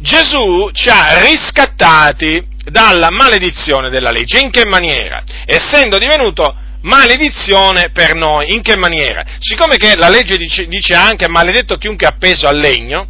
Gesù 0.00 0.70
ci 0.72 0.88
ha 0.88 1.18
riscattati 1.20 2.42
dalla 2.64 3.10
maledizione 3.10 3.90
della 3.90 4.10
legge. 4.10 4.38
In 4.38 4.50
che 4.50 4.66
maniera? 4.66 5.22
Essendo 5.44 5.98
divenuto 5.98 6.54
maledizione 6.82 7.90
per 7.90 8.14
noi. 8.14 8.54
In 8.54 8.62
che 8.62 8.76
maniera? 8.76 9.24
Siccome 9.38 9.76
che 9.76 9.96
la 9.96 10.08
legge 10.08 10.36
dice, 10.36 10.66
dice 10.66 10.94
anche 10.94 11.28
maledetto 11.28 11.76
chiunque 11.76 12.06
è 12.06 12.10
appeso 12.10 12.48
al 12.48 12.58
legno, 12.58 13.08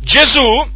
Gesù, 0.00 0.70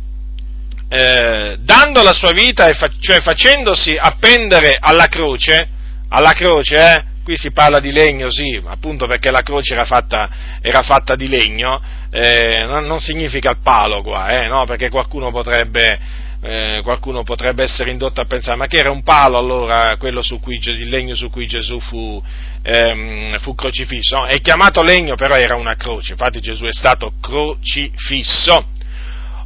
eh, 0.89 1.57
dando 1.61 2.03
la 2.03 2.13
sua 2.13 2.33
vita, 2.33 2.69
cioè 2.99 3.21
facendosi 3.21 3.97
appendere 3.97 4.77
alla 4.79 5.07
croce, 5.07 5.69
alla 6.09 6.33
croce, 6.33 6.77
eh, 6.77 7.05
qui 7.23 7.37
si 7.37 7.53
parla 7.53 7.79
di 7.79 7.93
legno, 7.93 8.31
sì, 8.31 8.61
appunto 8.67 9.07
perché 9.07 9.31
la 9.31 9.43
croce 9.43 9.75
era 9.75 9.85
fatta, 9.85 10.29
era 10.61 10.83
fatta 10.83 11.15
di 11.15 11.29
legno, 11.29 11.81
eh, 12.11 12.65
non, 12.65 13.01
significa 13.01 13.51
il 13.51 13.59
palo 13.63 14.03
qua, 14.03 14.29
eh, 14.31 14.49
no, 14.49 14.65
perché 14.65 14.89
qualcuno 14.89 15.31
potrebbe, 15.31 15.99
eh, 16.43 16.81
qualcuno 16.83 17.23
potrebbe 17.23 17.63
essere 17.63 17.93
indotto 17.93 18.21
a 18.21 18.25
pensare, 18.25 18.57
ma 18.57 18.67
che 18.67 18.79
era 18.79 18.91
un 18.91 19.03
palo 19.03 19.39
allora 19.39 19.97
quello 19.97 20.21
su 20.21 20.41
cui, 20.41 20.59
il 20.61 20.89
legno 20.89 21.15
su 21.15 21.31
cui 21.31 21.47
Gesù 21.47 21.79
fu, 21.81 22.21
ehm, 22.63 23.39
fu 23.39 23.55
crocifisso? 23.55 24.17
No, 24.17 24.25
è 24.27 24.41
chiamato 24.41 24.83
legno, 24.83 25.15
però 25.15 25.37
era 25.37 25.55
una 25.55 25.77
croce, 25.77 26.13
infatti 26.13 26.41
Gesù 26.41 26.65
è 26.65 26.73
stato 26.73 27.13
crocifisso. 27.21 28.67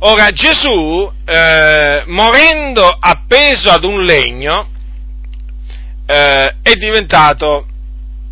Ora 0.00 0.31
Gesù, 0.31 1.11
eh, 1.24 2.03
morendo 2.07 2.87
appeso 2.87 3.70
ad 3.70 3.85
un 3.85 4.03
legno, 4.03 4.68
eh, 6.07 6.57
è 6.62 6.74
diventato 6.74 7.66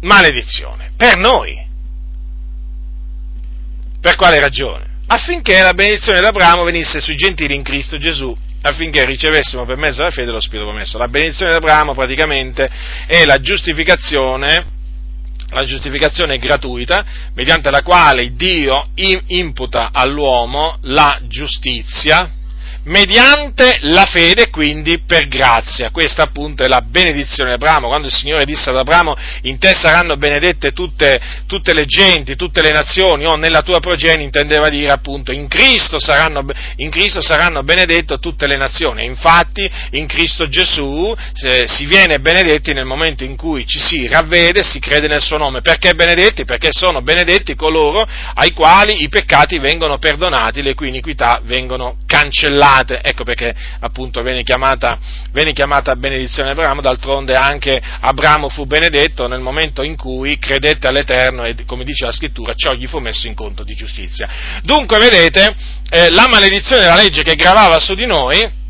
maledizione 0.00 0.92
per 0.96 1.16
noi. 1.16 1.61
Per 4.02 4.16
quale 4.16 4.40
ragione? 4.40 4.98
Affinché 5.06 5.62
la 5.62 5.74
benedizione 5.74 6.18
d'Abramo 6.18 6.64
venisse 6.64 7.00
sui 7.00 7.14
gentili 7.14 7.54
in 7.54 7.62
Cristo 7.62 7.98
Gesù, 7.98 8.36
affinché 8.62 9.04
ricevessimo 9.04 9.64
per 9.64 9.76
mezzo 9.76 9.98
della 9.98 10.10
fede 10.10 10.32
lo 10.32 10.40
Spirito 10.40 10.66
promesso. 10.66 10.98
La 10.98 11.06
benedizione 11.06 11.52
d'Abramo 11.52 11.94
praticamente 11.94 12.68
è 13.06 13.24
la 13.24 13.38
giustificazione, 13.38 14.66
la 15.50 15.64
giustificazione 15.64 16.38
gratuita, 16.38 17.04
mediante 17.34 17.70
la 17.70 17.82
quale 17.82 18.32
Dio 18.32 18.88
imputa 19.26 19.90
all'uomo 19.92 20.78
la 20.82 21.20
giustizia, 21.28 22.28
mediante 22.84 23.78
la 23.82 24.06
fede, 24.06 24.50
quindi 24.50 25.02
per 25.02 25.28
grazia. 25.28 25.90
Questa 25.90 26.22
appunto 26.22 26.64
è 26.64 26.68
la 26.68 26.80
benedizione 26.80 27.50
di 27.50 27.54
Abramo, 27.54 27.88
quando 27.88 28.08
il 28.08 28.12
Signore 28.12 28.44
disse 28.44 28.70
ad 28.70 28.76
Abramo, 28.76 29.16
in 29.42 29.58
te 29.58 29.74
saranno 29.74 30.16
benedette 30.16 30.72
tutte, 30.72 31.20
tutte 31.46 31.72
le 31.72 31.84
genti, 31.84 32.34
tutte 32.34 32.62
le 32.62 32.72
nazioni, 32.72 33.24
o 33.24 33.36
nella 33.36 33.62
tua 33.62 33.78
progenie 33.78 34.24
intendeva 34.24 34.68
dire 34.68 34.90
appunto 34.90 35.32
in 35.32 35.48
Cristo 35.48 35.98
saranno, 35.98 36.44
in 36.76 36.90
Cristo 36.90 37.20
saranno 37.20 37.62
benedette 37.62 38.18
tutte 38.18 38.46
le 38.46 38.56
nazioni. 38.56 39.04
infatti 39.04 39.70
in 39.90 40.06
Cristo 40.06 40.48
Gesù 40.48 41.14
si 41.64 41.86
viene 41.86 42.18
benedetti 42.18 42.72
nel 42.72 42.84
momento 42.84 43.24
in 43.24 43.36
cui 43.36 43.66
ci 43.66 43.78
si 43.78 44.06
ravvede, 44.06 44.62
si 44.62 44.78
crede 44.80 45.08
nel 45.08 45.22
suo 45.22 45.36
nome. 45.36 45.60
Perché 45.60 45.94
benedetti? 45.94 46.44
Perché 46.44 46.68
sono 46.72 47.02
benedetti 47.02 47.54
coloro 47.54 48.06
ai 48.34 48.52
quali 48.52 49.02
i 49.02 49.08
peccati 49.08 49.58
vengono 49.58 49.98
perdonati, 49.98 50.62
le 50.62 50.74
cui 50.74 50.88
iniquità 50.88 51.40
vengono 51.44 51.96
cancellate 52.06 52.71
chiamate, 52.72 53.00
ecco 53.02 53.24
perché 53.24 53.54
appunto 53.80 54.22
viene 54.22 54.42
chiamata, 54.42 54.98
viene 55.32 55.52
chiamata 55.52 55.94
benedizione 55.94 56.50
Abramo, 56.50 56.80
d'altronde 56.80 57.34
anche 57.34 57.80
Abramo 58.00 58.48
fu 58.48 58.64
benedetto 58.64 59.28
nel 59.28 59.40
momento 59.40 59.82
in 59.82 59.96
cui 59.96 60.38
credette 60.38 60.86
all'Eterno 60.86 61.44
e 61.44 61.54
come 61.66 61.84
dice 61.84 62.06
la 62.06 62.12
scrittura 62.12 62.54
ciò 62.54 62.72
gli 62.72 62.86
fu 62.86 62.98
messo 62.98 63.26
in 63.26 63.34
conto 63.34 63.62
di 63.62 63.74
giustizia. 63.74 64.28
Dunque 64.62 64.98
vedete, 64.98 65.54
eh, 65.90 66.10
la 66.10 66.26
maledizione 66.28 66.82
della 66.82 66.96
legge 66.96 67.22
che 67.22 67.34
gravava 67.34 67.78
su 67.78 67.94
di 67.94 68.06
noi, 68.06 68.60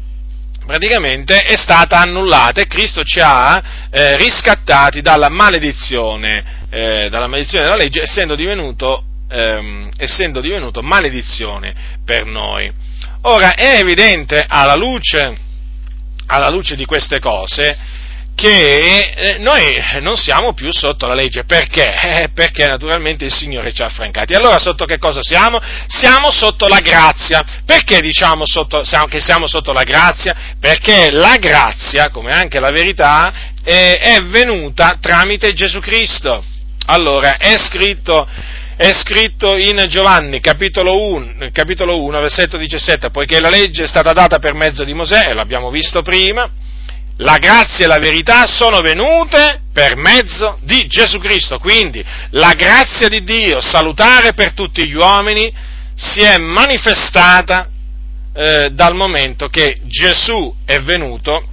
praticamente 0.67 1.43
è 1.43 1.57
stata 1.57 2.01
annullata 2.01 2.61
e 2.61 2.67
Cristo 2.67 3.03
ci 3.03 3.21
ha 3.21 3.63
eh, 3.91 4.17
riscattati 4.17 5.01
dalla 5.01 5.29
maledizione, 5.29 6.67
eh, 6.71 7.09
dalla 7.09 7.27
maledizione 7.27 7.65
della 7.65 7.77
legge 7.77 8.03
essendo 8.03 8.35
divenuto, 8.35 9.05
ehm, 9.29 9.91
essendo 9.97 10.41
divenuto 10.41 10.83
maledizione 10.83 11.75
per 12.05 12.27
noi. 12.27 12.91
Ora 13.23 13.55
è 13.55 13.79
evidente 13.79 14.45
alla 14.49 14.75
luce, 14.75 15.37
alla 16.27 16.49
luce 16.49 16.75
di 16.75 16.85
queste 16.85 17.21
cose 17.21 17.91
che 18.35 19.13
eh, 19.15 19.39
noi 19.39 19.81
non 20.01 20.17
siamo 20.17 20.55
più 20.55 20.73
sotto 20.73 21.07
la 21.07 21.15
legge. 21.15 21.45
Perché? 21.45 21.91
Eh, 22.03 22.29
perché 22.35 22.67
naturalmente 22.67 23.25
il 23.25 23.33
Signore 23.33 23.73
ci 23.73 23.83
ha 23.83 23.87
affrancati. 23.87 24.35
Allora 24.35 24.59
sotto 24.59 24.85
che 24.85 24.99
cosa 24.99 25.21
siamo? 25.23 25.61
Siamo 25.87 26.33
sotto 26.33 26.67
la 26.67 26.81
grazia. 26.81 27.45
Perché 27.65 28.01
diciamo 28.01 28.45
sotto, 28.45 28.83
che 29.09 29.21
siamo 29.21 29.47
sotto 29.47 29.73
la 29.73 29.85
grazia? 29.85 30.35
Perché 30.59 31.11
la 31.13 31.37
grazia, 31.37 32.11
come 32.11 32.33
anche 32.33 32.59
la 32.59 32.71
verità, 32.71 33.33
è, 33.63 33.99
è 34.01 34.23
venuta 34.25 34.99
tramite 35.01 35.53
Gesù 35.53 35.79
Cristo. 35.79 36.45
Allora, 36.87 37.37
è 37.37 37.57
scritto 37.57 38.27
è 38.77 38.93
scritto 38.93 39.57
in 39.57 39.85
Giovanni 39.89 40.41
capitolo 40.41 41.01
1, 41.13 41.51
capitolo 41.53 42.03
1, 42.03 42.21
versetto 42.21 42.57
17, 42.57 43.11
poiché 43.11 43.41
la 43.41 43.51
legge 43.51 43.85
è 43.85 43.87
stata 43.87 44.13
data 44.13 44.39
per 44.39 44.55
mezzo 44.55 44.85
di 44.85 44.95
Mosè, 44.95 45.29
e 45.29 45.35
l'abbiamo 45.35 45.71
visto 45.71 46.03
prima, 46.03 46.51
la 47.17 47.37
grazia 47.37 47.85
e 47.85 47.89
la 47.89 47.99
verità 47.99 48.47
sono 48.47 48.81
venute 48.81 49.61
per 49.73 49.97
mezzo 49.97 50.59
di 50.63 50.87
Gesù 50.87 51.19
Cristo. 51.19 51.59
Quindi 51.59 52.05
la 52.31 52.53
grazia 52.55 53.09
di 53.09 53.23
Dio, 53.23 53.61
salutare 53.61 54.33
per 54.33 54.53
tutti 54.53 54.87
gli 54.87 54.95
uomini, 54.95 55.53
si 55.95 56.21
è 56.21 56.39
manifestata 56.39 57.69
eh, 58.35 58.71
dal 58.73 58.95
momento 58.95 59.49
che 59.49 59.81
Gesù 59.85 60.55
è 60.65 60.81
venuto 60.81 61.49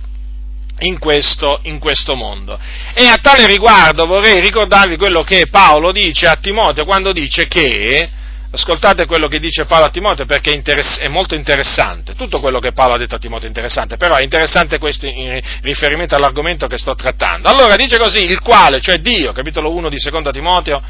in 0.80 1.00
questo, 1.00 1.60
in 1.63 1.80
questo, 1.80 2.15
mondo. 2.15 2.60
E 2.94 3.08
a 3.08 3.18
tale 3.18 3.46
riguardo 3.48 4.06
vorrei 4.06 4.39
ricordarvi 4.42 4.98
quello 4.98 5.24
che 5.24 5.48
Paolo 5.50 5.92
dice 5.92 6.28
a 6.28 6.36
Timoteo 6.36 6.86
quando 6.86 7.12
dice 7.12 7.48
che, 7.48 8.10
ascoltate 8.52 9.06
quello 9.06 9.28
che 9.28 9.39
dice 9.39 9.65
Paolo 9.65 9.86
a 9.86 9.89
Timoteo 9.89 10.26
perché 10.26 10.52
è, 10.52 10.56
interess- 10.56 11.00
è 11.00 11.08
molto 11.08 11.36
interessante, 11.36 12.15
tutto 12.15 12.39
quello 12.39 12.60
che 12.60 12.72
Paolo 12.72 12.96
ha 12.96 12.98
detto 12.98 13.15
a 13.15 13.20
Timoteo 13.20 13.46
è 13.46 13.50
interessante, 13.50 13.98
però 13.98 14.15
è 14.15 14.24
interessante 14.24 14.78
questo 14.78 15.06
in 15.06 15.39
riferimento 15.62 16.15
all'argomento 16.15 16.68
che 16.68 16.78
sto 16.78 16.96
trattando. 16.96 17.50
Allora 17.50 17.76
dice 17.76 17.98
così, 17.98 18.24
il 18.24 18.39
quale, 18.39 18.82
cioè 18.82 18.98
Dio, 18.98 19.32
capitolo 19.34 19.74
1 19.74 19.89
di 19.89 20.00
seconda 20.00 20.32
Timoteo, 20.32 20.82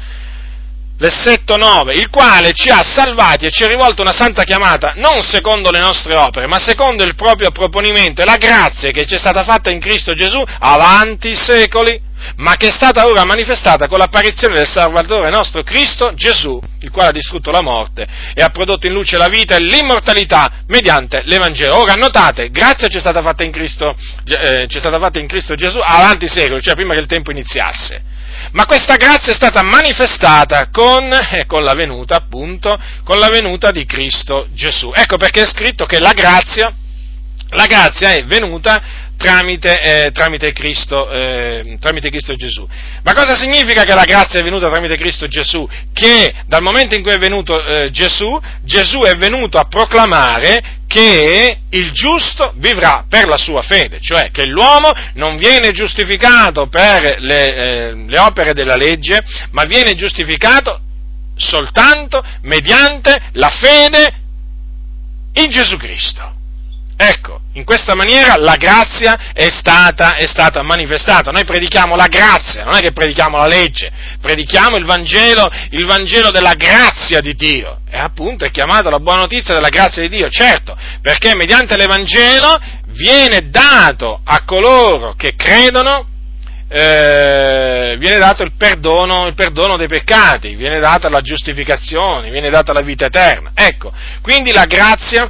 versetto 1.00 1.56
9, 1.56 1.94
il 1.94 2.10
quale 2.10 2.52
ci 2.52 2.68
ha 2.68 2.82
salvati 2.82 3.46
e 3.46 3.50
ci 3.50 3.64
ha 3.64 3.68
rivolto 3.68 4.02
una 4.02 4.12
santa 4.12 4.44
chiamata, 4.44 4.92
non 4.96 5.22
secondo 5.22 5.70
le 5.70 5.80
nostre 5.80 6.14
opere, 6.14 6.46
ma 6.46 6.58
secondo 6.58 7.04
il 7.04 7.14
proprio 7.14 7.50
proponimento 7.50 8.20
e 8.20 8.26
la 8.26 8.36
grazia 8.36 8.90
che 8.90 9.06
ci 9.06 9.14
è 9.14 9.18
stata 9.18 9.42
fatta 9.42 9.70
in 9.70 9.80
Cristo 9.80 10.12
Gesù 10.12 10.42
avanti 10.58 11.30
i 11.30 11.36
secoli, 11.36 11.98
ma 12.36 12.56
che 12.56 12.66
è 12.66 12.70
stata 12.70 13.06
ora 13.06 13.24
manifestata 13.24 13.88
con 13.88 13.96
l'apparizione 13.96 14.56
del 14.56 14.68
Salvatore 14.68 15.30
nostro 15.30 15.62
Cristo 15.62 16.12
Gesù, 16.12 16.60
il 16.80 16.90
quale 16.90 17.08
ha 17.08 17.12
distrutto 17.12 17.50
la 17.50 17.62
morte 17.62 18.06
e 18.34 18.42
ha 18.42 18.50
prodotto 18.50 18.86
in 18.86 18.92
luce 18.92 19.16
la 19.16 19.28
vita 19.28 19.56
e 19.56 19.60
l'immortalità 19.60 20.64
mediante 20.66 21.22
l'Evangelo. 21.24 21.78
Ora 21.78 21.94
notate, 21.94 22.50
grazia 22.50 22.88
ci 22.88 22.98
è 22.98 23.00
stata 23.00 23.22
fatta 23.22 23.42
in 23.42 23.52
Cristo, 23.52 23.96
eh, 24.26 24.66
ci 24.68 24.76
è 24.76 24.80
stata 24.80 24.98
fatta 24.98 25.18
in 25.18 25.26
Cristo 25.26 25.54
Gesù 25.54 25.78
avanti 25.82 26.26
i 26.26 26.28
secoli, 26.28 26.60
cioè 26.60 26.74
prima 26.74 26.92
che 26.92 27.00
il 27.00 27.06
tempo 27.06 27.30
iniziasse 27.30 28.09
ma 28.52 28.64
questa 28.64 28.96
grazia 28.96 29.32
è 29.32 29.34
stata 29.34 29.62
manifestata 29.62 30.68
con, 30.70 31.12
eh, 31.12 31.46
con, 31.46 31.62
la 31.62 31.74
venuta, 31.74 32.16
appunto, 32.16 32.78
con 33.04 33.18
la 33.18 33.28
venuta 33.28 33.70
di 33.70 33.84
Cristo 33.84 34.48
Gesù. 34.52 34.90
Ecco 34.94 35.16
perché 35.16 35.42
è 35.42 35.46
scritto 35.46 35.86
che 35.86 36.00
la 36.00 36.12
grazia, 36.12 36.72
la 37.50 37.66
grazia 37.66 38.12
è 38.12 38.24
venuta 38.24 39.08
tramite, 39.20 39.80
eh, 39.82 40.10
tramite, 40.12 40.52
Cristo, 40.52 41.10
eh, 41.10 41.76
tramite, 41.78 42.08
Cristo, 42.08 42.34
Gesù. 42.34 42.66
Ma 43.02 43.12
cosa 43.12 43.36
significa 43.36 43.82
che 43.82 43.94
la 43.94 44.04
grazia 44.04 44.40
è 44.40 44.42
venuta 44.42 44.70
tramite 44.70 44.96
Cristo 44.96 45.26
Gesù? 45.26 45.68
Che 45.92 46.34
dal 46.46 46.62
momento 46.62 46.94
in 46.94 47.02
cui 47.02 47.12
è 47.12 47.18
venuto 47.18 47.62
eh, 47.62 47.90
Gesù, 47.90 48.40
Gesù 48.62 49.00
è 49.02 49.16
venuto 49.16 49.58
a 49.58 49.66
proclamare 49.66 50.78
che 50.86 51.58
il 51.68 51.92
giusto 51.92 52.54
vivrà 52.56 53.04
per 53.08 53.28
la 53.28 53.36
sua 53.36 53.62
fede, 53.62 54.00
cioè 54.00 54.30
che 54.30 54.46
l'uomo 54.46 54.90
non 55.14 55.36
viene 55.36 55.70
giustificato 55.72 56.66
per 56.68 57.16
le, 57.18 57.54
eh, 57.54 57.94
le 57.94 58.18
opere 58.18 58.54
della 58.54 58.76
legge, 58.76 59.20
ma 59.50 59.64
viene 59.64 59.94
giustificato 59.94 60.80
soltanto 61.36 62.24
mediante 62.42 63.20
la 63.32 63.50
fede 63.50 64.14
in 65.34 65.50
Gesù 65.50 65.76
Cristo. 65.76 66.38
Ecco, 67.02 67.40
in 67.54 67.64
questa 67.64 67.94
maniera 67.94 68.36
la 68.36 68.56
grazia 68.56 69.32
è 69.32 69.48
stata, 69.48 70.16
è 70.16 70.26
stata, 70.26 70.60
manifestata. 70.60 71.30
Noi 71.30 71.46
predichiamo 71.46 71.96
la 71.96 72.08
grazia, 72.08 72.62
non 72.62 72.74
è 72.76 72.80
che 72.80 72.92
predichiamo 72.92 73.38
la 73.38 73.46
legge, 73.46 73.90
predichiamo 74.20 74.76
il 74.76 74.84
Vangelo, 74.84 75.50
il 75.70 75.86
Vangelo 75.86 76.30
della 76.30 76.52
grazia 76.52 77.22
di 77.22 77.34
Dio. 77.34 77.78
E 77.88 77.98
appunto 77.98 78.44
è 78.44 78.50
chiamata 78.50 78.90
la 78.90 78.98
buona 78.98 79.20
notizia 79.20 79.54
della 79.54 79.70
grazia 79.70 80.02
di 80.02 80.10
Dio, 80.14 80.28
certo, 80.28 80.76
perché 81.00 81.34
mediante 81.34 81.74
l'Evangelo 81.78 82.60
viene 82.88 83.48
dato 83.48 84.20
a 84.22 84.44
coloro 84.44 85.14
che 85.14 85.34
credono 85.36 86.06
eh, 86.68 87.96
viene 87.98 88.18
dato 88.18 88.42
il 88.42 88.52
perdono, 88.58 89.26
il 89.26 89.34
perdono, 89.34 89.78
dei 89.78 89.88
peccati, 89.88 90.54
viene 90.54 90.80
data 90.80 91.08
la 91.08 91.22
giustificazione, 91.22 92.30
viene 92.30 92.50
data 92.50 92.74
la 92.74 92.82
vita 92.82 93.06
eterna. 93.06 93.52
Ecco, 93.54 93.90
quindi 94.20 94.52
la 94.52 94.66
grazia 94.66 95.28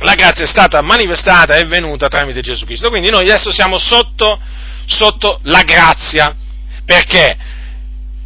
la 0.00 0.14
grazia 0.14 0.44
è 0.44 0.48
stata 0.48 0.80
manifestata 0.82 1.56
e 1.56 1.64
venuta 1.64 2.08
tramite 2.08 2.40
Gesù 2.40 2.64
Cristo. 2.64 2.88
Quindi 2.88 3.10
noi 3.10 3.22
adesso 3.22 3.50
siamo 3.50 3.78
sotto, 3.78 4.38
sotto 4.86 5.40
la 5.44 5.62
grazia. 5.62 6.34
Perché? 6.84 7.36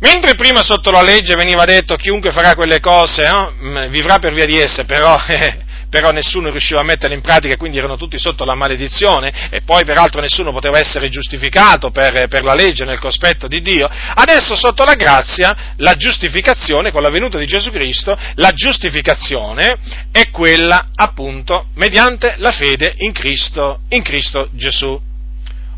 Mentre 0.00 0.34
prima 0.34 0.62
sotto 0.62 0.90
la 0.90 1.02
legge 1.02 1.36
veniva 1.36 1.64
detto 1.64 1.94
chiunque 1.96 2.32
farà 2.32 2.54
quelle 2.54 2.80
cose 2.80 3.28
no, 3.28 3.52
vivrà 3.88 4.18
per 4.18 4.34
via 4.34 4.46
di 4.46 4.58
esse, 4.58 4.84
però 4.84 5.16
eh, 5.26 5.61
però 5.92 6.10
nessuno 6.10 6.48
riusciva 6.48 6.80
a 6.80 6.84
metterle 6.84 7.14
in 7.14 7.20
pratica 7.20 7.58
quindi 7.58 7.76
erano 7.76 7.98
tutti 7.98 8.18
sotto 8.18 8.46
la 8.46 8.54
maledizione 8.54 9.50
e 9.50 9.60
poi 9.60 9.84
peraltro 9.84 10.22
nessuno 10.22 10.50
poteva 10.50 10.78
essere 10.78 11.10
giustificato 11.10 11.90
per, 11.90 12.28
per 12.28 12.44
la 12.44 12.54
legge 12.54 12.86
nel 12.86 12.98
cospetto 12.98 13.46
di 13.46 13.60
Dio, 13.60 13.90
adesso 14.14 14.56
sotto 14.56 14.84
la 14.84 14.94
grazia 14.94 15.74
la 15.76 15.94
giustificazione, 15.94 16.90
con 16.90 17.02
la 17.02 17.10
venuta 17.10 17.36
di 17.36 17.44
Gesù 17.44 17.70
Cristo, 17.70 18.16
la 18.36 18.52
giustificazione 18.52 19.76
è 20.10 20.30
quella 20.30 20.86
appunto 20.94 21.66
mediante 21.74 22.36
la 22.38 22.52
fede 22.52 22.94
in 22.98 23.12
Cristo, 23.12 23.80
in 23.90 24.02
Cristo 24.02 24.48
Gesù. 24.52 24.98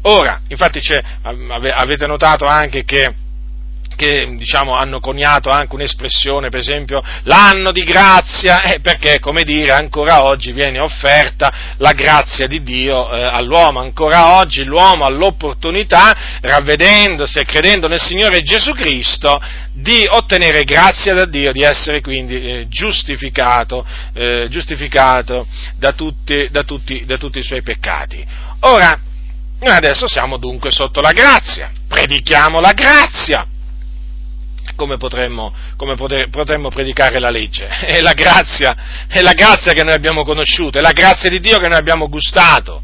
Ora, 0.03 0.43
infatti 0.47 0.81
avete 1.23 2.07
notato 2.07 2.45
anche 2.45 2.85
che 2.85 3.15
che 3.97 4.35
diciamo, 4.37 4.75
hanno 4.75 5.01
coniato 5.01 5.51
anche 5.51 5.75
un'espressione, 5.75 6.49
per 6.49 6.61
esempio, 6.61 7.03
l'anno 7.25 7.73
di 7.73 7.83
grazia, 7.83 8.63
eh, 8.63 8.81
perché, 8.81 9.19
come 9.19 9.43
dire, 9.43 9.73
ancora 9.73 10.25
oggi 10.25 10.53
viene 10.53 10.81
offerta 10.81 11.75
la 11.79 11.93
grazia 11.93 12.47
di 12.47 12.63
Dio 12.63 13.11
eh, 13.11 13.23
all'uomo, 13.23 13.81
ancora 13.81 14.37
oggi 14.39 14.65
l'uomo 14.65 15.05
ha 15.05 15.11
l'opportunità, 15.11 16.39
ravvedendosi 16.41 17.39
e 17.39 17.45
credendo 17.45 17.89
nel 17.89 18.01
Signore 18.01 18.43
Gesù 18.43 18.73
Cristo, 18.73 19.41
di 19.73 20.07
ottenere 20.09 20.63
grazia 20.65 21.15
da 21.15 21.25
Dio, 21.25 21.53
di 21.53 21.63
essere 21.63 22.01
quindi 22.01 22.41
eh, 22.41 22.67
giustificato, 22.69 23.85
eh, 24.15 24.47
giustificato 24.49 25.47
da, 25.77 25.93
tutti, 25.93 26.49
da, 26.51 26.63
tutti, 26.63 27.05
da 27.05 27.17
tutti 27.17 27.39
i 27.39 27.45
suoi 27.45 27.63
peccati. 27.63 28.25
Ora, 28.61 28.99
noi 29.61 29.75
adesso 29.75 30.07
siamo 30.07 30.37
dunque 30.37 30.71
sotto 30.71 31.01
la 31.01 31.13
grazia, 31.13 31.71
predichiamo 31.89 32.61
la 32.61 32.73
grazia, 32.73 33.47
come 34.75 34.97
potremmo, 34.97 35.53
come 35.77 35.95
poter, 35.95 36.29
potremmo 36.29 36.69
predicare 36.69 37.19
la 37.19 37.31
legge. 37.31 37.67
È 37.85 38.01
la, 38.01 38.13
grazia, 38.13 39.07
è 39.09 39.21
la 39.21 39.33
grazia 39.33 39.73
che 39.73 39.83
noi 39.83 39.95
abbiamo 39.95 40.25
conosciuto, 40.25 40.79
è 40.79 40.81
la 40.81 40.93
grazia 40.93 41.31
di 41.31 41.41
Dio 41.41 41.59
che 41.59 41.69
noi 41.69 41.79
abbiamo 41.79 42.09
gustato. 42.09 42.83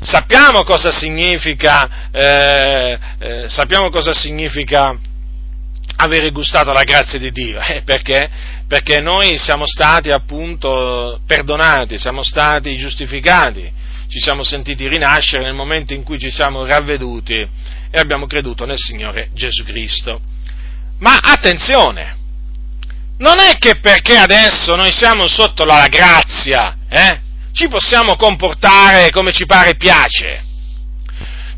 Sappiamo 0.00 0.64
cosa 0.64 0.90
significa, 0.90 2.10
eh, 2.10 2.98
eh, 3.18 3.48
sappiamo 3.48 3.88
cosa 3.90 4.12
significa 4.12 4.98
avere 5.96 6.30
gustato 6.30 6.72
la 6.72 6.82
grazia 6.82 7.18
di 7.18 7.30
Dio, 7.30 7.58
eh, 7.60 7.82
perché? 7.84 8.28
Perché 8.66 9.00
noi 9.00 9.38
siamo 9.38 9.64
stati 9.66 10.10
appunto 10.10 11.20
perdonati, 11.26 11.98
siamo 11.98 12.22
stati 12.22 12.76
giustificati, 12.76 13.72
ci 14.08 14.18
siamo 14.20 14.42
sentiti 14.42 14.88
rinascere 14.88 15.44
nel 15.44 15.54
momento 15.54 15.94
in 15.94 16.02
cui 16.02 16.18
ci 16.18 16.30
siamo 16.30 16.66
ravveduti 16.66 17.34
e 17.34 17.98
abbiamo 17.98 18.26
creduto 18.26 18.66
nel 18.66 18.78
Signore 18.78 19.30
Gesù 19.32 19.64
Cristo. 19.64 20.20
Ma 21.04 21.18
attenzione, 21.22 22.16
non 23.18 23.38
è 23.38 23.58
che 23.58 23.78
perché 23.78 24.16
adesso 24.16 24.74
noi 24.74 24.90
siamo 24.90 25.26
sotto 25.28 25.66
la 25.66 25.86
grazia, 25.86 26.78
eh, 26.88 27.20
ci 27.52 27.68
possiamo 27.68 28.16
comportare 28.16 29.10
come 29.10 29.30
ci 29.30 29.44
pare 29.44 29.72
e 29.72 29.76
piace. 29.76 30.42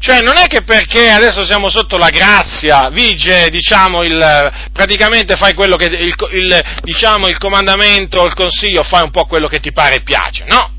Cioè, 0.01 0.21
non 0.21 0.37
è 0.37 0.49
che 0.49 0.63
perché 0.63 1.11
adesso 1.11 1.45
siamo 1.45 1.71
sotto 1.71 1.97
la 1.97 2.09
grazia, 2.09 2.91
vige, 2.91 3.49
diciamo, 3.49 4.03
il, 4.03 4.53
praticamente 4.73 5.37
fai 5.37 5.55
quello 5.55 5.77
che, 5.77 5.85
il, 5.85 6.15
il, 6.33 6.65
diciamo, 6.83 7.29
il 7.29 7.39
comandamento, 7.39 8.27
il 8.27 8.35
consiglio, 8.35 8.83
fai 8.83 9.05
un 9.05 9.11
po' 9.11 9.27
quello 9.27 9.47
che 9.47 9.61
ti 9.61 9.71
pare 9.71 9.97
e 9.97 10.03
piace. 10.03 10.45
No, 10.49 10.73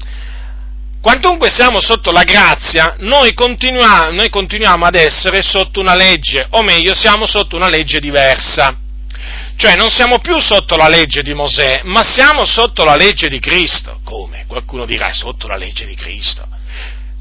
Quantunque 1.01 1.49
siamo 1.49 1.79
sotto 1.79 2.11
la 2.11 2.23
grazia, 2.23 2.95
noi 2.99 3.33
continuiamo, 3.33 4.11
noi 4.11 4.29
continuiamo 4.29 4.85
ad 4.85 4.95
essere 4.95 5.41
sotto 5.41 5.79
una 5.79 5.95
legge, 5.95 6.47
o 6.49 6.63
meglio, 6.63 6.93
siamo 6.95 7.25
sotto 7.25 7.55
una 7.55 7.69
legge 7.69 7.99
diversa. 7.99 8.77
Cioè 9.55 9.75
non 9.75 9.89
siamo 9.89 10.19
più 10.19 10.39
sotto 10.39 10.75
la 10.75 10.87
legge 10.87 11.23
di 11.23 11.33
Mosè, 11.33 11.81
ma 11.83 12.03
siamo 12.03 12.45
sotto 12.45 12.83
la 12.83 12.95
legge 12.95 13.27
di 13.27 13.39
Cristo. 13.39 13.99
Come? 14.03 14.45
Qualcuno 14.47 14.85
dirà 14.85 15.11
sotto 15.13 15.47
la 15.47 15.55
legge 15.55 15.85
di 15.85 15.95
Cristo. 15.95 16.45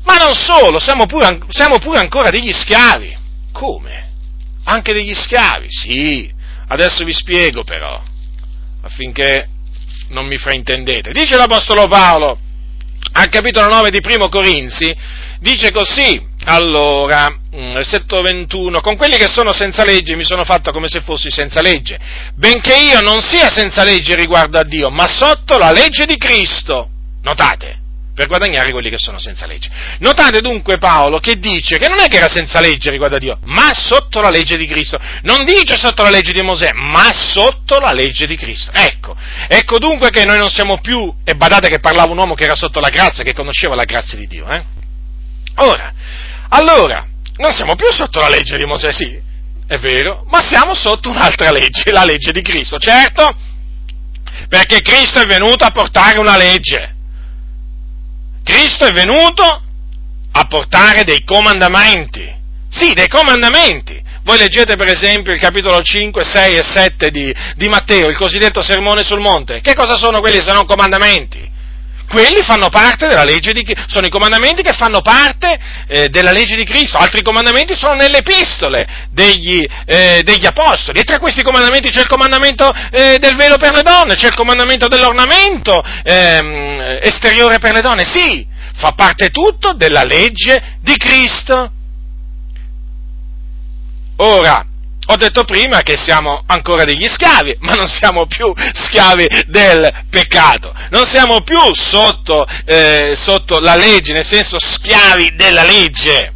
Ma 0.04 0.16
non 0.16 0.34
solo, 0.34 0.78
siamo 0.78 1.06
pure, 1.06 1.38
siamo 1.48 1.78
pure 1.78 1.98
ancora 1.98 2.30
degli 2.30 2.52
schiavi. 2.52 3.16
Come? 3.52 4.10
Anche 4.64 4.92
degli 4.92 5.14
schiavi? 5.14 5.66
Sì. 5.70 6.30
Adesso 6.68 7.04
vi 7.04 7.12
spiego 7.12 7.64
però, 7.64 8.02
affinché 8.82 9.48
non 10.08 10.26
mi 10.26 10.36
fraintendete. 10.36 11.12
Dice 11.12 11.36
l'Apostolo 11.36 11.86
Paolo, 11.88 12.38
al 13.12 13.28
capitolo 13.28 13.68
9 13.68 13.90
di 13.90 14.00
Primo 14.00 14.28
Corinzi, 14.28 14.94
dice 15.40 15.70
così, 15.70 16.20
allora, 16.44 17.28
mm, 17.28 17.70
versetto 17.70 18.20
21, 18.20 18.80
con 18.80 18.96
quelli 18.96 19.16
che 19.16 19.28
sono 19.28 19.52
senza 19.52 19.84
legge 19.84 20.16
mi 20.16 20.24
sono 20.24 20.44
fatto 20.44 20.70
come 20.72 20.88
se 20.88 21.00
fossi 21.00 21.30
senza 21.30 21.60
legge, 21.60 21.98
benché 22.34 22.76
io 22.76 23.00
non 23.00 23.20
sia 23.20 23.50
senza 23.50 23.82
legge 23.82 24.14
riguardo 24.14 24.58
a 24.58 24.64
Dio, 24.64 24.90
ma 24.90 25.06
sotto 25.06 25.58
la 25.58 25.72
legge 25.72 26.04
di 26.04 26.16
Cristo. 26.16 26.90
Notate, 27.22 27.78
per 28.16 28.28
guadagnare 28.28 28.72
quelli 28.72 28.88
che 28.88 28.96
sono 28.96 29.18
senza 29.18 29.46
legge. 29.46 29.68
Notate 29.98 30.40
dunque 30.40 30.78
Paolo 30.78 31.18
che 31.18 31.38
dice 31.38 31.76
che 31.76 31.86
non 31.86 32.00
è 32.00 32.08
che 32.08 32.16
era 32.16 32.28
senza 32.28 32.60
legge 32.60 32.90
riguardo 32.90 33.16
a 33.16 33.18
Dio, 33.18 33.38
ma 33.44 33.72
sotto 33.74 34.22
la 34.22 34.30
legge 34.30 34.56
di 34.56 34.66
Cristo. 34.66 34.98
Non 35.24 35.44
dice 35.44 35.76
sotto 35.76 36.02
la 36.02 36.08
legge 36.08 36.32
di 36.32 36.40
Mosè, 36.40 36.72
ma 36.72 37.12
sotto 37.12 37.78
la 37.78 37.92
legge 37.92 38.26
di 38.26 38.34
Cristo. 38.34 38.70
Ecco, 38.72 39.14
ecco 39.48 39.78
dunque 39.78 40.08
che 40.08 40.24
noi 40.24 40.38
non 40.38 40.48
siamo 40.48 40.80
più, 40.80 41.14
e 41.24 41.34
badate 41.34 41.68
che 41.68 41.78
parlava 41.78 42.10
un 42.10 42.16
uomo 42.16 42.34
che 42.34 42.44
era 42.44 42.54
sotto 42.54 42.80
la 42.80 42.88
grazia, 42.88 43.22
che 43.22 43.34
conosceva 43.34 43.74
la 43.74 43.84
grazia 43.84 44.16
di 44.16 44.26
Dio. 44.26 44.48
Eh? 44.48 44.64
Ora, 45.56 45.92
allora, 46.48 47.06
non 47.36 47.52
siamo 47.52 47.74
più 47.74 47.92
sotto 47.92 48.18
la 48.18 48.30
legge 48.30 48.56
di 48.56 48.64
Mosè, 48.64 48.92
sì, 48.92 49.20
è 49.66 49.76
vero, 49.76 50.24
ma 50.28 50.40
siamo 50.40 50.74
sotto 50.74 51.10
un'altra 51.10 51.50
legge, 51.50 51.92
la 51.92 52.04
legge 52.04 52.32
di 52.32 52.40
Cristo, 52.40 52.78
certo, 52.78 53.36
perché 54.48 54.80
Cristo 54.80 55.20
è 55.20 55.26
venuto 55.26 55.64
a 55.64 55.70
portare 55.70 56.18
una 56.18 56.38
legge 56.38 56.94
Cristo 58.46 58.84
è 58.84 58.92
venuto 58.92 59.42
a 59.42 60.44
portare 60.44 61.02
dei 61.02 61.24
comandamenti. 61.24 62.32
Sì, 62.70 62.92
dei 62.94 63.08
comandamenti. 63.08 64.00
Voi 64.22 64.38
leggete 64.38 64.76
per 64.76 64.86
esempio 64.86 65.32
il 65.32 65.40
capitolo 65.40 65.82
5, 65.82 66.22
6 66.22 66.54
e 66.54 66.62
7 66.62 67.10
di, 67.10 67.34
di 67.56 67.68
Matteo, 67.68 68.08
il 68.08 68.16
cosiddetto 68.16 68.62
sermone 68.62 69.02
sul 69.02 69.18
monte. 69.18 69.60
Che 69.60 69.74
cosa 69.74 69.96
sono 69.96 70.20
quelli 70.20 70.38
se 70.38 70.52
non 70.52 70.64
comandamenti? 70.64 71.54
Quelli 72.08 72.42
fanno 72.42 72.68
parte 72.68 73.08
della 73.08 73.24
legge 73.24 73.52
di 73.52 73.64
Cristo, 73.64 73.84
sono 73.88 74.06
i 74.06 74.10
comandamenti 74.10 74.62
che 74.62 74.72
fanno 74.72 75.00
parte 75.00 75.58
eh, 75.88 76.08
della 76.08 76.30
legge 76.30 76.54
di 76.56 76.64
Cristo, 76.64 76.98
altri 76.98 77.22
comandamenti 77.22 77.74
sono 77.74 77.94
nelle 77.94 78.18
epistole 78.18 78.86
degli, 79.10 79.66
eh, 79.84 80.22
degli 80.22 80.46
apostoli, 80.46 81.00
e 81.00 81.04
tra 81.04 81.18
questi 81.18 81.42
comandamenti 81.42 81.90
c'è 81.90 82.00
il 82.00 82.08
comandamento 82.08 82.72
eh, 82.92 83.18
del 83.18 83.34
velo 83.34 83.56
per 83.56 83.74
le 83.74 83.82
donne, 83.82 84.14
c'è 84.14 84.28
il 84.28 84.34
comandamento 84.34 84.88
dell'ornamento 84.88 85.82
ehm, 86.04 86.98
esteriore 87.02 87.58
per 87.58 87.72
le 87.72 87.80
donne, 87.80 88.04
sì, 88.04 88.46
fa 88.76 88.92
parte 88.92 89.30
tutto 89.30 89.72
della 89.72 90.02
legge 90.02 90.76
di 90.80 90.96
Cristo. 90.96 91.70
Ora, 94.18 94.64
ho 95.08 95.16
detto 95.16 95.44
prima 95.44 95.82
che 95.82 95.96
siamo 95.96 96.42
ancora 96.46 96.84
degli 96.84 97.06
schiavi, 97.06 97.56
ma 97.60 97.74
non 97.74 97.86
siamo 97.86 98.26
più 98.26 98.52
schiavi 98.56 99.44
del 99.46 100.04
peccato, 100.10 100.74
non 100.90 101.04
siamo 101.06 101.42
più 101.42 101.58
sotto, 101.74 102.44
eh, 102.64 103.14
sotto 103.16 103.60
la 103.60 103.76
legge, 103.76 104.12
nel 104.12 104.26
senso 104.26 104.58
schiavi 104.58 105.36
della 105.36 105.62
legge, 105.62 106.32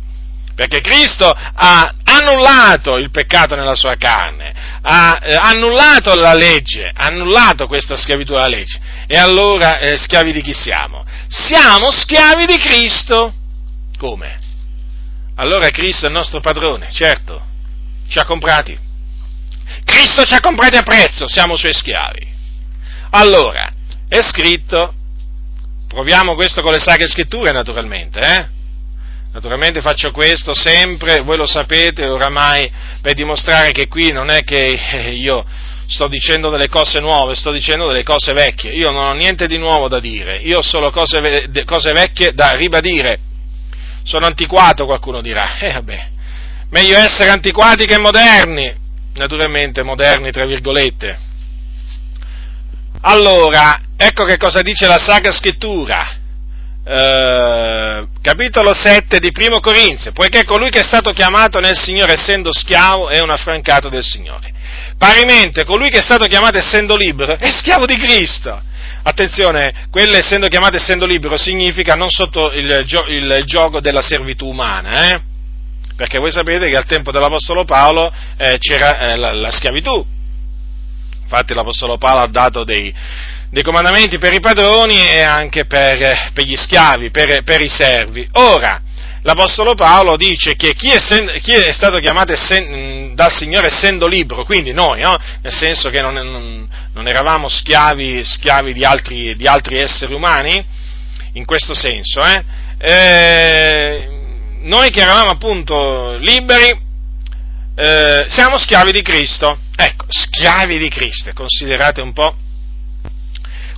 perché 0.55 0.81
Cristo 0.81 1.29
ha 1.29 1.95
annullato 2.05 2.97
il 2.97 3.11
peccato 3.11 3.57
nella 3.57 3.75
sua 3.75 3.97
carne, 3.97 4.53
ha 4.83 5.19
eh, 5.21 5.35
annullato 5.35 6.15
la 6.15 6.35
legge, 6.35 6.93
ha 6.95 7.07
annullato 7.07 7.67
questa 7.67 7.97
schiavitù 7.97 8.35
della 8.35 8.47
legge. 8.47 8.79
E 9.09 9.19
allora 9.19 9.79
eh, 9.79 9.97
schiavi 9.97 10.33
di 10.33 10.43
chi 10.43 10.53
siamo? 10.53 11.05
Siamo 11.29 11.91
schiavi 11.91 12.47
di 12.47 12.59
Cristo. 12.59 13.35
Come? 13.99 14.39
Allora 15.37 15.71
Cristo 15.71 16.05
è 16.05 16.09
il 16.09 16.15
nostro 16.15 16.39
padrone, 16.41 16.89
certo 16.93 17.49
ci 18.11 18.19
ha 18.19 18.25
comprati. 18.25 18.77
Cristo 19.85 20.25
ci 20.25 20.35
ha 20.35 20.41
comprati 20.41 20.77
a 20.77 20.83
prezzo, 20.83 21.29
siamo 21.29 21.57
suoi 21.57 21.73
schiavi. 21.73 22.27
Allora, 23.11 23.73
è 24.09 24.21
scritto 24.21 24.95
proviamo 25.91 26.37
questo 26.37 26.63
con 26.63 26.73
le 26.73 26.79
sacre 26.79 27.09
scritture 27.09 27.51
naturalmente, 27.51 28.21
eh? 28.21 28.49
Naturalmente 29.33 29.81
faccio 29.81 30.13
questo 30.13 30.55
sempre, 30.55 31.21
voi 31.21 31.37
lo 31.37 31.47
sapete 31.47 32.07
oramai, 32.07 32.71
per 33.01 33.15
dimostrare 33.15 33.73
che 33.73 33.89
qui 33.89 34.13
non 34.13 34.31
è 34.31 34.43
che 34.43 34.57
io 35.15 35.45
sto 35.87 36.07
dicendo 36.07 36.49
delle 36.49 36.69
cose 36.69 37.01
nuove, 37.01 37.35
sto 37.35 37.51
dicendo 37.51 37.89
delle 37.89 38.05
cose 38.05 38.33
vecchie. 38.33 38.73
Io 38.73 38.91
non 38.91 39.05
ho 39.05 39.13
niente 39.13 39.47
di 39.49 39.59
nuovo 39.59 39.89
da 39.89 39.99
dire, 39.99 40.37
io 40.37 40.59
ho 40.59 40.63
solo 40.63 40.91
cose, 40.91 41.51
cose 41.65 41.93
vecchie 41.93 42.33
da 42.35 42.53
ribadire. 42.53 43.19
Sono 44.05 44.27
antiquato, 44.27 44.87
qualcuno 44.87 45.21
dirà. 45.21 45.59
Eh 45.63 45.73
vabbè, 45.73 46.09
meglio 46.71 46.99
essere 46.99 47.31
antiquati 47.31 47.87
che 47.87 47.99
moderni. 47.99 48.79
Naturalmente 49.15 49.83
moderni, 49.83 50.31
tra 50.31 50.47
virgolette. 50.47 51.19
Allora, 53.03 53.81
ecco 53.97 54.25
che 54.25 54.37
cosa 54.37 54.63
dice 54.63 54.87
la 54.87 54.99
Sacra 54.99 55.33
Scrittura. 55.33 56.17
Eh, 56.83 58.07
capitolo 58.21 58.75
7 58.75 59.19
di 59.19 59.31
Primo 59.33 59.61
Corinzio, 59.61 60.13
poiché 60.13 60.45
colui 60.45 60.71
che 60.71 60.81
è 60.81 60.85
stato 60.85 61.11
chiamato 61.13 61.61
nel 61.61 61.77
Signore 61.77 62.15
essendo 62.15 62.53
schiavo 62.53 63.09
è 63.09 63.21
un 63.21 63.31
affrancato 63.31 63.89
del 63.89 64.03
Signore. 64.03 64.53
Parimente, 64.97 65.65
colui 65.65 65.91
che 65.91 65.99
è 65.99 66.03
stato 66.03 66.27
chiamato 66.27 66.59
essendo 66.59 66.97
libero 66.97 67.37
è 67.37 67.51
schiavo 67.51 67.87
di 67.87 67.97
Cristo. 67.97 68.63
Attenzione, 69.03 69.87
quello 69.91 70.17
essendo 70.17 70.47
chiamato 70.47 70.77
essendo 70.77 71.07
libero 71.07 71.37
significa 71.37 71.95
non 71.95 72.11
sotto 72.11 72.53
il, 72.53 72.85
il, 72.87 73.37
il 73.39 73.45
gioco 73.45 73.81
della 73.81 74.03
servitù 74.03 74.47
umana, 74.47 75.15
eh? 75.15 75.21
Perché 76.01 76.19
voi 76.19 76.31
sapete 76.31 76.71
che 76.71 76.79
al 76.79 76.87
tempo 76.87 77.13
dell'Apostolo 77.13 77.65
Paolo 77.65 78.11
eh, 78.39 78.57
c'era 78.57 79.01
eh, 79.01 79.17
la, 79.17 79.35
la 79.35 79.51
schiavitù. 79.51 80.03
Infatti 81.25 81.53
l'Apostolo 81.53 81.99
Paolo 81.99 82.21
ha 82.21 82.27
dato 82.27 82.65
dei, 82.65 82.91
dei 83.51 83.63
comandamenti 83.63 84.17
per 84.17 84.33
i 84.33 84.41
padroni 84.41 84.99
e 84.99 85.21
anche 85.21 85.67
per, 85.67 86.31
per 86.33 86.45
gli 86.47 86.57
schiavi, 86.57 87.11
per, 87.11 87.43
per, 87.43 87.61
i 87.61 87.69
servi. 87.69 88.27
Ora, 88.33 88.81
l'Apostolo 89.21 89.75
Paolo 89.75 90.17
dice 90.17 90.55
che 90.55 90.73
chi 90.73 90.89
è, 90.89 90.97
chi 91.41 91.53
è 91.53 91.71
stato 91.71 91.99
chiamato 91.99 92.33
essen, 92.33 93.15
dal 93.15 93.31
Signore 93.31 93.67
essendo 93.67 94.07
libero, 94.07 94.47
quindi 94.47 94.73
noi, 94.73 95.03
no? 95.03 95.19
nel 95.43 95.53
senso 95.53 95.91
che 95.91 96.01
non, 96.01 96.15
non, 96.15 96.67
non 96.95 97.09
eravamo 97.09 97.47
schiavi, 97.47 98.25
schiavi 98.25 98.73
di, 98.73 98.87
altri, 98.87 99.37
di, 99.37 99.47
altri, 99.47 99.77
esseri 99.77 100.15
umani, 100.15 100.65
in 101.35 101.45
questo 101.45 101.75
senso, 101.75 102.23
eh? 102.23 102.43
Eh, 102.79 104.20
noi 104.61 104.91
che 104.91 105.01
eravamo 105.01 105.31
appunto 105.31 106.17
liberi, 106.19 106.79
eh, 107.75 108.27
siamo 108.29 108.59
schiavi 108.59 108.93
di 108.93 109.03
Cristo. 109.03 109.59
Ecco, 109.77 110.05
schiavi 110.09 110.79
di 110.79 110.89
Cristo, 110.89 111.33
considerate 111.33 112.01
un 112.01 112.13
po' 112.13 112.37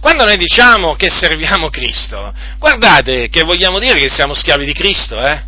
Quando 0.03 0.25
noi 0.25 0.37
diciamo 0.37 0.97
che 0.97 1.11
serviamo 1.11 1.71
Cristo, 1.71 2.35
guardate 2.59 3.29
che 3.29 3.45
vogliamo 3.45 3.79
dire 3.79 4.01
che 4.01 4.09
siamo 4.09 4.35
schiavi 4.35 4.65
di 4.65 4.73
Cristo, 4.73 5.17
eh? 5.25 5.43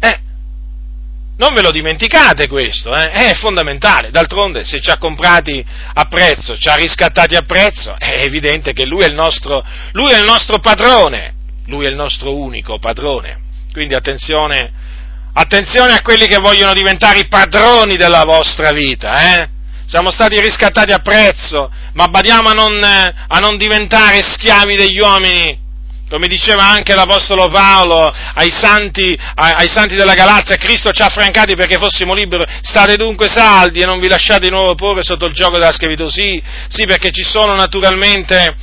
Eh, 0.00 0.18
non 1.36 1.52
ve 1.52 1.60
lo 1.60 1.70
dimenticate 1.72 2.48
questo, 2.48 2.96
eh? 2.96 3.10
è 3.10 3.34
fondamentale. 3.34 4.10
D'altronde, 4.10 4.64
se 4.64 4.80
ci 4.80 4.88
ha 4.88 4.96
comprati 4.96 5.62
a 5.92 6.04
prezzo, 6.06 6.56
ci 6.56 6.70
ha 6.70 6.74
riscattati 6.74 7.36
a 7.36 7.42
prezzo, 7.42 7.94
è 7.98 8.22
evidente 8.22 8.72
che 8.72 8.86
lui 8.86 9.02
è 9.02 9.08
il 9.08 9.14
nostro, 9.14 9.62
lui 9.92 10.12
è 10.12 10.16
il 10.16 10.24
nostro 10.24 10.58
padrone, 10.58 11.34
lui 11.66 11.84
è 11.84 11.90
il 11.90 11.96
nostro 11.96 12.34
unico 12.34 12.78
padrone. 12.78 13.44
Quindi 13.76 13.92
attenzione, 13.92 14.72
attenzione 15.34 15.92
a 15.92 16.00
quelli 16.00 16.26
che 16.26 16.38
vogliono 16.38 16.72
diventare 16.72 17.18
i 17.18 17.28
padroni 17.28 17.98
della 17.98 18.24
vostra 18.24 18.70
vita, 18.70 19.42
eh? 19.42 19.48
siamo 19.84 20.10
stati 20.10 20.40
riscattati 20.40 20.92
a 20.92 21.00
prezzo, 21.00 21.70
ma 21.92 22.06
badiamo 22.06 22.48
a 22.48 22.52
non, 22.52 22.82
a 22.82 23.38
non 23.38 23.58
diventare 23.58 24.22
schiavi 24.22 24.76
degli 24.76 24.98
uomini, 24.98 25.60
come 26.08 26.26
diceva 26.26 26.66
anche 26.66 26.94
l'Apostolo 26.94 27.48
Paolo 27.48 28.10
ai 28.32 28.50
santi, 28.50 29.14
ai 29.34 29.68
santi, 29.68 29.94
della 29.94 30.14
Galazia, 30.14 30.56
Cristo 30.56 30.90
ci 30.92 31.02
ha 31.02 31.06
affrancati 31.08 31.54
perché 31.54 31.76
fossimo 31.76 32.14
liberi, 32.14 32.46
state 32.62 32.96
dunque 32.96 33.28
saldi 33.28 33.80
e 33.80 33.84
non 33.84 34.00
vi 34.00 34.08
lasciate 34.08 34.46
di 34.46 34.50
nuovo 34.50 34.74
porre 34.74 35.02
sotto 35.02 35.26
il 35.26 35.34
gioco 35.34 35.58
della 35.58 35.72
schiavitù. 35.72 36.08
Sì, 36.08 36.42
sì 36.68 36.86
perché 36.86 37.10
ci 37.10 37.24
sono 37.24 37.54
naturalmente 37.54 38.56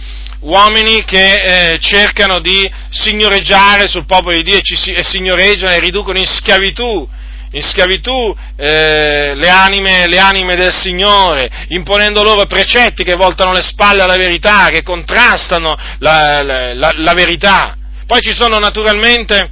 uomini 0.43 1.03
che 1.03 1.33
eh, 1.73 1.79
cercano 1.79 2.39
di 2.39 2.69
signoreggiare 2.89 3.87
sul 3.87 4.05
popolo 4.05 4.35
di 4.35 4.43
Dio 4.43 4.57
e, 4.57 4.61
ci, 4.61 4.91
e 4.91 5.03
signoreggiano 5.03 5.73
e 5.73 5.79
riducono 5.79 6.17
in 6.17 6.25
schiavitù 6.25 7.07
in 7.53 7.61
schiavitù 7.61 8.35
eh, 8.55 9.35
le, 9.35 9.49
anime, 9.49 10.07
le, 10.07 10.17
anime, 10.17 10.55
del 10.55 10.73
Signore, 10.73 11.67
imponendo 11.67 12.23
loro 12.23 12.47
precetti 12.47 13.03
che 13.03 13.13
voltano 13.13 13.51
le 13.53 13.61
spalle 13.61 14.01
alla 14.01 14.17
verità, 14.17 14.69
che 14.69 14.81
contrastano 14.81 15.77
la, 15.99 16.41
la, 16.41 16.73
la, 16.73 16.91
la 16.95 17.13
verità. 17.13 17.77
Poi 18.07 18.19
ci 18.21 18.33
sono 18.33 18.57
naturalmente, 18.57 19.51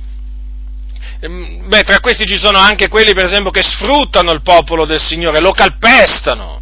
ehm, 1.19 1.67
beh, 1.67 1.83
tra 1.83 1.99
questi 1.99 2.25
ci 2.25 2.39
sono 2.39 2.57
anche 2.57 2.87
quelli 2.87 3.13
per 3.13 3.25
esempio 3.25 3.51
che 3.51 3.61
sfruttano 3.61 4.31
il 4.31 4.41
popolo 4.41 4.85
del 4.85 4.99
Signore, 4.99 5.39
lo 5.39 5.51
calpestano 5.51 6.60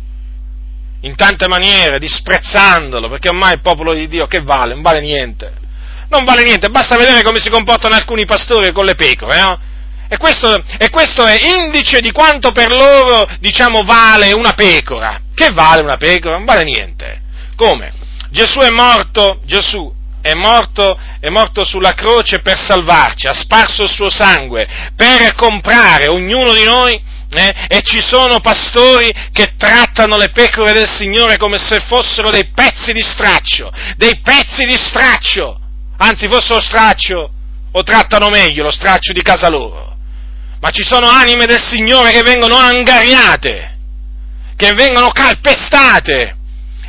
in 1.02 1.16
tante 1.16 1.48
maniere, 1.48 2.00
disprezzandolo, 2.00 3.10
perché 3.10 3.30
ormai 3.30 3.54
il 3.54 3.62
popolo 3.62 3.94
di 3.94 4.08
Dio 4.08 4.28
che 4.28 4.42
vale? 4.42 4.74
Non 4.74 4.82
vale 4.82 5.00
niente. 5.00 5.54
Non 6.10 6.26
vale 6.26 6.44
niente, 6.44 6.70
basta 6.70 6.98
vedere 6.98 7.22
come 7.22 7.40
si 7.40 7.50
comportano 7.50 7.96
alcuni 7.96 8.26
pastori 8.26 8.72
con 8.72 8.86
le 8.86 8.96
pecore, 8.96 9.42
no? 9.42 9.60
E 10.12 10.18
questo, 10.18 10.64
e 10.80 10.90
questo, 10.90 11.24
è 11.24 11.40
indice 11.56 12.02
di 12.02 12.12
quanto 12.12 12.52
per 12.52 12.72
loro, 12.72 13.30
diciamo, 13.40 13.84
vale 13.84 14.32
una 14.34 14.54
pecora. 14.54 15.22
Che 15.36 15.52
vale 15.52 15.84
una 15.84 15.98
pecora? 15.98 16.36
Non 16.36 16.46
vale 16.46 16.64
niente. 16.64 17.22
Come? 17.56 17.92
Gesù 18.32 18.60
è 18.60 18.72
morto, 18.72 19.40
Gesù 19.46 19.94
è 20.22 20.34
morto, 20.34 20.98
è 21.20 21.30
morto 21.30 21.64
sulla 21.64 21.94
croce 21.94 22.40
per 22.40 22.58
salvarci, 22.58 23.28
ha 23.28 23.34
sparso 23.34 23.84
il 23.84 23.90
suo 23.90 24.10
sangue 24.10 24.68
per 24.96 25.34
comprare 25.36 26.08
ognuno 26.08 26.54
di 26.54 26.64
noi 26.64 27.02
eh? 27.32 27.54
e 27.68 27.82
ci 27.82 28.02
sono 28.02 28.40
pastori 28.40 29.12
che 29.32 29.54
trattano 29.58 30.18
le 30.18 30.32
pecore 30.32 30.74
del 30.74 30.90
Signore 30.90 31.38
come 31.38 31.58
se 31.58 31.80
fossero 31.88 32.30
dei 32.30 32.50
pezzi 32.54 32.92
di 32.92 33.04
straccio, 33.04 33.72
dei 33.98 34.20
pezzi 34.22 34.66
di 34.66 34.76
straccio, 34.76 35.60
anzi 35.98 36.28
fossero 36.28 36.62
straccio 36.62 37.32
o 37.72 37.84
trattano 37.84 38.30
meglio 38.30 38.64
lo 38.64 38.72
straccio 38.72 39.14
di 39.14 39.22
casa 39.22 39.48
loro 39.50 39.90
ma 40.60 40.72
ci 40.72 40.84
sono 40.84 41.08
anime 41.08 41.46
del 41.46 41.62
Signore 41.62 42.12
che 42.12 42.22
vengono 42.22 42.58
angariate, 42.58 43.78
che 44.56 44.74
vengono 44.74 45.10
calpestate, 45.10 46.36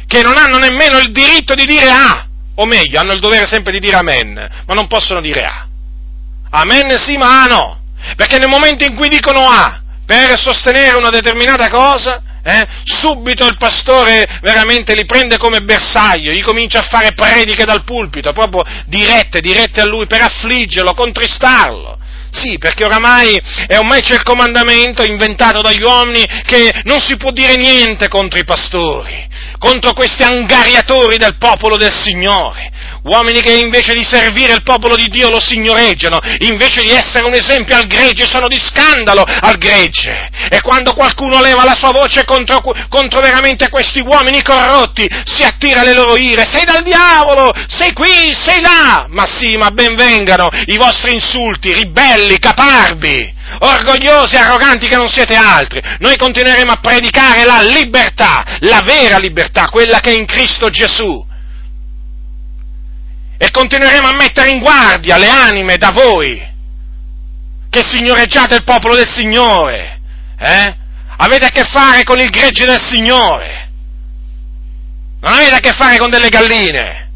che 0.07 0.23
non 0.23 0.37
hanno 0.37 0.59
nemmeno 0.59 0.99
il 0.99 1.13
diritto 1.13 1.55
di 1.55 1.65
dire 1.65 1.89
A, 1.89 2.27
o 2.57 2.67
meglio, 2.67 2.99
hanno 2.99 3.13
il 3.13 3.21
dovere 3.21 3.47
sempre 3.47 3.73
di 3.73 3.79
dire 3.79 3.97
Amen, 3.97 4.35
ma 4.67 4.75
non 4.75 4.89
possono 4.89 5.21
dire 5.21 5.45
A. 5.45 5.67
Amen 6.51 6.99
sì, 6.99 7.17
ma 7.17 7.45
A 7.45 7.47
no, 7.47 7.81
perché 8.17 8.39
nel 8.39 8.49
momento 8.49 8.85
in 8.85 8.97
cui 8.97 9.09
dicono 9.09 9.49
A 9.49 9.80
per 10.11 10.37
sostenere 10.41 10.97
una 10.97 11.09
determinata 11.11 11.71
cosa, 11.71 12.21
eh, 12.43 12.67
subito 12.83 13.47
il 13.47 13.57
pastore 13.57 14.41
veramente 14.43 14.93
li 14.97 15.05
prende 15.05 15.39
come 15.39 15.61
bersaglio, 15.61 16.33
gli 16.33 16.43
comincia 16.43 16.81
a 16.81 16.89
fare 16.91 17.13
prediche 17.13 17.65
dal 17.65 17.85
pulpito, 17.85 18.33
proprio 18.33 18.65
dirette, 18.87 19.39
dirette 19.39 19.81
a 19.81 19.87
lui 19.87 20.09
per 20.09 20.23
affliggerlo, 20.23 20.95
contristarlo. 20.95 21.97
Sì, 22.33 22.59
perché 22.59 22.85
oramai 22.85 23.41
è 23.69 23.77
ormai 23.79 24.01
c'è 24.01 24.15
il 24.15 24.25
comandamento 24.25 25.05
inventato 25.05 25.61
dagli 25.61 25.83
uomini 25.83 26.25
che 26.45 26.83
non 26.85 26.99
si 26.99 27.17
può 27.17 27.31
dire 27.31 27.55
niente 27.55 28.09
contro 28.09 28.41
i 28.41 28.45
pastori, 28.45 29.29
contro 29.59 29.93
questi 29.93 30.25
angariatori 30.25 31.19
del 31.19 31.37
popolo 31.39 31.77
del 31.77 31.95
Signore, 31.95 32.69
uomini 33.03 33.41
che 33.41 33.53
invece 33.53 33.95
di 33.95 34.05
servire 34.05 34.53
il 34.53 34.63
popolo 34.63 34.97
di 34.97 35.09
Dio 35.09 35.31
lo 35.31 35.41
signoreggiano, 35.41 36.19
invece 36.41 36.83
di 36.83 36.91
essere 36.91 37.25
un 37.25 37.35
esempio 37.35 37.77
al 37.77 37.87
gregge 37.87 38.27
sono 38.27 38.49
di 38.49 38.59
scandalo 38.59 39.23
al 39.23 39.57
gregge. 39.57 40.31
E 40.51 40.61
quando 40.61 40.93
qualcuno 40.95 41.41
leva 41.41 41.65
la 41.65 41.75
sua 41.75 41.93
voce 41.93 42.25
contro, 42.25 42.63
contro 42.89 43.21
veramente 43.21 43.69
questi 43.69 44.01
uomini 44.01 44.43
corrotti, 44.43 45.09
si 45.25 45.43
attira 45.43 45.83
le 45.83 45.95
loro 45.95 46.17
ire, 46.17 46.45
sei 46.51 46.65
dal 46.65 46.83
diavolo, 46.83 47.53
sei 47.69 47.93
qui, 47.93 48.35
sei 48.35 48.61
là, 48.61 49.07
ma 49.09 49.27
sì, 49.27 49.57
ma 49.57 49.71
ben 49.71 49.95
vengano 49.95 50.49
i 50.67 50.77
vostri 50.77 51.15
insulti, 51.15 51.73
ribelli, 51.73 52.39
caparbi 52.39 53.39
orgogliosi, 53.63 54.37
arroganti 54.37 54.87
che 54.87 54.97
non 54.97 55.09
siete 55.09 55.35
altri. 55.35 55.83
Noi 55.99 56.17
continueremo 56.17 56.71
a 56.71 56.79
predicare 56.81 57.45
la 57.45 57.61
libertà, 57.63 58.45
la 58.61 58.81
vera 58.85 59.19
libertà, 59.19 59.69
quella 59.69 59.99
che 59.99 60.11
è 60.11 60.17
in 60.17 60.25
Cristo 60.25 60.71
Gesù 60.71 61.27
e 63.43 63.51
continueremo 63.51 64.07
a 64.07 64.13
mettere 64.13 64.51
in 64.51 64.59
guardia 64.59 65.17
le 65.17 65.31
anime 65.31 65.79
da 65.79 65.93
voi, 65.93 66.47
che 67.71 67.83
signoreggiate 67.83 68.55
il 68.57 68.65
popolo 68.65 68.95
del 68.95 69.09
Signore, 69.09 69.99
eh? 70.39 70.77
Avete 71.17 71.47
a 71.47 71.49
che 71.49 71.65
fare 71.65 72.03
con 72.03 72.19
il 72.19 72.29
gregge 72.29 72.67
del 72.67 72.83
Signore, 72.83 73.71
non 75.21 75.33
avete 75.33 75.55
a 75.55 75.59
che 75.61 75.73
fare 75.73 75.97
con 75.97 76.11
delle 76.11 76.29
galline, 76.29 77.09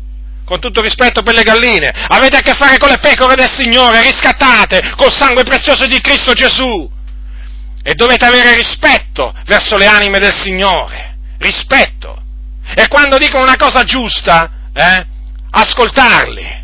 con 0.46 0.60
tutto 0.60 0.80
rispetto 0.80 1.22
per 1.22 1.34
le 1.34 1.42
galline, 1.42 1.92
avete 2.08 2.38
a 2.38 2.40
che 2.40 2.54
fare 2.54 2.78
con 2.78 2.88
le 2.88 3.00
pecore 3.00 3.34
del 3.34 3.50
Signore, 3.50 4.00
riscattate 4.00 4.94
col 4.96 5.12
sangue 5.12 5.42
prezioso 5.42 5.84
di 5.84 6.00
Cristo 6.00 6.32
Gesù. 6.32 6.90
E 7.82 7.92
dovete 7.92 8.24
avere 8.24 8.54
rispetto 8.54 9.34
verso 9.44 9.76
le 9.76 9.86
anime 9.86 10.18
del 10.18 10.34
Signore, 10.40 11.18
rispetto. 11.36 12.22
E 12.74 12.88
quando 12.88 13.18
dicono 13.18 13.42
una 13.42 13.58
cosa 13.58 13.84
giusta, 13.84 14.50
eh, 14.72 15.12
ascoltarli, 15.54 16.62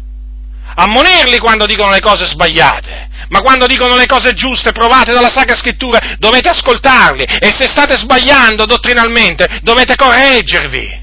ammonirli 0.75 1.39
quando 1.39 1.67
dicono 1.67 1.91
le 1.91 2.01
cose 2.01 2.27
sbagliate, 2.27 3.09
ma 3.29 3.41
quando 3.41 3.67
dicono 3.67 3.95
le 3.95 4.07
cose 4.07 4.35
giuste, 4.35 4.73
provate 4.73 5.13
dalla 5.13 5.31
Sacra 5.31 5.55
Scrittura, 5.55 6.17
dovete 6.19 6.49
ascoltarli 6.49 7.23
e 7.23 7.55
se 7.57 7.69
state 7.69 7.97
sbagliando 7.97 8.67
dottrinalmente 8.67 9.61
dovete 9.63 9.95
correggervi. 9.95 10.99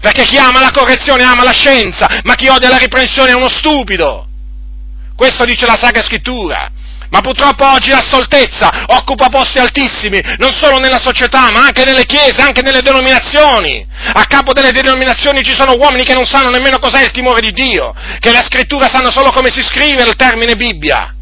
Perché 0.00 0.24
chi 0.24 0.38
ama 0.38 0.60
la 0.60 0.70
correzione 0.70 1.24
ama 1.24 1.44
la 1.44 1.52
scienza, 1.52 2.08
ma 2.22 2.34
chi 2.34 2.48
odia 2.48 2.70
la 2.70 2.78
riprensione 2.78 3.32
è 3.32 3.34
uno 3.34 3.50
stupido. 3.50 4.26
Questo 5.14 5.44
dice 5.44 5.66
la 5.66 5.76
Sacra 5.76 6.02
Scrittura. 6.02 6.70
Ma 7.10 7.20
purtroppo 7.20 7.68
oggi 7.68 7.90
la 7.90 8.00
stoltezza 8.00 8.84
occupa 8.86 9.28
posti 9.28 9.58
altissimi, 9.58 10.22
non 10.38 10.52
solo 10.52 10.78
nella 10.78 11.00
società, 11.00 11.50
ma 11.50 11.64
anche 11.64 11.84
nelle 11.84 12.04
chiese, 12.04 12.40
anche 12.40 12.62
nelle 12.62 12.82
denominazioni. 12.82 13.84
A 14.12 14.24
capo 14.26 14.52
delle 14.52 14.70
denominazioni 14.70 15.42
ci 15.42 15.52
sono 15.52 15.74
uomini 15.74 16.04
che 16.04 16.14
non 16.14 16.24
sanno 16.24 16.50
nemmeno 16.50 16.78
cos'è 16.78 17.02
il 17.02 17.10
timore 17.10 17.40
di 17.40 17.50
Dio, 17.50 17.92
che 18.20 18.30
la 18.30 18.44
scrittura 18.44 18.88
sanno 18.88 19.10
solo 19.10 19.32
come 19.32 19.50
si 19.50 19.60
scrive 19.60 20.04
il 20.04 20.14
termine 20.14 20.54
Bibbia. 20.54 21.12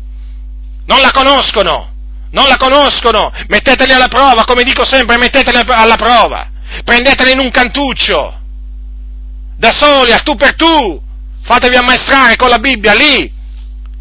Non 0.84 1.00
la 1.00 1.10
conoscono, 1.10 1.90
non 2.32 2.46
la 2.48 2.58
conoscono. 2.58 3.32
Metteteli 3.48 3.92
alla 3.92 4.08
prova, 4.08 4.44
come 4.44 4.64
dico 4.64 4.84
sempre, 4.84 5.16
metteteli 5.16 5.58
alla 5.66 5.96
prova. 5.96 6.50
Prendeteli 6.84 7.32
in 7.32 7.38
un 7.38 7.50
cantuccio, 7.50 8.38
da 9.56 9.72
soli, 9.72 10.12
a 10.12 10.18
tu 10.18 10.36
per 10.36 10.54
tu. 10.54 11.00
Fatevi 11.44 11.76
ammaestrare 11.76 12.36
con 12.36 12.50
la 12.50 12.58
Bibbia 12.58 12.92
lì, 12.92 13.32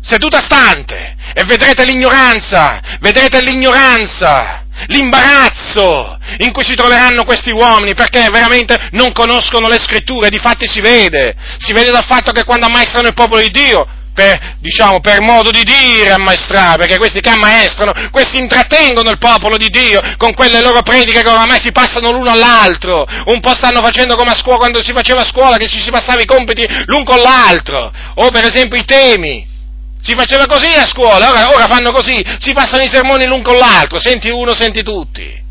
seduta 0.02 0.42
stante 0.42 1.16
e 1.38 1.44
vedrete 1.44 1.86
l'ignoranza, 1.86 2.82
vedrete 3.00 3.44
l'ignoranza, 3.44 4.66
l'imbarazzo 4.88 6.18
in 6.40 6.52
cui 6.52 6.64
si 6.64 6.74
troveranno 6.74 7.26
questi 7.26 7.52
uomini 7.52 7.94
perché 7.94 8.28
veramente 8.32 8.90
non 8.94 9.12
conoscono 9.12 9.68
le 9.68 9.78
scritture, 9.78 10.30
difatti 10.30 10.68
si 10.68 10.82
vede, 10.82 11.36
si 11.60 11.74
vede 11.74 11.92
dal 11.92 12.06
fatto 12.06 12.32
che 12.32 12.44
quando 12.44 12.66
ammaestrano 12.66 13.08
il 13.08 13.14
popolo 13.14 13.40
di 13.42 13.52
Dio 13.52 13.88
per, 14.16 14.56
diciamo, 14.62 15.00
per 15.00 15.22
modo 15.22 15.52
di 15.52 15.62
dire 15.62 16.10
ammaestrare, 16.10 16.80
perché 16.80 16.98
questi 16.98 17.22
che 17.22 17.30
ammaestrano, 17.30 18.10
questi 18.10 18.40
intrattengono 18.40 19.12
il 19.12 19.20
popolo 19.20 19.58
di 19.58 19.70
Dio 19.70 20.02
con 20.18 20.34
quelle 20.34 20.60
loro 20.60 20.82
prediche 20.82 21.22
che 21.22 21.30
oramai 21.30 21.62
si 21.62 21.72
passano 21.72 22.10
l'uno 22.10 22.32
all'altro, 22.32 23.06
un 23.26 23.40
po' 23.42 23.54
stanno 23.54 23.84
facendo 23.84 24.16
come 24.16 24.32
a 24.32 24.36
scuola, 24.36 24.58
quando 24.58 24.82
si 24.82 24.92
faceva 24.92 25.22
a 25.22 25.26
scuola, 25.26 25.58
che 25.58 25.68
ci 25.68 25.80
si 25.80 25.92
passava 25.92 26.20
i 26.20 26.26
compiti 26.26 26.66
l'un 26.86 27.04
con 27.04 27.20
l'altro, 27.20 27.94
o 28.16 28.32
per 28.32 28.44
esempio 28.44 28.80
i 28.80 28.86
temi, 28.86 29.56
si 30.02 30.14
faceva 30.16 30.46
così 30.46 30.74
a 30.74 30.86
scuola, 30.86 31.30
ora, 31.30 31.50
ora 31.50 31.68
fanno 31.68 31.92
così, 31.92 32.24
si 32.40 32.54
passano 32.54 32.84
i 32.84 32.90
sermoni 32.90 33.26
l'un 33.26 33.42
con 33.42 33.58
l'altro, 33.58 34.00
senti 34.00 34.30
uno, 34.30 34.54
senti 34.54 34.84
tutti. 34.84 35.46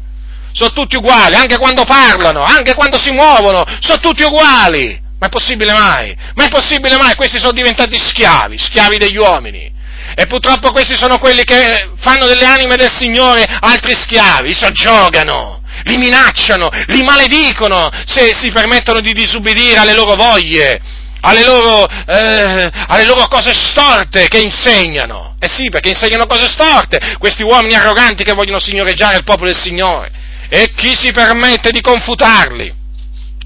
Sono 0.53 0.73
tutti 0.73 0.97
uguali, 0.97 1.35
anche 1.35 1.59
quando 1.59 1.85
parlano, 1.85 2.43
anche 2.43 2.75
quando 2.75 2.99
si 2.99 3.11
muovono, 3.11 3.65
sono 3.81 4.01
tutti 4.01 4.23
uguali. 4.23 5.05
Ma 5.19 5.27
è 5.27 5.31
possibile 5.31 5.73
mai? 5.73 6.17
Ma 6.35 6.45
è 6.45 6.49
possibile 6.49 6.97
mai? 6.97 7.15
Questi 7.15 7.39
sono 7.39 7.53
diventati 7.53 7.99
schiavi, 7.99 8.59
schiavi 8.59 8.99
degli 8.99 9.17
uomini. 9.17 9.73
E 10.15 10.27
purtroppo 10.27 10.71
questi 10.71 10.95
sono 10.95 11.19
quelli 11.19 11.43
che 11.45 11.91
fanno 11.99 12.27
delle 12.27 12.47
anime 12.47 12.77
del 12.77 12.91
Signore 12.91 13.45
altri 13.61 13.95
schiavi, 13.95 14.55
soggiogano, 14.55 15.63
li 15.85 15.97
minacciano, 15.97 16.71
li 16.87 17.03
maledicono 17.03 17.91
se 18.07 18.35
si 18.35 18.51
permettono 18.51 19.01
di 19.01 19.13
disubbidire 19.13 19.79
alle 19.79 19.95
loro 19.95 20.15
voglie, 20.15 20.81
alle 21.27 21.45
loro, 21.45 21.89
eh, 21.89 22.71
alle 22.87 23.05
loro 23.05 23.27
cose 23.27 23.53
storte 23.53 24.29
che 24.29 24.39
insegnano. 24.39 25.35
Eh 25.41 25.49
sì, 25.49 25.69
perché 25.69 25.89
insegnano 25.89 26.27
cose 26.27 26.49
storte, 26.49 27.17
questi 27.19 27.43
uomini 27.43 27.75
arroganti 27.75 28.23
che 28.23 28.33
vogliono 28.33 28.61
signoreggiare 28.61 29.17
il 29.17 29.25
popolo 29.25 29.51
del 29.51 29.61
Signore. 29.61 30.11
E 30.49 30.73
chi 30.75 30.95
si 30.95 31.11
permette 31.11 31.71
di 31.71 31.81
confutarli? 31.81 32.73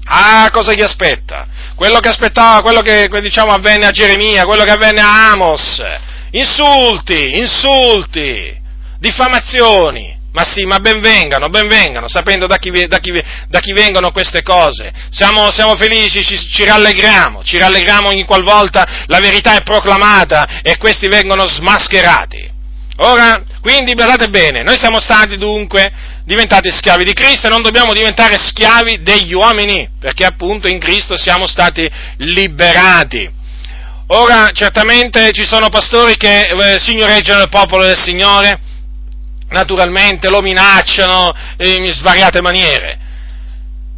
Ah, 0.05 0.49
cosa 0.51 0.73
gli 0.73 0.81
aspetta? 0.81 1.47
Quello 1.75 1.99
che 1.99 2.09
aspettava, 2.09 2.61
quello 2.61 2.81
che 2.81 3.09
diciamo 3.21 3.51
avvenne 3.51 3.87
a 3.87 3.91
Geremia, 3.91 4.45
quello 4.45 4.63
che 4.63 4.71
avvenne 4.71 5.01
a 5.01 5.31
Amos. 5.31 5.81
Insulti, 6.31 7.39
insulti, 7.39 8.55
diffamazioni, 8.99 10.15
ma 10.31 10.45
sì, 10.45 10.63
ma 10.65 10.79
benvengano, 10.79 11.49
benvengano, 11.49 12.07
sapendo 12.07 12.47
da 12.47 12.57
chi, 12.57 12.71
da 12.87 12.99
chi, 12.99 13.11
da 13.49 13.59
chi 13.59 13.73
vengono 13.73 14.11
queste 14.11 14.43
cose. 14.43 14.91
Siamo, 15.09 15.51
siamo 15.51 15.75
felici, 15.75 16.23
ci, 16.23 16.37
ci, 16.37 16.63
rallegriamo, 16.63 17.43
ci 17.43 17.57
rallegriamo 17.57 18.07
ogni 18.07 18.23
qualvolta 18.23 18.87
la 19.07 19.19
verità 19.19 19.55
è 19.55 19.63
proclamata 19.63 20.61
e 20.61 20.77
questi 20.77 21.07
vengono 21.07 21.45
smascherati. 21.47 22.49
Ora, 22.97 23.43
quindi 23.61 23.93
badate 23.93 24.29
bene, 24.29 24.63
noi 24.63 24.77
siamo 24.77 24.99
stati 24.99 25.37
dunque 25.37 25.91
diventati 26.23 26.71
schiavi 26.71 27.03
di 27.03 27.13
Cristo 27.13 27.47
e 27.47 27.49
non 27.49 27.61
dobbiamo 27.61 27.93
diventare 27.93 28.37
schiavi 28.37 29.01
degli 29.01 29.33
uomini, 29.33 29.89
perché 29.99 30.23
appunto 30.23 30.67
in 30.67 30.79
Cristo 30.79 31.17
siamo 31.17 31.47
stati 31.47 31.89
liberati. 32.17 33.29
Ora, 34.07 34.51
certamente 34.53 35.31
ci 35.31 35.45
sono 35.45 35.69
pastori 35.69 36.15
che 36.15 36.41
eh, 36.41 36.79
signoreggiano 36.79 37.41
il 37.41 37.49
popolo 37.49 37.83
del 37.83 37.97
Signore, 37.97 38.59
naturalmente 39.51 40.29
lo 40.29 40.41
minacciano 40.41 41.31
in 41.57 41.91
svariate 41.91 42.41
maniere, 42.41 42.99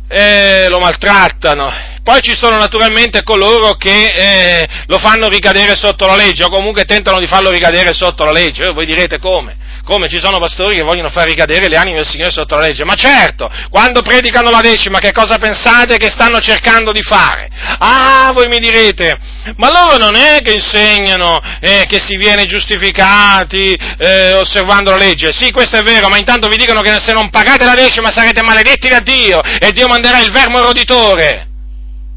eh, 0.08 0.68
lo 0.68 0.80
maltrattano. 0.80 1.91
Poi 2.04 2.20
ci 2.22 2.36
sono 2.36 2.58
naturalmente 2.58 3.24
coloro 3.24 3.76
che 3.76 4.08
eh, 4.08 4.68
lo 4.88 4.97
fanno 4.97 5.30
ricadere 5.30 5.76
sotto 5.76 6.06
la 6.06 6.16
legge 6.16 6.43
o 6.43 6.49
comunque 6.49 6.84
tentano 6.84 7.20
di 7.20 7.28
farlo 7.28 7.49
ricadere 7.49 7.93
sotto 7.93 8.26
la 8.26 8.32
legge. 8.32 8.66
Eh, 8.66 8.74
voi 8.74 8.86
direte 8.86 9.20
come? 9.20 9.56
Come 9.84 10.08
ci 10.08 10.20
sono 10.20 10.40
pastori 10.40 10.76
che 10.76 10.82
vogliono 10.82 11.10
far 11.10 11.28
ricadere 11.28 11.68
le 11.68 11.76
anime 11.78 11.98
del 11.98 12.08
Signore 12.08 12.32
sotto 12.32 12.56
la 12.56 12.62
legge. 12.62 12.86
Ma 12.86 12.96
certo, 12.96 13.50
quando 13.70 14.02
predicano 14.02 14.50
la 14.50 14.62
decima, 14.62 15.00
che 15.00 15.12
cosa 15.12 15.38
pensate 15.38 15.98
che 15.98 16.10
stanno 16.10 16.40
cercando 16.40 16.92
di 16.92 17.02
fare? 17.02 17.50
Ah, 17.80 18.32
voi 18.34 18.48
mi 18.48 18.60
direte, 18.60 19.18
ma 19.58 19.70
loro 19.70 19.98
non 19.98 20.16
è 20.16 20.42
che 20.42 20.54
insegnano 20.54 21.42
eh, 21.60 21.86
che 21.88 22.00
si 22.00 22.16
viene 22.16 22.46
giustificati 22.46 23.78
eh, 23.98 24.34
osservando 24.34 24.92
la 24.92 24.98
legge. 24.98 25.34
Sì, 25.34 25.52
questo 25.52 25.78
è 25.78 25.82
vero, 25.82 26.08
ma 26.08 26.18
intanto 26.18 26.48
vi 26.48 26.58
dicono 26.58 26.82
che 26.82 26.94
se 27.00 27.12
non 27.12 27.30
pagate 27.30 27.66
la 27.66 27.76
decima 27.76 28.10
sarete 28.10 28.42
maledetti 28.42 28.88
da 28.88 29.00
Dio 29.00 29.42
e 29.42 29.72
Dio 29.74 29.88
manderà 29.88 30.20
il 30.20 30.32
vermo 30.32 30.60
roditore. 30.60 31.48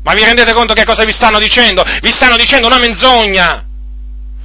Ma 0.04 0.14
vi 0.14 0.22
rendete 0.22 0.52
conto 0.52 0.72
che 0.72 0.84
cosa 0.84 1.04
vi 1.04 1.12
stanno 1.12 1.40
dicendo? 1.40 1.82
Vi 2.00 2.12
stanno 2.12 2.36
dicendo 2.36 2.68
una 2.68 2.78
menzogna. 2.78 3.64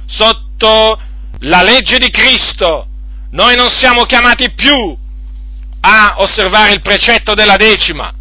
Sotto 0.08 1.00
la 1.38 1.62
legge 1.62 1.98
di 1.98 2.10
Cristo 2.10 2.88
noi 3.32 3.56
non 3.56 3.68
siamo 3.70 4.04
chiamati 4.04 4.50
più 4.52 4.96
a 5.80 6.14
osservare 6.18 6.72
il 6.72 6.80
precetto 6.80 7.34
della 7.34 7.56
decima, 7.56 8.12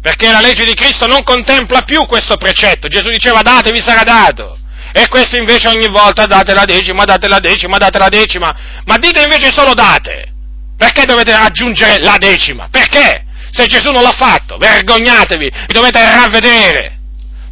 perché 0.00 0.30
la 0.30 0.40
legge 0.40 0.64
di 0.64 0.74
Cristo 0.74 1.06
non 1.06 1.22
contempla 1.22 1.82
più 1.82 2.04
questo 2.06 2.36
precetto. 2.36 2.88
Gesù 2.88 3.08
diceva 3.10 3.42
datevi 3.42 3.80
sarà 3.80 4.02
dato. 4.02 4.58
E 4.94 5.08
questo 5.08 5.36
invece 5.36 5.68
ogni 5.68 5.88
volta 5.88 6.26
date 6.26 6.52
la 6.52 6.64
decima, 6.64 7.04
date 7.04 7.26
la 7.28 7.38
decima, 7.38 7.78
date 7.78 7.98
la 7.98 8.08
decima. 8.08 8.54
Ma 8.84 8.96
dite 8.98 9.22
invece 9.22 9.50
solo 9.50 9.72
date. 9.72 10.30
Perché 10.76 11.04
dovete 11.04 11.32
aggiungere 11.32 12.02
la 12.02 12.16
decima? 12.18 12.68
Perché? 12.70 13.24
Se 13.52 13.66
Gesù 13.66 13.90
non 13.90 14.02
l'ha 14.02 14.12
fatto, 14.12 14.56
vergognatevi, 14.56 15.50
vi 15.66 15.72
dovete 15.72 16.02
ravvedere. 16.02 16.98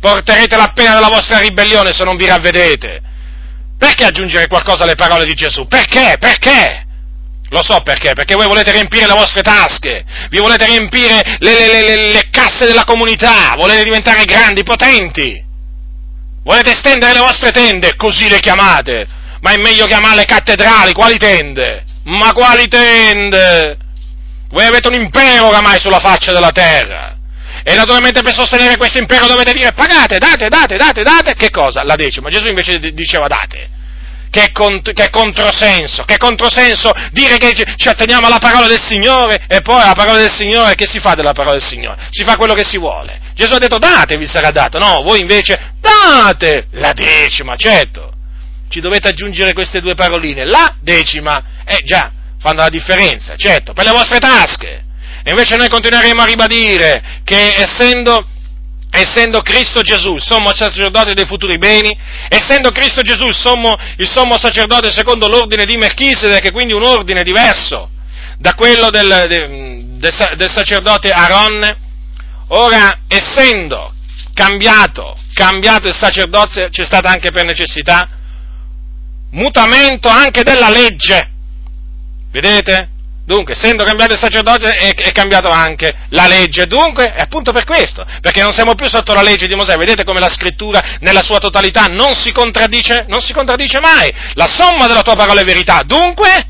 Porterete 0.00 0.56
la 0.56 0.72
pena 0.74 0.94
della 0.94 1.08
vostra 1.08 1.38
ribellione 1.38 1.92
se 1.92 2.04
non 2.04 2.16
vi 2.16 2.26
ravvedete. 2.26 3.00
Perché 3.80 4.04
aggiungere 4.04 4.46
qualcosa 4.46 4.82
alle 4.82 4.94
parole 4.94 5.24
di 5.24 5.32
Gesù? 5.32 5.66
Perché? 5.66 6.16
Perché? 6.18 6.84
Lo 7.48 7.62
so 7.62 7.80
perché, 7.80 8.12
perché 8.12 8.34
voi 8.34 8.46
volete 8.46 8.72
riempire 8.72 9.06
le 9.06 9.14
vostre 9.14 9.40
tasche, 9.40 10.04
vi 10.28 10.38
volete 10.38 10.66
riempire 10.66 11.38
le, 11.38 11.66
le, 11.66 11.82
le, 11.82 12.12
le 12.12 12.28
casse 12.30 12.66
della 12.66 12.84
comunità, 12.84 13.54
volete 13.56 13.82
diventare 13.82 14.26
grandi, 14.26 14.62
potenti, 14.64 15.42
volete 16.44 16.74
stendere 16.74 17.14
le 17.14 17.20
vostre 17.20 17.52
tende, 17.52 17.96
così 17.96 18.28
le 18.28 18.38
chiamate, 18.38 19.08
ma 19.40 19.52
è 19.52 19.56
meglio 19.56 19.86
chiamarle 19.86 20.26
cattedrali, 20.26 20.92
quali 20.92 21.16
tende? 21.16 21.84
Ma 22.04 22.32
quali 22.32 22.68
tende? 22.68 23.78
Voi 24.50 24.66
avete 24.66 24.88
un 24.88 24.94
impero 24.94 25.46
oramai 25.46 25.80
sulla 25.80 26.00
faccia 26.00 26.32
della 26.32 26.52
terra. 26.52 27.09
E 27.62 27.74
naturalmente 27.74 28.22
per 28.22 28.34
sostenere 28.34 28.76
questo 28.76 28.98
impero 28.98 29.26
dovete 29.26 29.52
dire 29.52 29.72
pagate, 29.72 30.18
date, 30.18 30.48
date, 30.48 30.76
date, 30.76 31.02
date, 31.02 31.34
che 31.34 31.50
cosa? 31.50 31.82
La 31.84 31.96
decima. 31.96 32.28
Gesù 32.28 32.46
invece 32.46 32.78
diceva 32.92 33.26
date. 33.26 33.78
Che, 34.30 34.52
cont- 34.52 34.92
che 34.92 35.10
controsenso, 35.10 36.04
che 36.04 36.16
controsenso 36.16 36.92
dire 37.10 37.36
che 37.36 37.52
ci 37.52 37.88
atteniamo 37.88 38.26
alla 38.26 38.38
parola 38.38 38.68
del 38.68 38.80
Signore 38.80 39.44
e 39.48 39.60
poi 39.60 39.82
la 39.82 39.92
parola 39.92 40.18
del 40.18 40.30
Signore, 40.30 40.76
che 40.76 40.86
si 40.86 41.00
fa 41.00 41.14
della 41.14 41.32
parola 41.32 41.54
del 41.54 41.64
Signore? 41.64 42.06
Si 42.10 42.22
fa 42.22 42.36
quello 42.36 42.54
che 42.54 42.64
si 42.64 42.78
vuole. 42.78 43.20
Gesù 43.34 43.54
ha 43.54 43.58
detto 43.58 43.78
date, 43.78 44.16
vi 44.16 44.28
sarà 44.28 44.52
dato. 44.52 44.78
No, 44.78 45.02
voi 45.02 45.20
invece 45.20 45.72
date 45.80 46.68
la 46.72 46.92
decima, 46.92 47.56
certo. 47.56 48.12
Ci 48.68 48.78
dovete 48.78 49.08
aggiungere 49.08 49.52
queste 49.52 49.80
due 49.80 49.94
paroline. 49.94 50.44
La 50.44 50.76
decima, 50.80 51.42
eh 51.64 51.82
già, 51.82 52.12
fanno 52.38 52.60
la 52.60 52.68
differenza, 52.68 53.34
certo, 53.36 53.72
per 53.72 53.84
le 53.84 53.90
vostre 53.90 54.20
tasche. 54.20 54.84
E 55.22 55.30
invece 55.30 55.56
noi 55.56 55.68
continueremo 55.68 56.22
a 56.22 56.24
ribadire 56.24 57.02
che 57.24 57.54
essendo, 57.56 58.26
essendo 58.90 59.42
Cristo 59.42 59.82
Gesù 59.82 60.14
il 60.14 60.22
sommo 60.22 60.54
sacerdote 60.54 61.14
dei 61.14 61.26
futuri 61.26 61.58
beni, 61.58 61.96
essendo 62.28 62.70
Cristo 62.70 63.02
Gesù 63.02 63.26
il 63.26 63.34
sommo, 63.34 63.76
il 63.96 64.08
sommo 64.08 64.38
sacerdote 64.38 64.90
secondo 64.90 65.28
l'ordine 65.28 65.66
di 65.66 65.76
Melchisedec, 65.76 66.50
quindi 66.52 66.72
un 66.72 66.82
ordine 66.82 67.22
diverso 67.22 67.90
da 68.38 68.54
quello 68.54 68.88
del, 68.88 69.26
del, 69.28 70.34
del, 70.36 70.50
sacerdote 70.50 71.10
Aaron, 71.10 71.76
ora 72.48 73.00
essendo 73.06 73.92
cambiato, 74.32 75.14
cambiato 75.34 75.88
il 75.88 75.94
sacerdozio, 75.94 76.70
c'è 76.70 76.84
stata 76.84 77.10
anche 77.10 77.30
per 77.30 77.44
necessità, 77.44 78.08
mutamento 79.32 80.08
anche 80.08 80.42
della 80.42 80.70
legge. 80.70 81.30
Vedete? 82.30 82.89
Dunque, 83.30 83.54
essendo 83.54 83.84
cambiato 83.84 84.14
il 84.14 84.18
sacerdozio 84.18 84.66
è, 84.66 84.92
è 84.92 85.12
cambiato 85.12 85.48
anche 85.50 85.94
la 86.08 86.26
legge. 86.26 86.66
Dunque, 86.66 87.12
è 87.12 87.20
appunto 87.20 87.52
per 87.52 87.62
questo, 87.62 88.04
perché 88.20 88.42
non 88.42 88.50
siamo 88.50 88.74
più 88.74 88.88
sotto 88.88 89.14
la 89.14 89.22
legge 89.22 89.46
di 89.46 89.54
Mosè. 89.54 89.76
Vedete 89.76 90.02
come 90.02 90.18
la 90.18 90.28
scrittura 90.28 90.96
nella 90.98 91.22
sua 91.22 91.38
totalità 91.38 91.84
non 91.84 92.16
si 92.16 92.32
contraddice, 92.32 93.04
non 93.06 93.20
si 93.20 93.32
contraddice 93.32 93.78
mai. 93.78 94.12
La 94.34 94.48
somma 94.48 94.88
della 94.88 95.02
tua 95.02 95.14
parola 95.14 95.42
è 95.42 95.44
verità. 95.44 95.84
Dunque, 95.86 96.44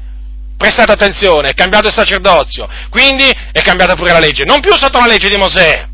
prestate 0.57 0.93
attenzione, 0.93 1.51
è 1.51 1.53
cambiato 1.53 1.89
il 1.89 1.93
sacerdozio, 1.93 2.67
quindi 2.89 3.31
è 3.53 3.61
cambiata 3.61 3.95
pure 3.95 4.13
la 4.13 4.19
legge. 4.19 4.45
Non 4.45 4.61
più 4.61 4.75
sotto 4.75 4.99
la 4.99 5.07
legge 5.07 5.29
di 5.29 5.37
Mosè, 5.37 5.87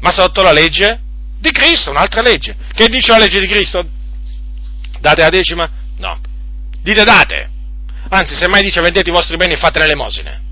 ma 0.00 0.10
sotto 0.10 0.40
la 0.40 0.52
legge 0.52 1.00
di 1.38 1.50
Cristo, 1.50 1.90
un'altra 1.90 2.22
legge. 2.22 2.56
Che 2.72 2.88
dice 2.88 3.12
la 3.12 3.18
legge 3.18 3.40
di 3.40 3.46
Cristo? 3.46 3.86
Date 5.00 5.20
la 5.20 5.28
decima? 5.28 5.68
No. 5.98 6.18
Dite 6.80 7.04
date. 7.04 7.50
Anzi, 8.08 8.36
se 8.36 8.48
mai 8.48 8.62
dice 8.62 8.80
vendete 8.80 9.10
i 9.10 9.12
vostri 9.12 9.36
beni 9.36 9.54
e 9.54 9.58
fate 9.58 9.78
le 9.78 9.84
elemosine. 9.86 10.44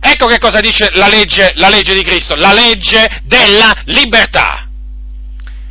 Ecco 0.00 0.26
che 0.26 0.38
cosa 0.38 0.60
dice 0.60 0.90
la 0.92 1.08
legge, 1.08 1.52
la 1.56 1.68
legge 1.68 1.94
di 1.94 2.02
Cristo, 2.02 2.36
la 2.36 2.52
legge 2.52 3.20
della 3.24 3.74
libertà. 3.86 4.68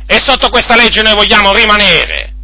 E 0.06 0.20
sotto 0.20 0.48
questa 0.50 0.76
legge 0.76 1.02
noi 1.02 1.14
vogliamo 1.14 1.52
rimanere. 1.54 2.34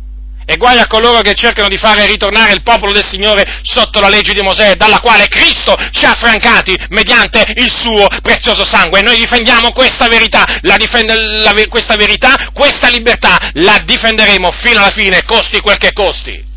E 0.47 0.57
guai 0.59 0.79
a 0.79 0.87
coloro 0.87 1.23
che 1.23 1.35
cercano 1.35 1.69
di 1.69 1.79
fare 1.79 2.07
ritornare 2.07 2.53
il 2.53 2.63
popolo 2.63 2.93
del 2.93 3.05
Signore 3.05 3.61
sotto 3.63 4.01
la 4.01 4.11
legge 4.11 4.35
di 4.35 4.43
Mosè, 4.43 4.75
dalla 4.75 5.01
quale 5.01 5.27
Cristo 5.29 5.75
ci 5.91 6.05
ha 6.05 6.11
affrancati 6.11 6.77
mediante 6.91 7.43
il 7.57 7.71
suo 7.71 8.07
prezioso 8.23 8.65
sangue. 8.65 9.01
E 9.01 9.03
noi 9.03 9.17
difendiamo 9.17 9.73
questa 9.73 10.07
verità, 10.07 10.45
difende, 10.77 11.15
la, 11.15 11.55
questa 11.69 11.97
verità, 11.97 12.51
questa 12.53 12.89
libertà, 12.89 13.39
la 13.55 13.81
difenderemo 13.85 14.51
fino 14.51 14.81
alla 14.81 14.91
fine, 14.91 15.25
costi 15.25 15.61
quel 15.61 15.79
che 15.79 15.93
costi. 15.93 16.53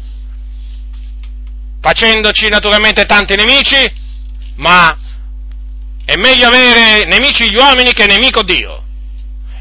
Facendoci 1.82 2.48
naturalmente 2.50 3.06
tanti 3.06 3.36
nemici, 3.36 3.92
ma 4.56 4.98
è 6.06 6.16
meglio 6.16 6.48
avere 6.48 7.06
nemici 7.06 7.50
gli 7.50 7.56
uomini 7.56 7.94
che 7.94 8.06
nemico 8.06 8.44
Dio. 8.44 8.84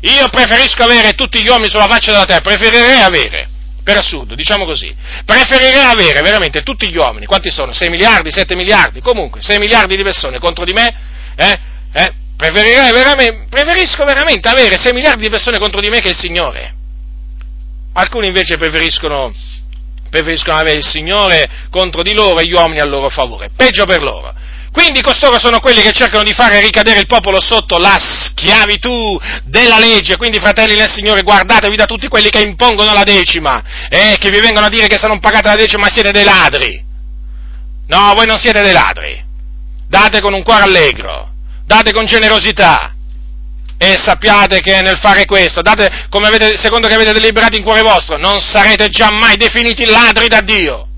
Io 0.00 0.28
preferisco 0.28 0.82
avere 0.82 1.12
tutti 1.12 1.42
gli 1.42 1.48
uomini 1.48 1.68
sulla 1.68 1.86
faccia 1.88 2.12
della 2.12 2.24
terra, 2.24 2.40
preferirei 2.40 3.00
avere 3.00 3.48
per 3.82 3.98
assurdo, 3.98 4.34
diciamo 4.34 4.64
così. 4.64 4.94
Preferirei 5.24 5.84
avere 5.84 6.20
veramente 6.20 6.62
tutti 6.62 6.88
gli 6.88 6.96
uomini, 6.96 7.26
quanti 7.26 7.50
sono? 7.50 7.72
6 7.72 7.88
miliardi, 7.88 8.32
7 8.32 8.56
miliardi, 8.56 9.00
comunque 9.00 9.40
6 9.40 9.58
miliardi 9.58 9.96
di 9.96 10.02
persone 10.02 10.38
contro 10.38 10.64
di 10.64 10.72
me, 10.72 10.94
eh? 11.36 11.58
Eh? 11.92 12.12
Preferirei 12.36 12.92
veramente, 12.92 13.46
preferisco 13.48 14.04
veramente 14.04 14.48
avere 14.48 14.76
6 14.76 14.92
miliardi 14.92 15.22
di 15.22 15.30
persone 15.30 15.58
contro 15.58 15.80
di 15.80 15.88
me 15.88 16.00
che 16.00 16.10
il 16.10 16.16
Signore. 16.16 16.74
Alcuni 17.94 18.26
invece 18.26 18.56
preferiscono, 18.56 19.32
preferiscono 20.08 20.58
avere 20.58 20.78
il 20.78 20.84
Signore 20.84 21.48
contro 21.70 22.02
di 22.02 22.12
loro 22.12 22.40
e 22.40 22.46
gli 22.46 22.52
uomini 22.52 22.80
a 22.80 22.84
loro 22.84 23.08
favore. 23.08 23.50
Peggio 23.54 23.84
per 23.84 24.02
loro. 24.02 24.34
Quindi 24.76 25.00
costoro 25.00 25.38
sono 25.38 25.58
quelli 25.58 25.80
che 25.80 25.92
cercano 25.92 26.22
di 26.22 26.34
fare 26.34 26.60
ricadere 26.60 27.00
il 27.00 27.06
popolo 27.06 27.40
sotto 27.40 27.78
la 27.78 27.96
schiavitù 27.98 29.18
della 29.44 29.78
legge. 29.78 30.18
Quindi, 30.18 30.38
fratelli 30.38 30.74
del 30.74 30.90
Signore, 30.90 31.22
guardatevi 31.22 31.76
da 31.76 31.86
tutti 31.86 32.08
quelli 32.08 32.28
che 32.28 32.42
impongono 32.42 32.92
la 32.92 33.02
decima 33.02 33.62
e 33.88 34.12
eh, 34.12 34.16
che 34.18 34.28
vi 34.28 34.38
vengono 34.38 34.66
a 34.66 34.68
dire 34.68 34.86
che 34.86 34.98
se 34.98 35.06
non 35.06 35.18
pagate 35.18 35.48
la 35.48 35.56
decima 35.56 35.88
siete 35.88 36.12
dei 36.12 36.24
ladri. 36.24 36.84
No, 37.86 38.12
voi 38.14 38.26
non 38.26 38.36
siete 38.36 38.60
dei 38.60 38.72
ladri. 38.72 39.24
Date 39.88 40.20
con 40.20 40.34
un 40.34 40.42
cuore 40.42 40.64
allegro, 40.64 41.30
date 41.64 41.92
con 41.92 42.04
generosità. 42.04 42.95
E 43.78 43.98
sappiate 43.98 44.60
che 44.60 44.80
nel 44.80 44.98
fare 44.98 45.26
questo, 45.26 45.60
date 45.60 46.06
come 46.08 46.28
avete, 46.28 46.56
secondo 46.56 46.88
che 46.88 46.94
avete 46.94 47.12
deliberato 47.12 47.56
in 47.56 47.62
cuore 47.62 47.82
vostro, 47.82 48.16
non 48.16 48.40
sarete 48.40 48.88
giammai 48.88 49.36
definiti 49.36 49.84
ladri 49.84 50.28
da 50.28 50.40
Dio. 50.40 50.88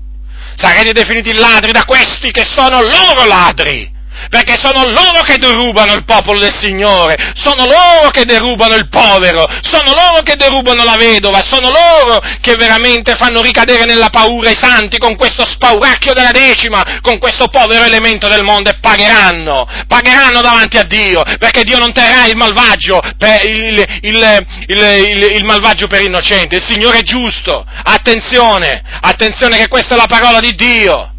Sarete 0.55 0.93
definiti 0.93 1.33
ladri 1.33 1.71
da 1.71 1.83
questi 1.83 2.31
che 2.31 2.43
sono 2.45 2.81
loro 2.81 3.25
ladri 3.25 3.97
perché 4.29 4.57
sono 4.57 4.85
loro 4.85 5.21
che 5.23 5.37
derubano 5.37 5.93
il 5.93 6.03
popolo 6.03 6.39
del 6.39 6.53
Signore, 6.53 7.31
sono 7.35 7.65
loro 7.65 8.09
che 8.11 8.25
derubano 8.25 8.75
il 8.75 8.89
povero, 8.89 9.47
sono 9.61 9.93
loro 9.93 10.21
che 10.23 10.35
derubano 10.35 10.83
la 10.83 10.97
vedova, 10.97 11.41
sono 11.41 11.69
loro 11.69 12.21
che 12.41 12.55
veramente 12.55 13.15
fanno 13.15 13.41
ricadere 13.41 13.85
nella 13.85 14.09
paura 14.09 14.49
i 14.49 14.57
santi 14.59 14.97
con 14.97 15.15
questo 15.15 15.45
spauracchio 15.45 16.13
della 16.13 16.31
decima, 16.31 16.99
con 17.01 17.17
questo 17.19 17.47
povero 17.47 17.83
elemento 17.83 18.27
del 18.27 18.43
mondo 18.43 18.69
e 18.69 18.77
pagheranno, 18.79 19.67
pagheranno 19.87 20.41
davanti 20.41 20.77
a 20.77 20.83
Dio, 20.83 21.23
perché 21.37 21.63
Dio 21.63 21.77
non 21.77 21.93
terrà 21.93 22.25
il 22.25 22.35
malvagio 22.35 23.01
per, 23.17 23.45
il, 23.45 23.85
il, 24.01 24.45
il, 24.67 25.27
il 25.35 25.43
malvagio 25.45 25.87
per 25.87 26.01
innocente, 26.01 26.57
il 26.57 26.63
Signore 26.63 26.99
è 26.99 27.03
giusto, 27.03 27.65
attenzione, 27.83 28.81
attenzione 29.01 29.57
che 29.57 29.67
questa 29.67 29.95
è 29.95 29.97
la 29.97 30.07
parola 30.07 30.39
di 30.39 30.55
Dio. 30.55 31.13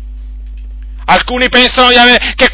Alcuni 1.06 1.48
pensano 1.48 1.90
di 1.90 1.96
avere, 1.96 2.34
che, 2.36 2.48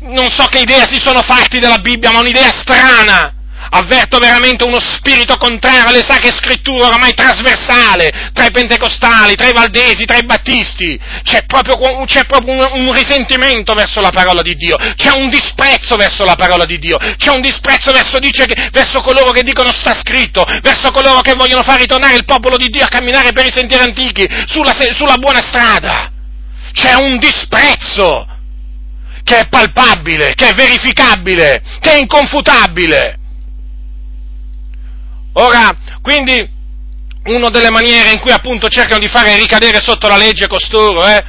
non 0.00 0.28
so 0.30 0.44
che 0.46 0.60
idea 0.60 0.86
si 0.86 0.98
sono 0.98 1.22
fatti 1.22 1.60
della 1.60 1.78
Bibbia, 1.78 2.10
ma 2.10 2.20
un'idea 2.20 2.50
strana. 2.50 3.32
Avverto 3.70 4.18
veramente 4.18 4.62
uno 4.62 4.78
spirito 4.78 5.36
contrario 5.36 5.88
alle 5.88 6.02
sacre 6.02 6.30
scritture, 6.30 6.84
oramai 6.84 7.14
trasversale, 7.14 8.30
tra 8.32 8.44
i 8.44 8.50
pentecostali, 8.50 9.34
tra 9.34 9.48
i 9.48 9.52
valdesi, 9.52 10.04
tra 10.04 10.18
i 10.18 10.24
battisti. 10.24 11.00
C'è 11.24 11.44
proprio, 11.46 12.04
c'è 12.04 12.24
proprio 12.26 12.52
un, 12.52 12.86
un, 12.86 12.92
risentimento 12.92 13.72
verso 13.72 14.00
la 14.00 14.10
parola 14.10 14.42
di 14.42 14.54
Dio, 14.54 14.76
c'è 14.76 15.10
un 15.16 15.28
disprezzo 15.28 15.96
verso 15.96 16.24
la 16.24 16.36
parola 16.36 16.66
di 16.66 16.78
Dio, 16.78 16.98
c'è 17.16 17.30
un 17.30 17.40
disprezzo 17.40 17.90
verso, 17.90 18.18
dice, 18.18 18.46
verso 18.70 19.00
coloro 19.00 19.32
che 19.32 19.42
dicono 19.42 19.72
sta 19.72 19.94
scritto, 19.94 20.46
verso 20.62 20.90
coloro 20.92 21.20
che 21.20 21.34
vogliono 21.34 21.62
far 21.62 21.80
ritornare 21.80 22.14
il 22.14 22.24
popolo 22.26 22.56
di 22.56 22.68
Dio 22.68 22.84
a 22.84 22.88
camminare 22.88 23.32
per 23.32 23.46
i 23.46 23.52
sentieri 23.52 23.82
antichi, 23.82 24.28
sulla, 24.46 24.74
sulla 24.92 25.16
buona 25.16 25.40
strada 25.40 26.13
c'è 26.74 26.94
un 26.94 27.18
disprezzo 27.18 28.26
che 29.22 29.38
è 29.38 29.48
palpabile, 29.48 30.34
che 30.34 30.48
è 30.48 30.54
verificabile, 30.54 31.62
che 31.80 31.94
è 31.94 31.98
inconfutabile. 31.98 33.18
Ora, 35.34 35.74
quindi, 36.02 36.46
una 37.24 37.48
delle 37.48 37.70
maniere 37.70 38.10
in 38.12 38.18
cui 38.18 38.32
appunto 38.32 38.68
cercano 38.68 38.98
di 38.98 39.08
fare 39.08 39.36
ricadere 39.36 39.80
sotto 39.80 40.08
la 40.08 40.16
legge 40.16 40.46
costoro, 40.46 41.06
eh, 41.06 41.24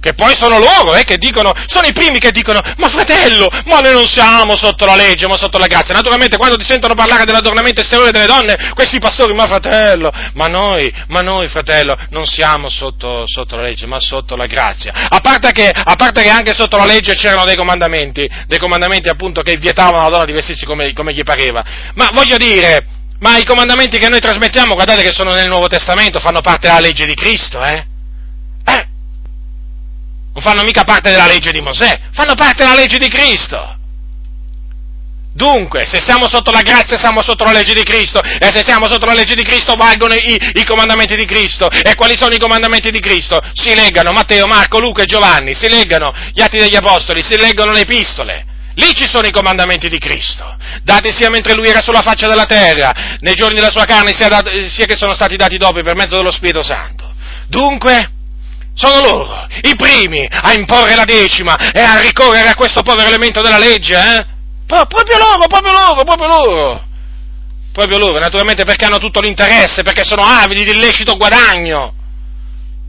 che 0.00 0.14
poi 0.14 0.34
sono 0.36 0.58
loro 0.58 0.94
eh, 0.94 1.04
che 1.04 1.18
dicono, 1.18 1.52
sono 1.66 1.86
i 1.86 1.92
primi 1.92 2.18
che 2.18 2.30
dicono, 2.30 2.60
ma 2.76 2.88
fratello, 2.88 3.48
ma 3.64 3.80
noi 3.80 3.92
non 3.92 4.06
siamo 4.06 4.56
sotto 4.56 4.84
la 4.84 4.96
legge, 4.96 5.26
ma 5.26 5.36
sotto 5.36 5.58
la 5.58 5.66
grazia. 5.66 5.94
Naturalmente 5.94 6.36
quando 6.36 6.56
ti 6.56 6.64
sentono 6.64 6.94
parlare 6.94 7.24
dell'adornamento 7.24 7.80
esteriore 7.80 8.10
delle 8.10 8.26
donne, 8.26 8.72
questi 8.74 8.98
pastori, 8.98 9.34
ma 9.34 9.46
fratello, 9.46 10.12
ma 10.34 10.46
noi, 10.46 10.92
ma 11.08 11.20
noi 11.20 11.48
fratello, 11.48 11.96
non 12.10 12.24
siamo 12.26 12.68
sotto, 12.68 13.24
sotto 13.26 13.56
la 13.56 13.62
legge, 13.62 13.86
ma 13.86 14.00
sotto 14.00 14.36
la 14.36 14.46
grazia. 14.46 14.92
A 15.08 15.20
parte, 15.20 15.52
che, 15.52 15.68
a 15.68 15.94
parte, 15.94 16.22
che, 16.22 16.28
anche 16.28 16.54
sotto 16.54 16.76
la 16.76 16.84
legge 16.84 17.14
c'erano 17.14 17.44
dei 17.44 17.56
comandamenti, 17.56 18.28
dei 18.46 18.58
comandamenti 18.58 19.08
appunto 19.08 19.42
che 19.42 19.56
vietavano 19.56 20.00
alla 20.00 20.10
donna 20.10 20.24
di 20.24 20.32
vestirsi 20.32 20.64
come, 20.64 20.92
come 20.92 21.12
gli 21.12 21.22
pareva. 21.22 21.64
Ma 21.94 22.10
voglio 22.12 22.36
dire, 22.36 22.86
ma 23.20 23.36
i 23.36 23.44
comandamenti 23.44 23.98
che 23.98 24.08
noi 24.08 24.20
trasmettiamo, 24.20 24.74
guardate 24.74 25.02
che 25.02 25.12
sono 25.12 25.32
nel 25.32 25.48
Nuovo 25.48 25.66
Testamento, 25.66 26.20
fanno 26.20 26.40
parte 26.40 26.68
della 26.68 26.80
legge 26.80 27.04
di 27.04 27.14
Cristo, 27.14 27.62
eh? 27.64 27.96
Non 30.38 30.40
fanno 30.40 30.62
mica 30.62 30.84
parte 30.84 31.10
della 31.10 31.26
legge 31.26 31.50
di 31.50 31.60
Mosè, 31.60 31.98
fanno 32.12 32.34
parte 32.34 32.62
della 32.62 32.76
legge 32.76 32.98
di 32.98 33.08
Cristo. 33.08 33.74
Dunque, 35.34 35.84
se 35.86 36.00
siamo 36.00 36.28
sotto 36.28 36.50
la 36.50 36.62
grazia, 36.62 36.96
siamo 36.96 37.22
sotto 37.22 37.44
la 37.44 37.52
legge 37.52 37.74
di 37.74 37.82
Cristo, 37.82 38.20
e 38.20 38.50
se 38.52 38.62
siamo 38.64 38.88
sotto 38.88 39.06
la 39.06 39.14
legge 39.14 39.34
di 39.34 39.44
Cristo, 39.44 39.74
valgono 39.74 40.14
i, 40.14 40.38
i, 40.54 40.64
comandamenti 40.64 41.14
di 41.16 41.26
Cristo. 41.26 41.68
E 41.70 41.94
quali 41.94 42.16
sono 42.16 42.34
i 42.34 42.38
comandamenti 42.38 42.90
di 42.90 43.00
Cristo? 43.00 43.40
Si 43.52 43.74
leggano 43.74 44.12
Matteo, 44.12 44.46
Marco, 44.46 44.80
Luca 44.80 45.02
e 45.02 45.06
Giovanni, 45.06 45.54
si 45.54 45.68
leggano 45.68 46.12
gli 46.32 46.40
atti 46.40 46.58
degli 46.58 46.74
Apostoli, 46.76 47.22
si 47.22 47.36
leggono 47.36 47.72
le 47.72 47.80
epistole. 47.80 48.46
Lì 48.74 48.94
ci 48.94 49.06
sono 49.08 49.26
i 49.26 49.32
comandamenti 49.32 49.88
di 49.88 49.98
Cristo, 49.98 50.56
dati 50.84 51.10
sia 51.10 51.30
mentre 51.30 51.54
lui 51.54 51.66
era 51.66 51.82
sulla 51.82 52.00
faccia 52.00 52.28
della 52.28 52.46
terra, 52.46 53.16
nei 53.18 53.34
giorni 53.34 53.56
della 53.56 53.70
sua 53.70 53.84
carne, 53.84 54.12
sia, 54.14 54.28
dato, 54.28 54.50
sia 54.68 54.86
che 54.86 54.94
sono 54.94 55.14
stati 55.14 55.34
dati 55.36 55.56
dopo 55.56 55.82
per 55.82 55.96
mezzo 55.96 56.16
dello 56.16 56.30
Spirito 56.30 56.62
Santo. 56.62 57.12
Dunque, 57.48 58.17
sono 58.78 59.00
loro, 59.00 59.46
i 59.62 59.74
primi, 59.74 60.24
a 60.30 60.52
imporre 60.52 60.94
la 60.94 61.04
decima 61.04 61.72
e 61.72 61.80
a 61.80 61.98
ricorrere 61.98 62.50
a 62.50 62.54
questo 62.54 62.82
povero 62.82 63.08
elemento 63.08 63.42
della 63.42 63.58
legge, 63.58 63.96
eh? 63.96 64.26
Pro- 64.66 64.86
proprio 64.86 65.18
loro, 65.18 65.48
proprio 65.48 65.72
loro, 65.72 66.04
proprio 66.04 66.26
loro. 66.28 66.82
Proprio 67.72 67.98
loro, 67.98 68.20
naturalmente 68.20 68.62
perché 68.62 68.84
hanno 68.84 68.98
tutto 68.98 69.20
l'interesse, 69.20 69.82
perché 69.82 70.04
sono 70.04 70.22
avidi 70.22 70.62
di 70.62 70.70
illecito 70.70 71.16
guadagno. 71.16 71.92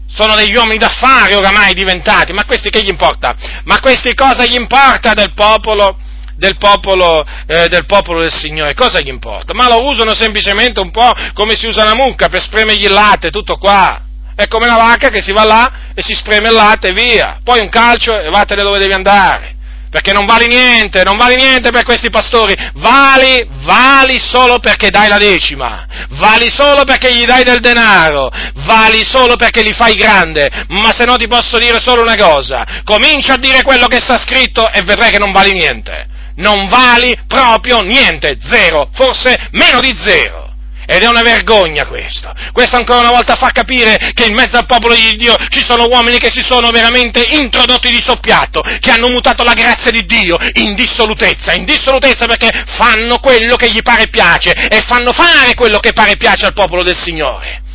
Sono 0.07 0.35
degli 0.35 0.55
uomini 0.55 0.77
d'affari 0.77 1.33
oramai 1.33 1.73
diventati, 1.73 2.33
ma 2.33 2.45
questi 2.45 2.69
che 2.69 2.83
gli 2.83 2.89
importa? 2.89 3.35
Ma 3.63 3.79
questi 3.79 4.13
cosa 4.13 4.45
gli 4.45 4.55
importa 4.55 5.13
del 5.13 5.33
popolo? 5.33 5.97
Del 6.35 6.57
popolo, 6.57 7.25
eh, 7.47 7.67
del 7.67 7.85
popolo 7.87 8.21
del 8.21 8.31
Signore, 8.31 8.75
cosa 8.75 8.99
gli 8.99 9.09
importa? 9.09 9.53
Ma 9.55 9.67
lo 9.67 9.83
usano 9.85 10.13
semplicemente 10.13 10.79
un 10.79 10.91
po' 10.91 11.11
come 11.33 11.55
si 11.55 11.65
usa 11.65 11.83
la 11.83 11.95
mucca 11.95 12.29
per 12.29 12.41
spremergli 12.41 12.85
il 12.85 12.91
latte, 12.91 13.31
tutto 13.31 13.55
qua. 13.55 14.03
È 14.39 14.47
come 14.47 14.67
una 14.67 14.77
vacca 14.77 15.09
che 15.09 15.21
si 15.21 15.33
va 15.33 15.43
là 15.43 15.71
e 15.93 16.01
si 16.01 16.13
spreme 16.13 16.47
il 16.47 16.53
latte 16.53 16.87
e 16.87 16.93
via. 16.93 17.39
Poi 17.43 17.59
un 17.59 17.67
calcio 17.67 18.17
e 18.17 18.29
vattene 18.29 18.63
dove 18.63 18.79
devi 18.79 18.93
andare. 18.93 19.57
perché 19.89 20.13
non 20.13 20.25
vali 20.25 20.47
niente, 20.47 21.03
non 21.03 21.17
vali 21.17 21.35
niente 21.35 21.71
per 21.71 21.83
questi 21.83 22.09
pastori, 22.09 22.55
vali, 22.75 23.45
vali 23.63 24.19
solo 24.19 24.59
perché 24.59 24.91
dai 24.91 25.07
la 25.09 25.17
decima, 25.17 25.85
vali 26.11 26.49
solo 26.49 26.83
perché 26.83 27.13
gli 27.13 27.25
dai 27.25 27.43
del 27.43 27.59
denaro, 27.59 28.29
vali 28.65 29.03
solo 29.03 29.35
perché 29.35 29.63
li 29.63 29.73
fai 29.73 29.95
grande, 29.95 30.47
ma 30.67 30.93
se 30.93 31.05
no 31.05 31.15
ti 31.15 31.27
posso 31.27 31.57
dire 31.57 31.79
solo 31.79 32.03
una 32.03 32.15
cosa, 32.15 32.81
comincia 32.83 33.33
a 33.33 33.37
dire 33.37 33.63
quello 33.63 33.87
che 33.87 33.97
sta 33.97 34.19
scritto 34.19 34.69
e 34.71 34.83
vedrai 34.83 35.09
che 35.09 35.17
non 35.19 35.31
vali 35.31 35.53
niente, 35.53 36.07
non 36.35 36.69
vali 36.69 37.17
proprio 37.27 37.81
niente, 37.81 38.37
zero, 38.39 38.89
forse 38.93 39.49
meno 39.53 39.81
di 39.81 39.93
zero. 39.99 40.48
Ed 40.91 41.03
è 41.03 41.07
una 41.07 41.21
vergogna 41.21 41.85
questo. 41.85 42.33
Questo 42.51 42.75
ancora 42.75 43.01
una 43.01 43.11
volta 43.11 43.35
fa 43.35 43.51
capire 43.51 44.11
che 44.15 44.25
in 44.25 44.33
mezzo 44.33 44.57
al 44.57 44.65
popolo 44.65 44.95
di 44.95 45.15
Dio 45.17 45.35
ci 45.49 45.63
sono 45.63 45.85
uomini 45.85 46.17
che 46.17 46.31
si 46.31 46.41
sono 46.41 46.71
veramente 46.71 47.23
introdotti 47.29 47.91
di 47.91 48.01
soppiatto, 48.03 48.63
che 48.79 48.89
hanno 48.89 49.07
mutato 49.07 49.43
la 49.43 49.53
grazia 49.53 49.91
di 49.91 50.03
Dio 50.07 50.35
in 50.53 50.73
dissolutezza, 50.73 51.53
in 51.53 51.63
dissolutezza 51.63 52.25
perché 52.25 52.49
fanno 52.75 53.19
quello 53.19 53.55
che 53.55 53.69
gli 53.69 53.83
pare 53.83 54.07
piace 54.07 54.51
e 54.51 54.81
fanno 54.81 55.11
fare 55.11 55.53
quello 55.53 55.77
che 55.77 55.93
pare 55.93 56.17
piace 56.17 56.47
al 56.47 56.53
popolo 56.53 56.81
del 56.81 56.97
Signore 56.97 57.67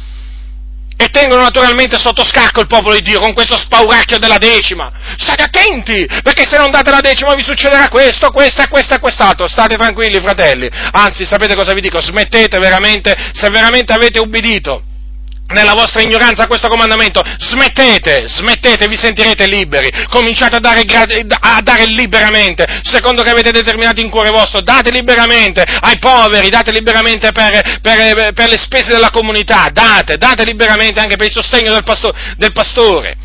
e 0.97 1.09
tengono 1.09 1.43
naturalmente 1.43 1.99
sotto 1.99 2.25
scacco 2.25 2.61
il 2.61 2.67
popolo 2.67 2.95
di 2.95 3.03
Dio 3.03 3.21
con 3.21 3.35
questo 3.35 3.57
spauracchio 3.57 4.19
della 4.19 4.39
decima. 4.39 4.91
State 5.17 5.43
attenti, 5.43 6.07
perché 6.23 6.47
se 6.47 6.57
non 6.57 6.71
date 6.71 6.91
la 6.91 7.01
decima 7.01 7.35
vi 7.35 7.43
succederà 7.43 7.89
questo, 7.89 8.31
questo 8.31 8.63
e 8.63 8.99
quest'altro. 8.99 9.49
State 9.49 9.77
tranquilli, 9.77 10.21
fratelli. 10.21 10.69
Anzi, 10.93 11.25
sapete 11.25 11.55
cosa 11.55 11.73
vi 11.73 11.81
dico? 11.81 12.01
Smettete 12.01 12.59
veramente, 12.59 13.15
se 13.33 13.51
veramente 13.51 13.93
avete 13.93 14.19
ubbidito 14.19 14.85
nella 15.55 15.73
vostra 15.73 16.03
ignoranza 16.03 16.47
questo 16.47 16.69
comandamento, 16.69 17.23
smettete, 17.39 18.25
smettete, 18.27 18.87
vi 18.89 18.97
sentirete 18.97 19.47
liberi, 19.47 19.91
cominciate 20.11 20.57
a 20.57 20.61
dare, 20.61 20.83
a 21.41 21.61
dare, 21.63 21.85
liberamente, 21.87 22.67
secondo 22.83 23.23
che 23.23 23.31
avete 23.31 23.51
determinato 23.51 24.01
in 24.01 24.11
cuore 24.11 24.31
vostro, 24.31 24.61
date 24.61 24.91
liberamente 24.91 25.63
ai 25.63 25.99
poveri, 25.99 26.51
date 26.51 26.73
liberamente 26.73 27.33
per, 27.33 27.79
per, 27.81 28.33
per 28.33 28.49
le 28.49 28.59
spese 28.59 28.93
della 28.93 29.11
comunità, 29.11 29.69
date, 29.73 30.17
date 30.17 30.45
liberamente 30.45 31.01
anche 31.01 31.17
per 31.17 31.27
il 31.27 31.33
sostegno 31.33 31.73
del, 31.73 31.85
pasto, 31.85 32.13
del 32.37 32.53
pastore 32.53 33.24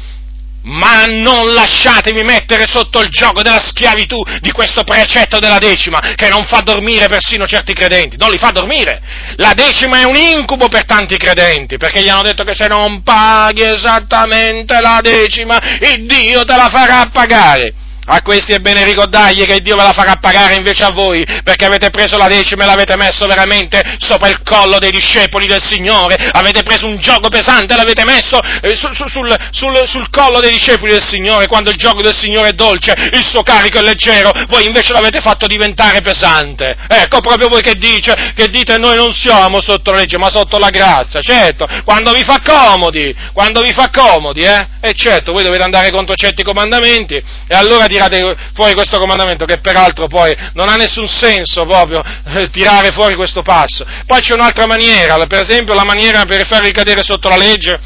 ma 0.70 1.06
non 1.06 1.52
lasciatevi 1.54 2.24
mettere 2.24 2.66
sotto 2.68 3.02
il 3.02 3.10
gioco 3.10 3.42
della 3.42 3.60
schiavitù 3.60 4.22
di 4.40 4.52
questo 4.52 4.84
precetto 4.84 5.40
della 5.40 5.58
decima, 5.58 6.00
che 6.16 6.30
non 6.30 6.46
fa 6.46 6.62
dormire 6.62 7.08
persino 7.08 7.48
certi 7.48 7.74
credenti, 7.74 8.18
non 8.18 8.32
li 8.32 8.38
fa 8.38 8.52
dormire. 8.52 9.02
La 9.38 9.54
decima 9.54 10.00
è 10.00 10.04
un 10.04 10.16
incubo 10.16 10.68
per 10.68 10.86
tanti 10.86 11.18
credenti, 11.18 11.78
perché 11.78 12.02
gli 12.02 12.10
hanno 12.10 12.22
detto 12.22 12.44
che 12.44 12.54
se 12.56 12.68
non 12.68 13.02
paghi 13.02 13.64
esattamente 13.64 14.80
la 14.80 15.00
decima, 15.02 15.60
il 15.82 16.06
Dio 16.06 16.44
te 16.46 16.56
la 16.56 16.70
farà 16.70 17.10
pagare. 17.12 17.74
A 18.12 18.24
questi 18.24 18.54
è 18.54 18.60
bene 18.60 18.84
ricordargli 18.86 19.46
che 19.46 19.62
Dio 19.62 19.76
ve 19.76 19.84
la 19.84 19.94
farà 19.94 20.16
pagare 20.16 20.56
invece 20.56 20.84
a 20.84 20.90
voi, 20.90 21.24
perché 21.44 21.66
avete 21.66 21.92
preso 21.92 22.18
la 22.18 22.28
decima 22.28 22.64
e 22.64 22.66
l'avete 22.66 22.96
messo 22.98 23.28
veramente 23.28 23.84
sopra 24.00 24.30
il 24.30 24.42
collo 24.44 24.80
dei 24.80 24.90
discepoli 24.90 25.46
del 25.46 25.62
Signore, 25.62 26.16
avete 26.32 26.64
preso 26.64 26.88
un 26.88 26.98
gioco 26.98 27.30
pesante 27.30 27.74
e 27.74 27.78
l'avete 27.78 28.04
messo 28.06 28.40
eh, 28.62 28.76
su, 28.76 28.92
su, 28.94 29.08
sul, 29.08 29.38
sul, 29.52 29.84
sul, 29.86 30.10
collo 30.10 30.40
dei 30.40 30.52
discepoli 30.52 30.94
del 30.94 31.06
Signore, 31.06 31.46
quando 31.46 31.70
il 31.70 31.78
gioco 31.78 32.02
del 32.02 32.16
Signore 32.16 32.50
è 32.50 32.54
dolce, 32.54 32.96
il 33.14 33.24
suo 33.24 33.44
carico 33.44 33.78
è 33.78 33.84
leggero, 33.84 34.32
voi 34.48 34.66
invece 34.66 34.92
l'avete 34.94 35.20
fatto 35.20 35.46
diventare 35.46 36.02
pesante. 36.02 36.76
Ecco, 36.88 37.20
proprio 37.20 37.48
voi 37.48 37.62
che, 37.62 37.76
dice, 37.76 38.34
che 38.36 38.50
dite 38.50 38.80
noi 38.80 38.96
non 38.96 39.14
siamo 39.14 39.62
sotto 39.62 39.92
la 39.92 39.98
legge, 39.98 40.18
ma 40.18 40.32
sotto 40.32 40.58
la 40.58 40.70
grazia, 40.70 41.20
certo, 41.22 41.68
quando 41.86 42.12
vi 42.12 42.24
fa 42.24 42.42
comodi, 42.44 43.16
quando 43.34 43.62
vi 43.62 43.72
fa 43.72 43.92
comodi, 43.94 44.42
eh? 44.42 44.68
E 44.82 44.94
certo, 44.96 45.32
voi 45.32 45.44
dovete 45.44 45.62
andare 45.62 45.92
contro 45.92 46.16
certi 46.16 46.42
comandamenti, 46.42 47.14
e 47.14 47.56
allora 47.56 47.86
direte 47.86 47.99
tirate 48.00 48.36
fuori 48.54 48.74
questo 48.74 48.98
comandamento, 48.98 49.46
che 49.46 49.58
peraltro 49.58 50.08
poi 50.08 50.36
non 50.54 50.70
ha 50.70 50.76
nessun 50.76 51.08
senso 51.08 51.66
proprio 51.66 52.02
eh, 52.26 52.50
tirare 52.50 52.92
fuori 52.92 53.16
questo 53.16 53.42
passo. 53.42 53.86
Poi 54.06 54.22
c'è 54.22 54.34
un'altra 54.34 54.66
maniera, 54.66 55.16
per 55.28 55.40
esempio 55.40 55.74
la 55.74 55.84
maniera 55.84 56.24
per 56.26 56.46
far 56.48 56.64
ricadere 56.64 57.04
sotto 57.04 57.28
la 57.28 57.36
legge, 57.36 57.78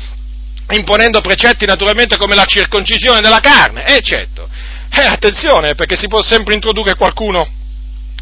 imponendo 0.69 1.21
precetti 1.21 1.65
naturalmente 1.65 2.17
come 2.17 2.35
la 2.35 2.45
circoncisione 2.45 3.21
della 3.21 3.39
carne, 3.39 3.85
eh 3.85 4.01
certo. 4.01 4.47
Eh, 4.95 5.05
attenzione, 5.05 5.73
perché 5.73 5.95
si 5.95 6.07
può 6.07 6.21
sempre 6.21 6.53
introdurre 6.53 6.95
qualcuno 6.95 7.47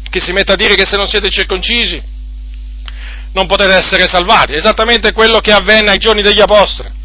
che 0.08 0.20
si 0.20 0.32
metta 0.32 0.54
a 0.54 0.56
dire 0.56 0.74
che 0.74 0.86
se 0.86 0.96
non 0.96 1.06
siete 1.06 1.30
circoncisi 1.30 2.00
non 3.34 3.46
potete 3.46 3.74
essere 3.74 4.06
salvati, 4.06 4.54
esattamente 4.54 5.12
quello 5.12 5.40
che 5.40 5.52
avvenne 5.52 5.90
ai 5.90 5.98
giorni 5.98 6.22
degli 6.22 6.40
apostoli. 6.40 7.00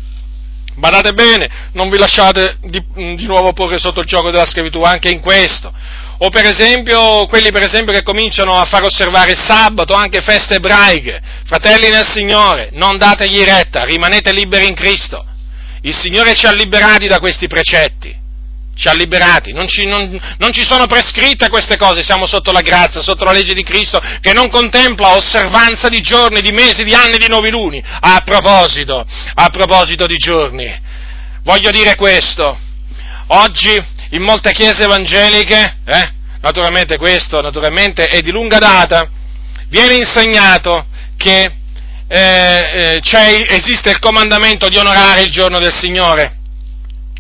Badate 0.78 1.14
bene, 1.14 1.50
non 1.72 1.90
vi 1.90 1.98
lasciate 1.98 2.58
di, 2.62 2.84
di, 2.94 3.26
nuovo 3.26 3.52
porre 3.52 3.80
sotto 3.80 4.02
il 4.02 4.06
gioco 4.06 4.30
della 4.30 4.46
schiavitù 4.46 4.84
anche 4.84 5.10
in 5.10 5.22
questo. 5.22 5.74
O 6.20 6.30
per 6.30 6.46
esempio, 6.46 7.26
quelli 7.26 7.52
per 7.52 7.64
esempio 7.64 7.94
che 7.94 8.04
cominciano 8.04 8.56
a 8.56 8.66
far 8.66 8.84
osservare 8.84 9.34
sabato, 9.36 9.96
anche 9.96 10.22
feste 10.22 10.56
ebraiche. 10.56 11.20
Fratelli 11.46 11.90
nel 11.90 12.06
Signore, 12.06 12.70
non 12.74 13.00
dategli 13.00 13.44
retta, 13.44 13.86
rimanete 13.86 14.32
liberi 14.32 14.68
in 14.68 14.76
Cristo. 14.76 15.26
Il 15.82 15.96
Signore 15.96 16.36
ci 16.36 16.46
ha 16.46 16.52
liberati 16.52 17.08
da 17.08 17.20
questi 17.20 17.48
precetti 17.48 18.26
ci 18.78 18.88
ha 18.88 18.94
liberati, 18.94 19.52
non 19.52 19.68
ci, 19.68 19.86
non, 19.86 20.18
non 20.38 20.54
ci, 20.54 20.64
sono 20.64 20.86
prescritte 20.86 21.50
queste 21.50 21.78
cose, 21.78 22.04
siamo 22.04 22.28
sotto 22.28 22.52
la 22.52 22.62
grazia, 22.62 23.02
sotto 23.02 23.26
la 23.26 23.32
legge 23.32 23.54
di 23.54 23.64
Cristo 23.64 24.00
che 24.22 24.34
non 24.34 24.50
contempla 24.50 25.16
osservanza 25.16 25.90
di 25.90 26.00
giorni, 26.00 26.42
di 26.42 26.52
mesi, 26.52 26.84
di 26.84 26.94
anni, 26.94 27.18
di 27.18 27.28
noviluni. 27.28 27.84
A 27.84 28.22
proposito, 28.24 29.06
a 29.34 29.50
proposito 29.50 30.06
di 30.06 30.16
giorni, 30.18 30.72
voglio 31.44 31.72
dire 31.72 31.96
questo, 31.96 32.58
oggi 33.28 33.84
in 34.12 34.22
molte 34.22 34.52
chiese 34.52 34.84
evangeliche, 34.84 35.78
eh, 35.84 36.12
naturalmente 36.42 36.98
questo 36.98 37.42
naturalmente 37.42 38.06
è 38.06 38.22
di 38.22 38.32
lunga 38.32 38.60
data, 38.60 39.10
viene 39.70 39.96
insegnato 39.96 40.86
che 41.18 41.52
eh, 42.08 43.00
eh, 43.00 43.46
esiste 43.50 43.90
il 43.90 44.00
comandamento 44.00 44.70
di 44.70 44.78
onorare 44.78 45.22
il 45.24 45.32
giorno 45.32 45.60
del 45.60 45.74
Signore 45.74 46.36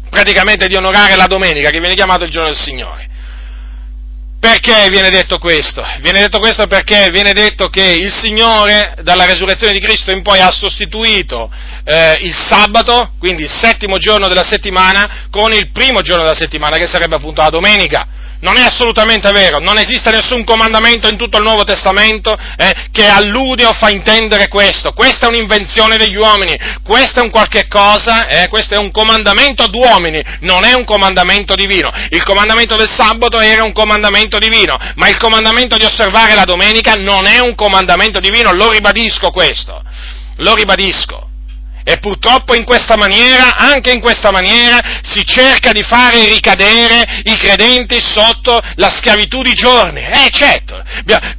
praticamente 0.09 0.67
di 0.67 0.75
onorare 0.75 1.15
la 1.15 1.27
domenica, 1.27 1.69
che 1.69 1.79
viene 1.79 1.95
chiamato 1.95 2.23
il 2.23 2.29
giorno 2.29 2.49
del 2.49 2.57
Signore. 2.57 3.07
Perché 4.39 4.87
viene 4.89 5.09
detto 5.09 5.39
questo? 5.39 5.83
Viene 6.01 6.19
detto 6.19 6.37
questo 6.37 6.67
perché 6.67 7.09
viene 7.09 7.33
detto 7.33 7.69
che 7.69 7.81
il 7.81 8.13
Signore, 8.13 8.93
dalla 9.01 9.25
resurrezione 9.25 9.73
di 9.73 9.79
Cristo 9.79 10.11
in 10.11 10.21
poi, 10.21 10.39
ha 10.39 10.51
sostituito 10.51 11.51
eh, 11.83 12.19
il 12.21 12.35
sabato, 12.35 13.13
quindi 13.17 13.43
il 13.43 13.49
settimo 13.49 13.97
giorno 13.97 14.27
della 14.27 14.43
settimana, 14.43 15.27
con 15.31 15.53
il 15.53 15.71
primo 15.71 16.01
giorno 16.01 16.21
della 16.21 16.35
settimana, 16.35 16.77
che 16.77 16.85
sarebbe 16.85 17.15
appunto 17.15 17.41
la 17.41 17.49
domenica. 17.49 18.07
Non 18.39 18.57
è 18.57 18.63
assolutamente 18.63 19.31
vero, 19.31 19.59
non 19.59 19.77
esiste 19.77 20.11
nessun 20.11 20.43
comandamento 20.43 21.07
in 21.09 21.17
tutto 21.17 21.37
il 21.37 21.43
Nuovo 21.43 21.63
Testamento 21.63 22.37
eh, 22.57 22.89
che 22.91 23.07
allude 23.07 23.65
o 23.65 23.73
fa 23.73 23.89
intendere 23.89 24.47
questo. 24.47 24.91
Questa 24.91 25.25
è 25.25 25.29
un'invenzione 25.29 25.97
degli 25.97 26.15
uomini, 26.15 26.55
questo 26.83 27.19
è 27.19 27.23
un 27.23 27.31
qualche 27.31 27.67
cosa, 27.67 28.27
eh, 28.27 28.47
questo 28.47 28.75
è 28.75 28.77
un 28.77 28.91
comandamento 28.91 29.63
ad 29.63 29.73
uomini, 29.73 30.23
non 30.41 30.65
è 30.65 30.73
un 30.73 30.85
comandamento 30.85 31.55
divino. 31.55 31.91
Il 32.09 32.23
comandamento 32.23 32.75
del 32.75 32.89
sabato 32.89 33.39
era 33.39 33.63
un 33.63 33.73
comandamento 33.73 34.37
divino, 34.37 34.77
ma 34.95 35.07
il 35.07 35.17
comandamento 35.17 35.77
di 35.77 35.85
osservare 35.85 36.35
la 36.35 36.45
domenica 36.45 36.93
non 36.93 37.25
è 37.25 37.39
un 37.39 37.55
comandamento 37.55 38.19
divino, 38.19 38.51
lo 38.51 38.71
ribadisco 38.71 39.31
questo, 39.31 39.81
lo 40.37 40.53
ribadisco. 40.53 41.29
E 41.89 41.99
purtroppo 41.99 42.53
in 42.53 42.65
questa 42.65 42.97
maniera, 42.97 43.55
anche 43.55 43.91
in 43.91 44.01
questa 44.01 44.29
maniera, 44.29 44.99
si 45.03 45.23
cerca 45.23 45.71
di 45.71 45.83
fare 45.83 46.27
ricadere 46.27 47.21
i 47.23 47.37
credenti 47.37 48.01
sotto 48.01 48.61
la 48.75 48.89
schiavitù 48.89 49.41
di 49.41 49.53
giorni. 49.53 50.01
Eh 50.01 50.27
certo, 50.29 50.83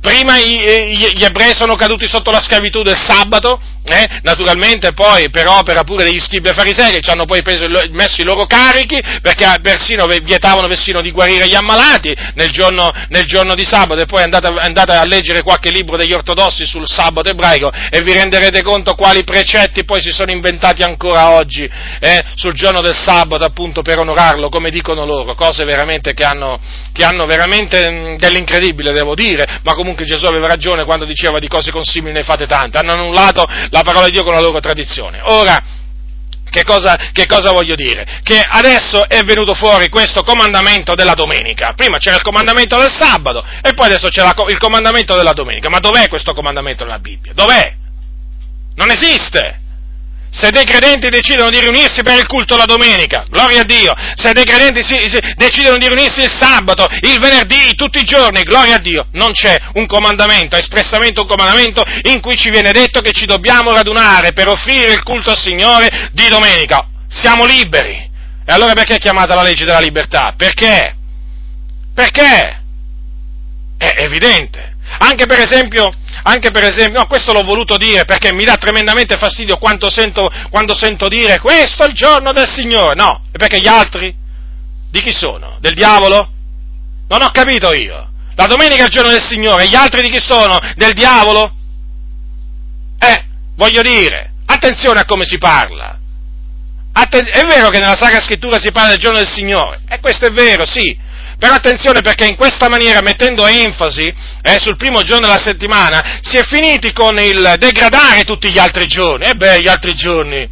prima 0.00 0.38
gli 0.38 1.22
ebrei 1.22 1.54
sono 1.54 1.76
caduti 1.76 2.08
sotto 2.08 2.30
la 2.30 2.40
schiavitù 2.40 2.82
del 2.82 2.96
sabato, 2.96 3.60
eh? 3.88 4.20
naturalmente 4.22 4.92
poi 4.92 5.30
per 5.30 5.46
opera 5.46 5.82
pure 5.82 6.04
degli 6.04 6.20
scribi 6.20 6.48
e 6.48 6.54
farisei 6.54 6.92
che 6.92 7.00
ci 7.00 7.10
hanno 7.10 7.24
poi 7.24 7.42
preso, 7.42 7.66
messo 7.90 8.20
i 8.20 8.24
loro 8.24 8.46
carichi 8.46 9.00
perché 9.22 9.46
persino 9.62 10.06
vietavano 10.06 10.68
persino 10.68 11.00
di 11.00 11.10
guarire 11.10 11.48
gli 11.48 11.54
ammalati 11.54 12.14
nel 12.34 12.50
giorno, 12.50 12.92
nel 13.08 13.24
giorno 13.26 13.54
di 13.54 13.64
sabato 13.64 14.00
e 14.00 14.06
poi 14.06 14.22
andate, 14.22 14.46
andate, 14.46 14.92
a 14.92 15.04
leggere 15.04 15.42
qualche 15.42 15.70
libro 15.70 15.96
degli 15.96 16.12
ortodossi 16.12 16.66
sul 16.66 16.86
sabato 16.86 17.28
ebraico 17.28 17.70
e 17.90 18.00
vi 18.02 18.12
renderete 18.12 18.62
conto 18.62 18.94
quali 18.94 19.24
precetti 19.24 19.84
poi 19.84 20.00
si 20.02 20.10
sono 20.10 20.30
inventati 20.30 20.82
ancora 20.82 21.30
oggi 21.30 21.68
eh? 22.00 22.24
sul 22.34 22.52
giorno 22.52 22.80
del 22.80 22.94
sabato 22.94 23.44
appunto 23.44 23.82
per 23.82 23.98
onorarlo 23.98 24.48
come 24.48 24.70
dicono 24.70 25.04
loro, 25.04 25.34
cose 25.34 25.64
veramente 25.64 26.14
che 26.14 26.24
hanno, 26.24 26.60
che 26.92 27.04
hanno 27.04 27.24
veramente 27.24 27.90
mh, 27.90 28.16
dell'incredibile 28.16 28.92
devo 28.92 29.14
dire, 29.14 29.60
ma 29.62 29.74
comunque 29.74 30.04
Gesù 30.04 30.26
aveva 30.26 30.46
ragione 30.46 30.84
quando 30.84 31.04
diceva 31.04 31.38
di 31.38 31.48
cose 31.48 31.70
consimili 31.70 32.12
ne 32.12 32.22
fate 32.22 32.46
tante, 32.46 32.78
hanno 32.78 32.92
annullato 32.92 33.44
la 33.70 33.77
la 33.78 33.82
parola 33.82 34.06
di 34.06 34.12
Dio 34.12 34.24
con 34.24 34.34
la 34.34 34.40
loro 34.40 34.60
tradizione. 34.60 35.20
Ora, 35.22 35.62
che 36.50 36.64
cosa, 36.64 36.96
che 37.12 37.26
cosa, 37.26 37.52
voglio 37.52 37.74
dire? 37.74 38.20
Che 38.22 38.40
adesso 38.40 39.08
è 39.08 39.22
venuto 39.22 39.54
fuori 39.54 39.88
questo 39.88 40.22
comandamento 40.22 40.94
della 40.94 41.14
domenica. 41.14 41.74
Prima 41.74 41.98
c'era 41.98 42.16
il 42.16 42.22
comandamento 42.22 42.78
del 42.78 42.92
sabato 42.92 43.44
e 43.62 43.74
poi 43.74 43.86
adesso 43.86 44.08
c'è 44.08 44.22
la, 44.22 44.34
il 44.48 44.58
comandamento 44.58 45.14
della 45.16 45.32
domenica. 45.32 45.68
Ma 45.68 45.78
dov'è 45.78 46.08
questo 46.08 46.32
comandamento 46.32 46.84
nella 46.84 46.98
Bibbia? 46.98 47.32
Dov'è? 47.34 47.74
Non 48.74 48.90
esiste! 48.90 49.66
Se 50.30 50.50
dei 50.50 50.64
credenti 50.64 51.08
decidono 51.08 51.50
di 51.50 51.58
riunirsi 51.58 52.02
per 52.02 52.18
il 52.18 52.26
culto 52.26 52.56
la 52.56 52.64
domenica, 52.64 53.24
gloria 53.28 53.62
a 53.62 53.64
Dio. 53.64 53.94
Se 54.14 54.32
dei 54.32 54.44
credenti 54.44 54.82
si, 54.82 55.08
si, 55.08 55.18
decidono 55.36 55.78
di 55.78 55.86
riunirsi 55.88 56.20
il 56.20 56.30
sabato, 56.30 56.86
il 57.00 57.18
venerdì, 57.18 57.74
tutti 57.74 57.98
i 57.98 58.04
giorni, 58.04 58.42
gloria 58.42 58.76
a 58.76 58.78
Dio. 58.78 59.06
Non 59.12 59.32
c'è 59.32 59.56
un 59.74 59.86
comandamento, 59.86 60.56
espressamente 60.56 61.20
un 61.20 61.26
comandamento 61.26 61.82
in 62.02 62.20
cui 62.20 62.36
ci 62.36 62.50
viene 62.50 62.72
detto 62.72 63.00
che 63.00 63.12
ci 63.12 63.24
dobbiamo 63.26 63.72
radunare 63.72 64.32
per 64.32 64.48
offrire 64.48 64.92
il 64.92 65.02
culto 65.02 65.30
al 65.30 65.38
Signore 65.38 66.10
di 66.12 66.28
domenica. 66.28 66.86
Siamo 67.08 67.46
liberi. 67.46 67.96
E 68.44 68.52
allora 68.52 68.74
perché 68.74 68.96
è 68.96 68.98
chiamata 68.98 69.34
la 69.34 69.42
legge 69.42 69.64
della 69.64 69.80
libertà? 69.80 70.34
Perché? 70.36 70.94
Perché? 71.94 72.60
È 73.76 73.94
evidente. 73.98 74.76
Anche 74.98 75.26
per 75.26 75.40
esempio, 75.40 75.92
anche 76.28 76.50
per 76.50 76.64
esempio, 76.64 77.00
no, 77.00 77.06
questo 77.06 77.32
l'ho 77.32 77.42
voluto 77.42 77.78
dire 77.78 78.04
perché 78.04 78.32
mi 78.32 78.44
dà 78.44 78.56
tremendamente 78.56 79.16
fastidio 79.16 79.58
sento, 79.88 80.30
quando 80.50 80.74
sento 80.74 81.08
dire 81.08 81.38
questo 81.38 81.84
è 81.84 81.86
il 81.86 81.94
giorno 81.94 82.32
del 82.32 82.46
Signore. 82.46 82.94
No, 82.94 83.24
e 83.32 83.38
perché 83.38 83.60
gli 83.60 83.66
altri? 83.66 84.14
Di 84.90 85.00
chi 85.00 85.12
sono? 85.12 85.56
Del 85.60 85.74
diavolo? 85.74 86.30
Non 87.08 87.22
ho 87.22 87.30
capito 87.30 87.72
io. 87.72 88.10
La 88.34 88.46
domenica 88.46 88.82
è 88.82 88.84
il 88.84 88.92
giorno 88.92 89.10
del 89.10 89.24
Signore, 89.24 89.68
gli 89.68 89.74
altri 89.74 90.02
di 90.02 90.10
chi 90.10 90.20
sono? 90.20 90.58
Del 90.76 90.92
diavolo? 90.92 91.50
Eh, 92.98 93.24
voglio 93.56 93.80
dire, 93.80 94.32
attenzione 94.44 95.00
a 95.00 95.04
come 95.04 95.24
si 95.24 95.38
parla. 95.38 95.98
Atten- 96.92 97.30
è 97.32 97.44
vero 97.46 97.70
che 97.70 97.78
nella 97.78 97.96
Sacra 97.96 98.20
Scrittura 98.20 98.58
si 98.58 98.70
parla 98.70 98.90
del 98.90 98.98
giorno 98.98 99.18
del 99.18 99.28
Signore, 99.28 99.80
e 99.88 99.98
questo 100.00 100.26
è 100.26 100.30
vero, 100.30 100.66
sì, 100.66 100.96
però 101.38 101.54
attenzione 101.54 102.00
perché 102.00 102.26
in 102.26 102.34
questa 102.34 102.68
maniera, 102.68 103.00
mettendo 103.00 103.46
enfasi 103.46 104.12
eh, 104.42 104.58
sul 104.58 104.76
primo 104.76 105.02
giorno 105.02 105.26
della 105.26 105.38
settimana, 105.38 106.18
si 106.20 106.36
è 106.36 106.42
finiti 106.42 106.92
con 106.92 107.16
il 107.20 107.54
degradare 107.58 108.24
tutti 108.24 108.50
gli 108.50 108.58
altri 108.58 108.86
giorni. 108.86 109.26
E 109.26 109.34
beh, 109.34 109.62
gli 109.62 109.68
altri 109.68 109.94
giorni. 109.94 110.48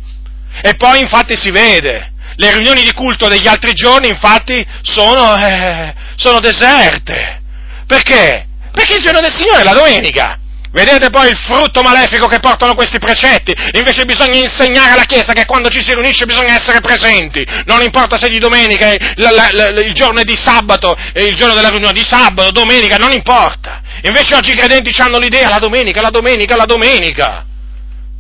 E 0.63 0.75
poi 0.77 1.01
infatti 1.01 1.37
si 1.37 1.51
vede, 1.51 2.13
le 2.37 2.53
riunioni 2.53 2.85
di 2.85 2.93
culto 2.93 3.27
degli 3.27 3.49
altri 3.49 3.73
giorni 3.73 4.09
infatti 4.09 4.65
sono, 4.83 5.37
eh, 5.37 5.93
sono 6.15 6.39
deserte. 6.39 7.43
Perché? 7.87 8.47
Perché 8.71 8.95
il 8.95 9.03
giorno 9.03 9.21
del 9.21 9.35
Signore 9.35 9.63
è 9.63 9.65
la 9.65 9.73
domenica. 9.73 10.39
Vedete 10.77 11.09
poi 11.09 11.31
il 11.31 11.39
frutto 11.39 11.81
malefico 11.81 12.27
che 12.27 12.39
portano 12.39 12.75
questi 12.75 12.99
precetti? 12.99 13.51
Invece 13.73 14.05
bisogna 14.05 14.37
insegnare 14.37 14.91
alla 14.91 15.05
Chiesa 15.05 15.33
che 15.33 15.47
quando 15.47 15.71
ci 15.71 15.83
si 15.83 15.95
riunisce 15.95 16.27
bisogna 16.27 16.55
essere 16.55 16.81
presenti. 16.81 17.43
Non 17.65 17.81
importa 17.81 18.19
se 18.19 18.29
di 18.29 18.39
domenica, 18.39 18.93
la, 19.15 19.31
la, 19.31 19.49
la, 19.53 19.69
il 19.81 19.95
giorno 19.95 20.21
è 20.21 20.25
di 20.25 20.37
sabato, 20.37 20.95
il 21.15 21.35
giorno 21.35 21.55
della 21.55 21.71
riunione 21.71 21.95
di 21.95 22.05
sabato, 22.05 22.51
domenica, 22.51 22.99
non 22.99 23.13
importa. 23.13 23.81
Invece 24.03 24.35
oggi 24.35 24.53
i 24.53 24.55
credenti 24.55 24.93
hanno 25.01 25.17
l'idea, 25.17 25.49
la 25.49 25.59
domenica, 25.59 26.03
la 26.03 26.11
domenica, 26.11 26.57
la 26.57 26.67
domenica. 26.67 27.47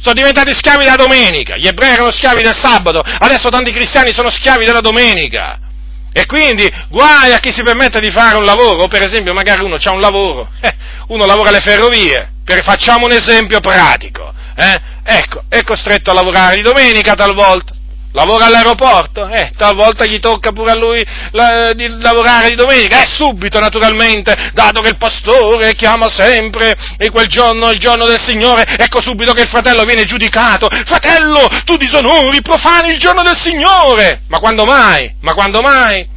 Sono 0.00 0.14
diventati 0.14 0.54
schiavi 0.54 0.84
della 0.84 0.96
domenica. 0.96 1.59
Gli 1.59 1.66
ebrei 1.66 1.92
erano 1.92 2.11
schiavi 2.11 2.42
del 2.42 2.57
sabato, 2.57 3.00
adesso 3.00 3.50
tanti 3.50 3.70
cristiani 3.70 4.14
sono 4.14 4.30
schiavi 4.30 4.64
della 4.64 4.80
domenica. 4.80 5.59
E 6.11 6.24
quindi 6.24 6.66
guai 6.88 7.34
a 7.34 7.38
chi 7.38 7.52
si 7.52 7.62
permette 7.62 8.00
di 8.00 8.11
fare 8.11 8.38
un 8.38 8.46
lavoro, 8.46 8.88
per 8.88 9.02
esempio 9.02 9.34
magari 9.34 9.62
uno 9.62 9.76
ha 9.78 9.90
un 9.90 10.00
lavoro, 10.00 10.48
eh, 10.62 10.74
uno 11.09 11.26
lavora 11.26 11.50
alle 11.50 11.61
ferrovie, 11.61 12.30
per, 12.47 12.62
facciamo 12.62 13.07
un 13.07 13.12
esempio 13.12 13.59
pratico, 13.59 14.32
eh, 14.55 14.80
ecco, 15.03 15.42
è 15.49 15.62
costretto 15.64 16.12
a 16.12 16.14
lavorare 16.14 16.55
di 16.55 16.62
domenica 16.62 17.14
talvolta, 17.14 17.74
lavora 18.12 18.47
all'aeroporto, 18.47 19.28
eh, 19.28 19.51
talvolta 19.57 20.07
gli 20.07 20.20
tocca 20.20 20.53
pure 20.53 20.70
a 20.70 20.76
lui 20.76 21.05
la, 21.32 21.72
di 21.72 21.88
lavorare 22.01 22.51
di 22.51 22.55
domenica, 22.55 23.03
e 23.03 23.07
subito 23.09 23.59
naturalmente, 23.59 24.53
dato 24.55 24.80
che 24.80 24.90
il 24.90 24.97
pastore 24.97 25.74
chiama 25.74 26.09
sempre 26.09 26.76
e 26.97 27.11
quel 27.11 27.26
giorno, 27.26 27.72
il 27.72 27.80
giorno 27.80 28.07
del 28.07 28.20
Signore, 28.20 28.62
ecco 28.78 29.01
subito 29.01 29.32
che 29.32 29.42
il 29.42 29.49
fratello 29.49 29.82
viene 29.82 30.05
giudicato, 30.05 30.68
fratello, 30.84 31.49
tu 31.64 31.76
disonori, 31.76 32.42
profani 32.42 32.92
il 32.92 32.99
giorno 33.01 33.22
del 33.22 33.36
Signore, 33.36 34.20
ma 34.28 34.38
quando 34.38 34.64
mai? 34.64 35.16
Ma 35.20 35.34
quando 35.34 35.62
mai? 35.62 36.14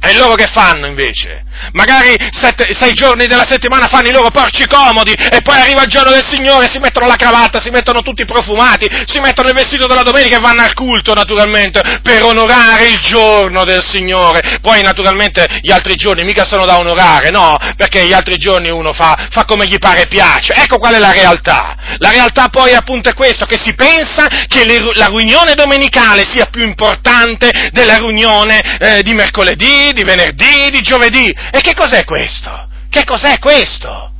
E 0.00 0.14
loro 0.14 0.36
che 0.36 0.46
fanno 0.46 0.86
invece? 0.86 1.42
Magari 1.72 2.14
sette, 2.30 2.74
sei 2.74 2.92
giorni 2.92 3.26
della 3.26 3.46
settimana 3.46 3.86
fanno 3.86 4.08
i 4.08 4.12
loro 4.12 4.30
porci 4.30 4.66
comodi 4.66 5.12
e 5.12 5.40
poi 5.42 5.60
arriva 5.60 5.82
il 5.82 5.88
giorno 5.88 6.10
del 6.10 6.26
Signore, 6.28 6.68
si 6.68 6.78
mettono 6.78 7.06
la 7.06 7.16
cravatta, 7.16 7.60
si 7.60 7.70
mettono 7.70 8.02
tutti 8.02 8.24
profumati, 8.24 8.88
si 9.06 9.20
mettono 9.20 9.48
il 9.48 9.54
vestito 9.54 9.86
della 9.86 10.02
domenica 10.02 10.36
e 10.36 10.40
vanno 10.40 10.62
al 10.62 10.74
culto 10.74 11.14
naturalmente 11.14 11.80
per 12.02 12.22
onorare 12.22 12.88
il 12.88 12.98
giorno 12.98 13.64
del 13.64 13.84
Signore. 13.86 14.58
Poi 14.60 14.82
naturalmente 14.82 15.46
gli 15.60 15.72
altri 15.72 15.94
giorni 15.94 16.24
mica 16.24 16.44
sono 16.44 16.66
da 16.66 16.78
onorare, 16.78 17.30
no, 17.30 17.56
perché 17.76 18.04
gli 18.06 18.12
altri 18.12 18.36
giorni 18.36 18.70
uno 18.70 18.92
fa, 18.92 19.28
fa 19.30 19.44
come 19.44 19.66
gli 19.66 19.78
pare 19.78 20.02
e 20.02 20.06
piace. 20.06 20.52
Ecco 20.54 20.78
qual 20.78 20.94
è 20.94 20.98
la 20.98 21.12
realtà. 21.12 21.76
La 21.98 22.10
realtà 22.10 22.48
poi 22.48 22.74
appunto 22.74 23.08
è 23.08 23.14
questo, 23.14 23.46
che 23.46 23.58
si 23.62 23.74
pensa 23.74 24.26
che 24.48 24.64
le, 24.64 24.92
la 24.94 25.06
riunione 25.06 25.54
domenicale 25.54 26.24
sia 26.28 26.46
più 26.46 26.62
importante 26.62 27.50
della 27.72 27.96
riunione 27.96 28.78
eh, 28.78 29.02
di 29.02 29.14
mercoledì, 29.14 29.92
di 29.92 30.04
venerdì, 30.04 30.70
di 30.70 30.80
giovedì. 30.80 31.34
E 31.50 31.60
che 31.60 31.74
cos'è 31.74 32.04
questo? 32.04 32.68
Che 32.88 33.04
cos'è 33.04 33.38
questo? 33.38 34.12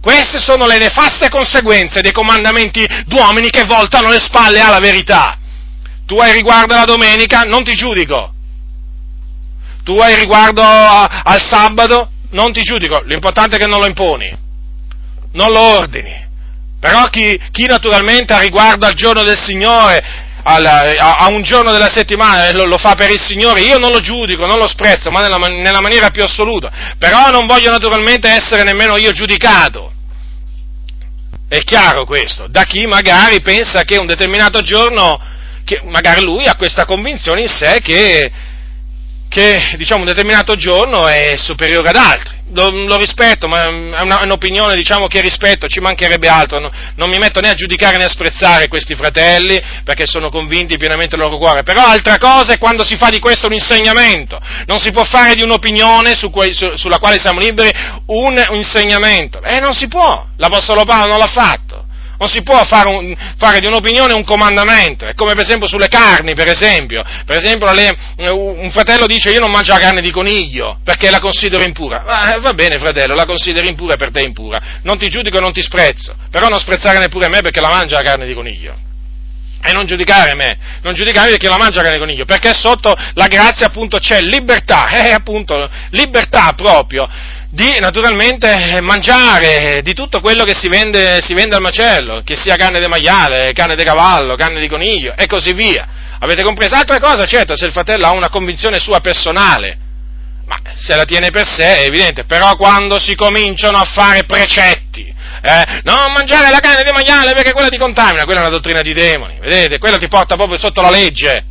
Queste 0.00 0.38
sono 0.38 0.66
le 0.66 0.78
nefaste 0.78 1.28
conseguenze 1.28 2.00
dei 2.00 2.12
comandamenti 2.12 2.86
d'uomini 3.06 3.50
che 3.50 3.64
voltano 3.64 4.08
le 4.08 4.18
spalle 4.18 4.60
alla 4.60 4.78
verità. 4.78 5.38
Tu 6.06 6.18
hai 6.18 6.32
riguardo 6.32 6.74
alla 6.74 6.84
domenica, 6.84 7.40
non 7.40 7.62
ti 7.62 7.74
giudico. 7.74 8.32
Tu 9.84 9.96
hai 9.98 10.14
riguardo 10.16 10.62
a, 10.62 11.22
al 11.24 11.42
sabato, 11.42 12.10
non 12.30 12.52
ti 12.52 12.62
giudico. 12.62 13.00
L'importante 13.04 13.56
è 13.56 13.58
che 13.58 13.66
non 13.66 13.80
lo 13.80 13.86
imponi, 13.86 14.36
non 15.32 15.50
lo 15.52 15.60
ordini. 15.60 16.28
Però 16.80 17.04
chi, 17.08 17.38
chi 17.50 17.66
naturalmente 17.66 18.32
ha 18.32 18.38
riguardo 18.38 18.86
al 18.86 18.94
giorno 18.94 19.22
del 19.22 19.38
Signore 19.38 20.28
a, 20.42 21.16
a, 21.18 21.28
un 21.28 21.42
giorno 21.42 21.72
della 21.72 21.90
settimana 21.90 22.50
lo, 22.52 22.64
lo, 22.64 22.78
fa 22.78 22.94
per 22.94 23.10
il 23.10 23.20
Signore, 23.20 23.60
io 23.60 23.78
non 23.78 23.92
lo 23.92 24.00
giudico, 24.00 24.46
non 24.46 24.58
lo 24.58 24.66
sprezzo, 24.66 25.10
ma 25.10 25.20
nella, 25.20 25.36
nella 25.36 25.80
maniera 25.80 26.10
più 26.10 26.22
assoluta. 26.22 26.94
Però 26.98 27.30
non 27.30 27.46
voglio 27.46 27.70
naturalmente 27.70 28.28
essere 28.28 28.62
nemmeno 28.62 28.96
io 28.96 29.12
giudicato. 29.12 29.92
È 31.48 31.58
chiaro 31.64 32.04
questo, 32.04 32.46
da 32.48 32.64
chi 32.64 32.86
magari 32.86 33.40
pensa 33.40 33.82
che 33.82 33.96
un 33.96 34.06
determinato 34.06 34.62
giorno, 34.62 35.20
che 35.64 35.82
magari 35.84 36.22
lui 36.22 36.46
ha 36.46 36.54
questa 36.54 36.84
convinzione 36.84 37.42
in 37.42 37.48
sé 37.48 37.80
che, 37.82 38.30
che 39.30 39.76
diciamo, 39.76 40.00
un 40.00 40.08
determinato 40.08 40.56
giorno 40.56 41.06
è 41.06 41.36
superiore 41.36 41.88
ad 41.88 41.96
altri. 41.96 42.38
Lo, 42.52 42.68
lo, 42.68 42.96
rispetto, 42.96 43.46
ma 43.46 43.62
è, 43.62 43.68
una, 43.68 44.22
un'opinione 44.24 44.74
diciamo, 44.74 45.06
che 45.06 45.20
rispetto, 45.20 45.68
ci 45.68 45.78
mancherebbe 45.78 46.26
altro, 46.26 46.58
no? 46.58 46.72
non 46.96 47.08
mi 47.08 47.16
metto 47.16 47.38
né 47.38 47.48
a 47.48 47.54
giudicare 47.54 47.96
né 47.96 48.02
a 48.02 48.08
sprezzare 48.08 48.66
questi 48.66 48.96
fratelli 48.96 49.62
perché 49.84 50.04
sono 50.04 50.30
convinti 50.30 50.76
pienamente 50.76 51.14
del 51.14 51.24
loro 51.24 51.38
cuore, 51.38 51.62
però 51.62 51.86
altra 51.86 52.18
cosa 52.18 52.54
è 52.54 52.58
quando 52.58 52.82
si 52.82 52.96
fa 52.96 53.08
di 53.08 53.20
questo 53.20 53.46
un 53.46 53.52
insegnamento, 53.52 54.40
non 54.66 54.80
si 54.80 54.90
può 54.90 55.04
fare 55.04 55.36
di 55.36 55.42
un'opinione 55.42 56.16
su 56.16 56.28
cui, 56.30 56.52
su, 56.52 56.74
sulla 56.74 56.98
quale 56.98 57.20
siamo 57.20 57.38
liberi 57.38 57.70
un, 58.06 58.44
un 58.48 58.56
insegnamento, 58.56 59.40
eh, 59.44 59.60
non 59.60 59.72
si 59.72 59.86
può, 59.86 60.26
l'Apostolo 60.38 60.82
Paolo 60.82 61.06
non 61.06 61.18
l'ha 61.18 61.26
fatto. 61.28 61.84
Non 62.20 62.28
si 62.28 62.42
può 62.42 62.62
fare, 62.66 62.86
un, 62.86 63.16
fare, 63.38 63.60
di 63.60 63.66
un'opinione 63.66 64.12
un 64.12 64.24
comandamento, 64.24 65.06
è 65.06 65.14
come 65.14 65.32
per 65.32 65.42
esempio 65.42 65.66
sulle 65.66 65.88
carni, 65.88 66.34
per 66.34 66.48
esempio. 66.48 67.02
Per 67.24 67.34
esempio 67.34 67.72
le, 67.72 67.96
un 68.28 68.70
fratello 68.70 69.06
dice 69.06 69.30
io 69.30 69.40
non 69.40 69.50
mangio 69.50 69.72
la 69.72 69.78
carne 69.78 70.02
di 70.02 70.10
coniglio 70.10 70.80
perché 70.84 71.08
la 71.08 71.18
considero 71.18 71.62
impura. 71.62 72.04
Ah, 72.04 72.38
va 72.38 72.52
bene 72.52 72.78
fratello, 72.78 73.14
la 73.14 73.24
consideri 73.24 73.68
impura 73.68 73.94
e 73.94 73.96
per 73.96 74.10
te 74.10 74.20
impura. 74.20 74.60
Non 74.82 74.98
ti 74.98 75.08
giudico 75.08 75.38
e 75.38 75.40
non 75.40 75.54
ti 75.54 75.62
sprezzo, 75.62 76.14
però 76.30 76.48
non 76.48 76.58
sprezzare 76.58 76.98
neppure 76.98 77.30
me 77.30 77.40
perché 77.40 77.62
la 77.62 77.70
mangia 77.70 77.96
la 77.96 78.02
carne 78.02 78.26
di 78.26 78.34
coniglio. 78.34 78.74
E 79.62 79.72
non 79.72 79.86
giudicare 79.86 80.34
me, 80.34 80.58
non 80.82 80.92
giudicare 80.92 81.30
perché 81.30 81.48
la 81.48 81.56
mangia 81.56 81.80
di 81.80 81.98
coniglio, 81.98 82.26
perché 82.26 82.52
sotto 82.52 82.94
la 83.14 83.26
grazia 83.28 83.68
appunto 83.68 83.96
c'è 83.96 84.20
libertà, 84.20 84.90
eh, 85.08 85.12
appunto, 85.12 85.70
libertà 85.92 86.52
proprio 86.54 87.08
di 87.52 87.78
naturalmente 87.80 88.80
mangiare 88.80 89.80
di 89.82 89.92
tutto 89.92 90.20
quello 90.20 90.44
che 90.44 90.54
si 90.54 90.68
vende, 90.68 91.20
si 91.20 91.34
vende 91.34 91.56
al 91.56 91.60
macello, 91.60 92.22
che 92.24 92.36
sia 92.36 92.54
carne 92.54 92.78
di 92.78 92.86
maiale, 92.86 93.52
carne 93.52 93.74
di 93.74 93.82
cavallo, 93.82 94.36
carne 94.36 94.60
di 94.60 94.68
coniglio 94.68 95.14
e 95.16 95.26
così 95.26 95.52
via. 95.52 95.88
Avete 96.20 96.44
compreso? 96.44 96.76
Altra 96.76 97.00
cosa, 97.00 97.26
certo, 97.26 97.56
se 97.56 97.66
il 97.66 97.72
fratello 97.72 98.06
ha 98.06 98.12
una 98.12 98.28
convinzione 98.28 98.78
sua 98.78 99.00
personale, 99.00 99.78
ma 100.46 100.60
se 100.74 100.94
la 100.94 101.04
tiene 101.04 101.30
per 101.30 101.44
sé 101.44 101.78
è 101.78 101.86
evidente, 101.86 102.24
però 102.24 102.54
quando 102.54 103.00
si 103.00 103.16
cominciano 103.16 103.78
a 103.78 103.84
fare 103.84 104.24
precetti, 104.24 105.12
eh, 105.42 105.80
non 105.82 106.12
mangiare 106.12 106.50
la 106.50 106.60
carne 106.60 106.84
di 106.84 106.92
maiale 106.92 107.32
perché 107.34 107.52
quella 107.52 107.68
ti 107.68 107.78
contamina, 107.78 108.24
quella 108.24 108.40
è 108.40 108.42
una 108.44 108.52
dottrina 108.52 108.80
di 108.80 108.92
demoni, 108.92 109.38
vedete? 109.40 109.78
Quella 109.78 109.98
ti 109.98 110.06
porta 110.06 110.36
proprio 110.36 110.58
sotto 110.58 110.82
la 110.82 110.90
legge, 110.90 111.44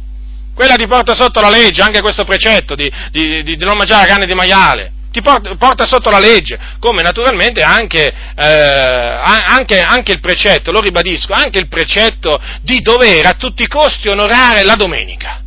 quella 0.54 0.76
ti 0.76 0.88
porta 0.88 1.14
sotto 1.14 1.42
la 1.42 1.50
legge, 1.50 1.82
anche 1.82 2.00
questo 2.00 2.24
precetto 2.24 2.74
di, 2.76 2.90
di, 3.12 3.44
di 3.44 3.58
non 3.58 3.76
mangiare 3.76 4.04
la 4.04 4.08
carne 4.08 4.26
di 4.26 4.34
maiale 4.34 4.94
ti 5.20 5.22
porta, 5.22 5.56
porta, 5.56 5.86
sotto 5.86 6.10
la 6.10 6.20
legge, 6.20 6.58
come 6.80 7.02
naturalmente 7.02 7.62
anche, 7.62 8.08
eh, 8.08 8.46
anche, 8.46 9.80
anche, 9.82 10.12
il 10.14 10.20
precetto, 10.20 10.72
lo 10.72 10.80
ribadisco, 10.80 11.34
anche 11.34 11.60
il 11.60 11.68
precetto 11.68 12.42
di 12.62 12.82
dover 12.82 13.26
a 13.26 13.34
tutti 13.34 13.64
i 13.64 13.68
costi 13.68 14.08
onorare 14.08 14.64
la 14.64 14.76
domenica. 14.76 15.42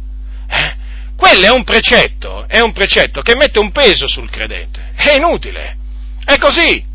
Eh? 0.48 0.80
Quello 1.16 1.46
è 1.46 1.50
un 1.50 1.64
precetto, 1.64 2.44
è 2.46 2.60
un 2.60 2.72
precetto 2.72 3.22
che 3.22 3.36
mette 3.36 3.58
un 3.58 3.70
peso 3.72 4.06
sul 4.06 4.30
credente, 4.30 4.92
è 4.94 5.14
inutile, 5.14 5.76
è 6.24 6.36
così. 6.38 6.90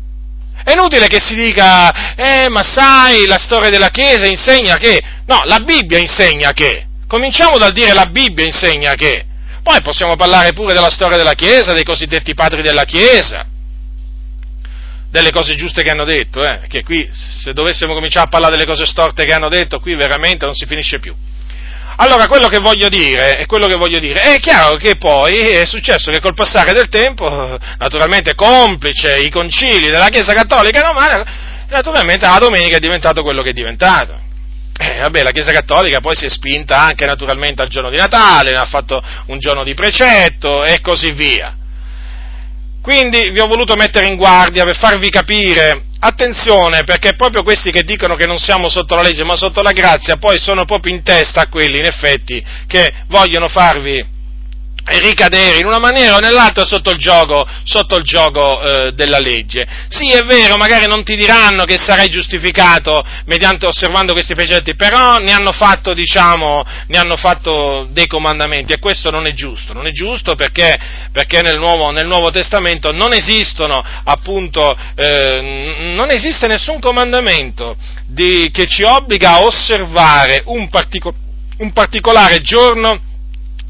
È 0.64 0.72
inutile 0.72 1.06
che 1.06 1.18
si 1.18 1.34
dica, 1.34 2.14
eh, 2.14 2.50
ma 2.50 2.62
sai, 2.62 3.26
la 3.26 3.38
storia 3.38 3.70
della 3.70 3.88
Chiesa 3.88 4.26
insegna 4.26 4.76
che... 4.76 5.00
No, 5.24 5.40
la 5.44 5.60
Bibbia 5.60 5.96
insegna 5.96 6.52
che. 6.52 6.84
Cominciamo 7.06 7.56
dal 7.56 7.72
dire 7.72 7.94
la 7.94 8.04
Bibbia 8.04 8.44
insegna 8.44 8.92
che. 8.92 9.27
Poi 9.68 9.82
possiamo 9.82 10.16
parlare 10.16 10.54
pure 10.54 10.72
della 10.72 10.88
storia 10.88 11.18
della 11.18 11.34
Chiesa, 11.34 11.74
dei 11.74 11.84
cosiddetti 11.84 12.32
padri 12.32 12.62
della 12.62 12.84
Chiesa, 12.84 13.44
delle 15.10 15.30
cose 15.30 15.56
giuste 15.56 15.82
che 15.82 15.90
hanno 15.90 16.06
detto, 16.06 16.42
eh, 16.42 16.62
che 16.68 16.82
qui 16.82 17.06
se 17.12 17.52
dovessimo 17.52 17.92
cominciare 17.92 18.24
a 18.24 18.28
parlare 18.30 18.56
delle 18.56 18.64
cose 18.64 18.86
storte 18.86 19.26
che 19.26 19.34
hanno 19.34 19.50
detto, 19.50 19.78
qui 19.78 19.94
veramente 19.94 20.46
non 20.46 20.54
si 20.54 20.64
finisce 20.64 21.00
più. 21.00 21.14
Allora, 21.96 22.28
quello 22.28 22.48
che 22.48 22.60
voglio 22.60 22.88
dire, 22.88 23.34
è 23.34 23.44
quello 23.44 23.66
che 23.66 23.74
voglio 23.74 23.98
dire, 23.98 24.22
è 24.22 24.40
chiaro 24.40 24.76
che 24.76 24.96
poi 24.96 25.36
è 25.36 25.66
successo 25.66 26.10
che 26.10 26.20
col 26.20 26.32
passare 26.32 26.72
del 26.72 26.88
tempo, 26.88 27.58
naturalmente 27.76 28.34
complice 28.34 29.18
i 29.18 29.28
concili 29.28 29.90
della 29.90 30.08
Chiesa 30.08 30.32
Cattolica 30.32 30.80
Romana, 30.80 31.66
naturalmente 31.68 32.24
la 32.24 32.38
domenica 32.38 32.78
è 32.78 32.80
diventato 32.80 33.22
quello 33.22 33.42
che 33.42 33.50
è 33.50 33.52
diventato. 33.52 34.27
Eh, 34.80 34.98
vabbè, 35.00 35.22
la 35.22 35.32
Chiesa 35.32 35.52
Cattolica 35.52 36.00
poi 36.00 36.16
si 36.16 36.26
è 36.26 36.28
spinta 36.28 36.78
anche 36.80 37.04
naturalmente 37.04 37.62
al 37.62 37.68
giorno 37.68 37.90
di 37.90 37.96
Natale, 37.96 38.52
ne 38.52 38.58
ha 38.58 38.66
fatto 38.66 39.02
un 39.26 39.38
giorno 39.38 39.64
di 39.64 39.74
precetto 39.74 40.64
e 40.64 40.80
così 40.80 41.10
via. 41.12 41.56
Quindi 42.80 43.30
vi 43.30 43.40
ho 43.40 43.46
voluto 43.46 43.74
mettere 43.74 44.06
in 44.06 44.16
guardia 44.16 44.64
per 44.64 44.76
farvi 44.76 45.10
capire 45.10 45.82
Attenzione, 46.00 46.84
perché 46.84 47.14
proprio 47.16 47.42
questi 47.42 47.72
che 47.72 47.82
dicono 47.82 48.14
che 48.14 48.26
non 48.26 48.38
siamo 48.38 48.68
sotto 48.68 48.94
la 48.94 49.02
legge 49.02 49.24
ma 49.24 49.34
sotto 49.34 49.62
la 49.62 49.72
grazia, 49.72 50.16
poi 50.16 50.38
sono 50.38 50.64
proprio 50.64 50.94
in 50.94 51.02
testa 51.02 51.42
a 51.42 51.48
quelli, 51.48 51.78
in 51.78 51.86
effetti, 51.86 52.44
che 52.68 52.94
vogliono 53.08 53.48
farvi 53.48 54.16
ricadere 54.96 55.58
in 55.58 55.66
una 55.66 55.78
maniera 55.78 56.16
o 56.16 56.20
nell'altra 56.20 56.64
sotto 56.64 56.90
il 56.90 56.98
gioco, 56.98 57.46
sotto 57.64 57.96
il 57.96 58.04
gioco 58.04 58.60
eh, 58.60 58.92
della 58.92 59.18
legge. 59.18 59.66
Sì, 59.88 60.10
è 60.10 60.22
vero, 60.24 60.56
magari 60.56 60.86
non 60.86 61.04
ti 61.04 61.16
diranno 61.16 61.64
che 61.64 61.76
sarai 61.76 62.08
giustificato 62.08 63.04
mediante 63.26 63.66
osservando 63.66 64.12
questi 64.12 64.34
precetti, 64.34 64.74
però 64.74 65.18
ne 65.18 65.32
hanno 65.32 65.52
fatto, 65.52 65.92
diciamo, 65.92 66.64
ne 66.86 66.98
hanno 66.98 67.16
fatto 67.16 67.86
dei 67.90 68.06
comandamenti 68.06 68.72
e 68.72 68.78
questo 68.78 69.10
non 69.10 69.26
è 69.26 69.32
giusto, 69.32 69.72
non 69.72 69.86
è 69.86 69.90
giusto 69.90 70.34
perché, 70.34 70.76
perché 71.12 71.42
nel, 71.42 71.58
Nuovo, 71.58 71.90
nel, 71.90 72.06
Nuovo, 72.06 72.30
Testamento 72.30 72.92
non 72.92 73.12
esistono, 73.12 73.82
appunto, 74.04 74.76
eh, 74.94 75.86
non 75.94 76.10
esiste 76.10 76.46
nessun 76.46 76.78
comandamento 76.80 77.76
di, 78.06 78.50
che 78.52 78.66
ci 78.66 78.82
obbliga 78.82 79.32
a 79.32 79.42
osservare 79.42 80.42
un, 80.46 80.68
partico, 80.68 81.12
un 81.58 81.72
particolare 81.72 82.40
giorno 82.40 83.06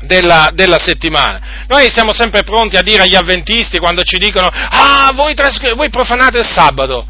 della, 0.02 0.50
della, 0.52 0.78
settimana. 0.78 1.64
Noi 1.66 1.90
siamo 1.90 2.12
sempre 2.12 2.42
pronti 2.42 2.76
a 2.76 2.82
dire 2.82 3.02
agli 3.02 3.16
avventisti 3.16 3.78
quando 3.78 4.02
ci 4.02 4.18
dicono 4.18 4.48
ah, 4.48 5.10
voi, 5.14 5.34
trasg- 5.34 5.74
voi 5.74 5.90
profanate 5.90 6.38
il 6.38 6.48
sabato. 6.48 7.06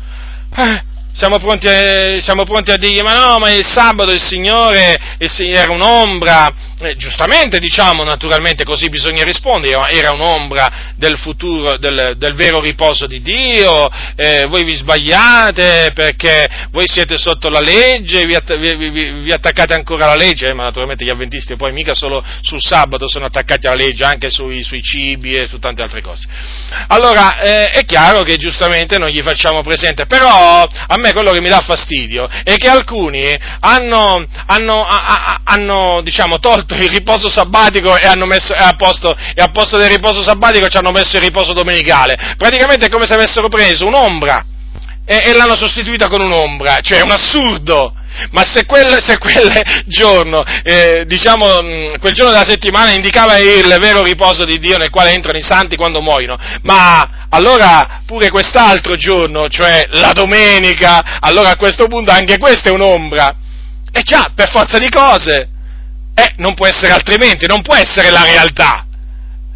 Eh, 0.56 0.82
siamo 1.12 1.38
pronti, 1.38 1.66
a, 1.66 2.20
siamo 2.20 2.44
pronti, 2.44 2.70
a, 2.70 2.76
dirgli 2.76 3.02
ma 3.02 3.18
no, 3.18 3.38
ma 3.38 3.50
il 3.50 3.66
sabato 3.66 4.12
il 4.12 4.22
Signore, 4.22 5.16
il 5.18 5.30
era 5.38 5.72
un'ombra, 5.72 6.48
eh, 6.80 6.94
giustamente 6.96 7.58
diciamo, 7.58 8.04
naturalmente 8.04 8.64
così 8.64 8.88
bisogna 8.88 9.24
rispondere, 9.24 9.90
era 9.90 10.12
un'ombra 10.12 10.92
del 10.96 11.16
futuro, 11.16 11.76
del, 11.76 12.14
del 12.16 12.34
vero 12.34 12.60
riposo 12.60 13.06
di 13.06 13.20
Dio, 13.20 13.88
eh, 14.14 14.46
voi 14.46 14.64
vi 14.64 14.74
sbagliate 14.74 15.92
perché 15.94 16.46
voi 16.70 16.86
siete 16.86 17.18
sotto 17.18 17.48
la 17.48 17.60
legge, 17.60 18.24
vi, 18.26 18.34
att- 18.34 18.56
vi, 18.56 18.74
vi, 18.76 19.10
vi 19.22 19.32
attaccate 19.32 19.74
ancora 19.74 20.04
alla 20.04 20.16
legge, 20.16 20.46
eh, 20.46 20.54
ma 20.54 20.64
naturalmente 20.64 21.04
gli 21.04 21.10
avventisti 21.10 21.56
poi 21.56 21.72
mica 21.72 21.94
solo 21.94 22.24
sul 22.42 22.60
sabato 22.62 23.08
sono 23.08 23.26
attaccati 23.26 23.66
alla 23.66 23.76
legge, 23.76 24.04
anche 24.04 24.30
sui, 24.30 24.62
sui 24.62 24.82
cibi 24.82 25.34
e 25.34 25.46
su 25.46 25.58
tante 25.58 25.82
altre 25.82 26.00
cose. 26.00 26.28
Allora, 26.88 27.40
eh, 27.40 27.64
è 27.72 27.84
chiaro 27.84 28.22
che 28.22 28.36
giustamente 28.36 28.98
non 28.98 29.08
gli 29.08 29.22
facciamo 29.22 29.62
presente, 29.62 30.06
però 30.06 30.62
a 30.62 30.96
me 30.98 31.12
quello 31.12 31.32
che 31.32 31.40
mi 31.40 31.48
dà 31.48 31.60
fastidio 31.60 32.28
è 32.44 32.54
che 32.56 32.68
alcuni 32.68 33.36
hanno, 33.60 34.24
hanno, 34.46 34.84
hanno 34.84 36.00
diciamo, 36.02 36.38
tolto 36.38 36.67
tolto 36.68 36.74
il 36.74 36.90
riposo 36.90 37.30
sabbatico 37.30 37.96
e 37.96 38.06
hanno 38.06 38.26
messo, 38.26 38.54
e 38.54 38.58
a, 38.58 38.74
posto, 38.76 39.16
e 39.16 39.40
a 39.40 39.48
posto 39.48 39.78
del 39.78 39.88
riposo 39.88 40.22
sabbatico 40.22 40.68
ci 40.68 40.76
hanno 40.76 40.90
messo 40.90 41.16
il 41.16 41.22
riposo 41.22 41.54
domenicale. 41.54 42.34
Praticamente 42.36 42.86
è 42.86 42.90
come 42.90 43.06
se 43.06 43.14
avessero 43.14 43.48
preso 43.48 43.86
un'ombra 43.86 44.44
e, 45.04 45.22
e 45.24 45.34
l'hanno 45.34 45.56
sostituita 45.56 46.08
con 46.08 46.20
un'ombra, 46.20 46.78
cioè 46.80 46.98
è 46.98 47.02
un 47.02 47.10
assurdo. 47.10 47.94
Ma 48.30 48.42
se 48.42 48.66
quel, 48.66 49.00
se 49.00 49.16
quel 49.18 49.62
giorno, 49.86 50.42
eh, 50.64 51.04
diciamo, 51.06 51.62
mm, 51.62 51.86
quel 52.00 52.12
giorno 52.14 52.32
della 52.32 52.48
settimana 52.48 52.90
indicava 52.90 53.38
il 53.38 53.76
vero 53.80 54.02
riposo 54.02 54.44
di 54.44 54.58
Dio 54.58 54.76
nel 54.76 54.90
quale 54.90 55.12
entrano 55.12 55.38
i 55.38 55.42
santi 55.42 55.76
quando 55.76 56.00
muoiono, 56.00 56.36
ma 56.62 57.26
allora 57.28 58.00
pure 58.04 58.28
quest'altro 58.30 58.96
giorno, 58.96 59.48
cioè 59.48 59.86
la 59.90 60.12
domenica, 60.12 61.20
allora 61.20 61.50
a 61.50 61.56
questo 61.56 61.86
punto 61.86 62.10
anche 62.10 62.38
questa 62.38 62.70
è 62.70 62.72
un'ombra. 62.72 63.36
E 63.92 64.02
già, 64.02 64.32
per 64.34 64.50
forza 64.50 64.78
di 64.78 64.88
cose, 64.90 65.48
eh, 66.18 66.32
non 66.38 66.54
può 66.54 66.66
essere 66.66 66.92
altrimenti, 66.92 67.46
non 67.46 67.62
può 67.62 67.76
essere 67.76 68.10
la 68.10 68.24
realtà, 68.24 68.84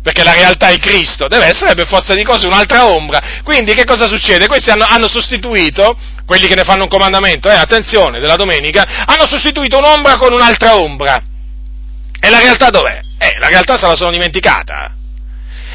perché 0.01 0.23
la 0.23 0.33
realtà 0.33 0.69
è 0.69 0.79
Cristo, 0.79 1.27
deve 1.27 1.47
essere 1.47 1.75
per 1.75 1.89
forza 1.89 2.15
di 2.15 2.23
cose 2.23 2.47
un'altra 2.47 2.87
ombra. 2.87 3.41
Quindi 3.43 3.75
che 3.75 3.85
cosa 3.85 4.07
succede? 4.07 4.47
Questi 4.47 4.71
hanno, 4.71 4.87
hanno 4.89 5.09
sostituito, 5.09 5.99
quelli 6.25 6.47
che 6.47 6.55
ne 6.55 6.63
fanno 6.63 6.85
un 6.85 6.89
comandamento, 6.89 7.49
eh, 7.49 7.55
attenzione, 7.55 8.21
della 8.21 8.37
domenica, 8.37 9.05
hanno 9.07 9.27
sostituito 9.27 9.79
un'ombra 9.79 10.17
con 10.19 10.33
un'altra 10.33 10.77
ombra. 10.77 11.21
E 12.21 12.31
la 12.31 12.39
realtà 12.39 12.71
dov'è? 12.71 13.01
Eh, 13.19 13.39
la 13.41 13.49
realtà 13.49 13.77
se 13.77 13.89
la 13.89 13.97
sono 13.97 14.13
dimenticata. 14.13 14.95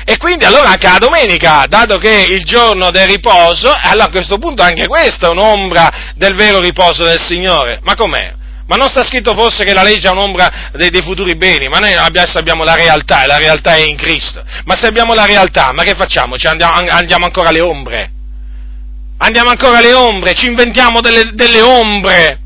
E 0.05 0.15
quindi 0.15 0.45
allora 0.45 0.69
anche 0.69 0.87
la 0.87 0.99
domenica, 0.99 1.65
dato 1.67 1.97
che 1.97 2.27
il 2.29 2.45
giorno 2.45 2.91
del 2.91 3.07
riposo, 3.07 3.77
allora 3.77 4.05
a 4.05 4.09
questo 4.09 4.37
punto 4.37 4.61
anche 4.61 4.87
questa 4.87 5.27
è 5.27 5.31
un'ombra 5.31 6.13
del 6.15 6.33
vero 6.33 6.61
riposo 6.61 7.03
del 7.03 7.19
Signore. 7.19 7.81
Ma 7.83 7.93
com'è? 7.93 8.36
Ma 8.67 8.75
non 8.75 8.89
sta 8.89 9.03
scritto 9.03 9.33
forse 9.33 9.63
che 9.63 9.73
la 9.73 9.83
legge 9.83 10.07
è 10.07 10.11
un'ombra 10.11 10.69
dei, 10.73 10.89
dei 10.89 11.01
futuri 11.01 11.35
beni, 11.35 11.69
ma 11.69 11.77
noi 11.77 11.93
adesso 11.93 12.37
abbiamo 12.37 12.63
la 12.63 12.75
realtà 12.75 13.23
e 13.23 13.27
la 13.27 13.37
realtà 13.37 13.75
è 13.75 13.81
in 13.81 13.95
Cristo. 13.95 14.43
Ma 14.65 14.75
se 14.75 14.87
abbiamo 14.87 15.13
la 15.13 15.25
realtà, 15.25 15.71
ma 15.71 15.83
che 15.83 15.95
facciamo? 15.95 16.37
Ci 16.37 16.47
andiamo, 16.47 16.73
andiamo 16.89 17.25
ancora 17.25 17.49
alle 17.49 17.61
ombre? 17.61 18.11
Andiamo 19.19 19.49
ancora 19.49 19.77
alle 19.77 19.93
ombre, 19.93 20.33
ci 20.33 20.47
inventiamo 20.47 20.99
delle, 20.99 21.31
delle 21.33 21.61
ombre 21.61 22.41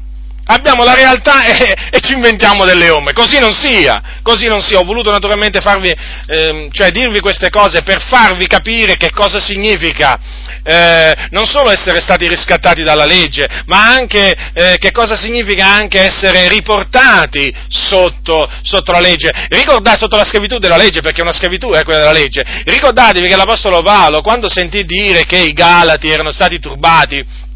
abbiamo 0.46 0.84
la 0.84 0.94
realtà 0.94 1.46
e, 1.46 1.76
e, 1.92 2.00
ci 2.02 2.14
inventiamo 2.14 2.66
delle 2.66 2.90
ombre. 2.90 3.14
Così 3.14 3.40
non 3.40 3.54
sia, 3.54 4.02
così 4.22 4.48
non 4.48 4.62
sia. 4.62 4.80
Ho 4.80 4.84
voluto 4.84 5.12
naturalmente 5.12 5.62
farvi, 5.62 5.94
ehm, 6.28 6.72
cioè 6.72 6.90
dirvi 6.92 7.20
queste 7.20 7.50
cose 7.50 7.84
per 7.84 8.02
farvi 8.02 8.48
capire 8.48 8.98
che 8.98 9.12
cosa 9.12 9.40
significa 9.40 10.20
eh, 10.64 11.28
non 11.32 11.46
solo 11.46 11.72
essere 11.72 12.02
stati 12.02 12.28
riscattati 12.28 12.84
dalla 12.84 13.06
legge, 13.06 13.48
ma 13.66 13.92
anche 13.92 14.34
eh, 14.54 14.78
che 14.78 14.92
cosa 14.92 15.16
significa 15.16 15.66
anche 15.66 16.00
essere 16.00 16.48
riportati 16.48 17.54
sotto, 17.68 18.50
sotto 18.62 18.92
la 18.92 19.00
legge. 19.00 19.32
Ricordate 19.50 20.00
sotto 20.00 20.16
la 20.16 20.26
schiavitù 20.26 20.58
della 20.58 20.78
legge, 20.78 21.02
perché 21.02 21.22
una 21.22 21.34
schiavitù 21.34 21.72
è 21.72 21.84
quella 21.84 22.00
della 22.00 22.12
legge. 22.12 22.44
Ricordatevi 22.66 23.28
che 23.28 23.36
l'Apostolo 23.36 23.82
Paolo, 23.82 24.22
quando 24.22 24.50
sentì 24.50 24.84
dire 24.84 25.26
che 25.26 25.38
i 25.38 25.54
Galati 25.54 26.10
erano 26.10 26.32
stati 26.32 26.60
turbati, 26.60 27.50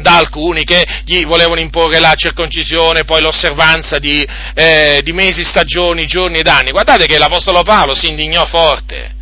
da 0.00 0.16
alcuni 0.16 0.62
che 0.62 0.86
gli 1.04 1.24
volevano 1.24 1.58
imporre 1.58 1.98
la 1.98 2.14
circoncisione, 2.14 3.02
poi 3.02 3.20
l'osservanza 3.20 3.98
di, 3.98 4.24
eh, 4.54 5.00
di 5.02 5.12
mesi, 5.12 5.42
stagioni, 5.44 6.06
giorni 6.06 6.38
ed 6.38 6.46
anni. 6.46 6.70
Guardate 6.70 7.06
che 7.06 7.18
l'Apostolo 7.18 7.62
Paolo 7.62 7.96
si 7.96 8.06
indignò 8.06 8.44
forte 8.46 9.16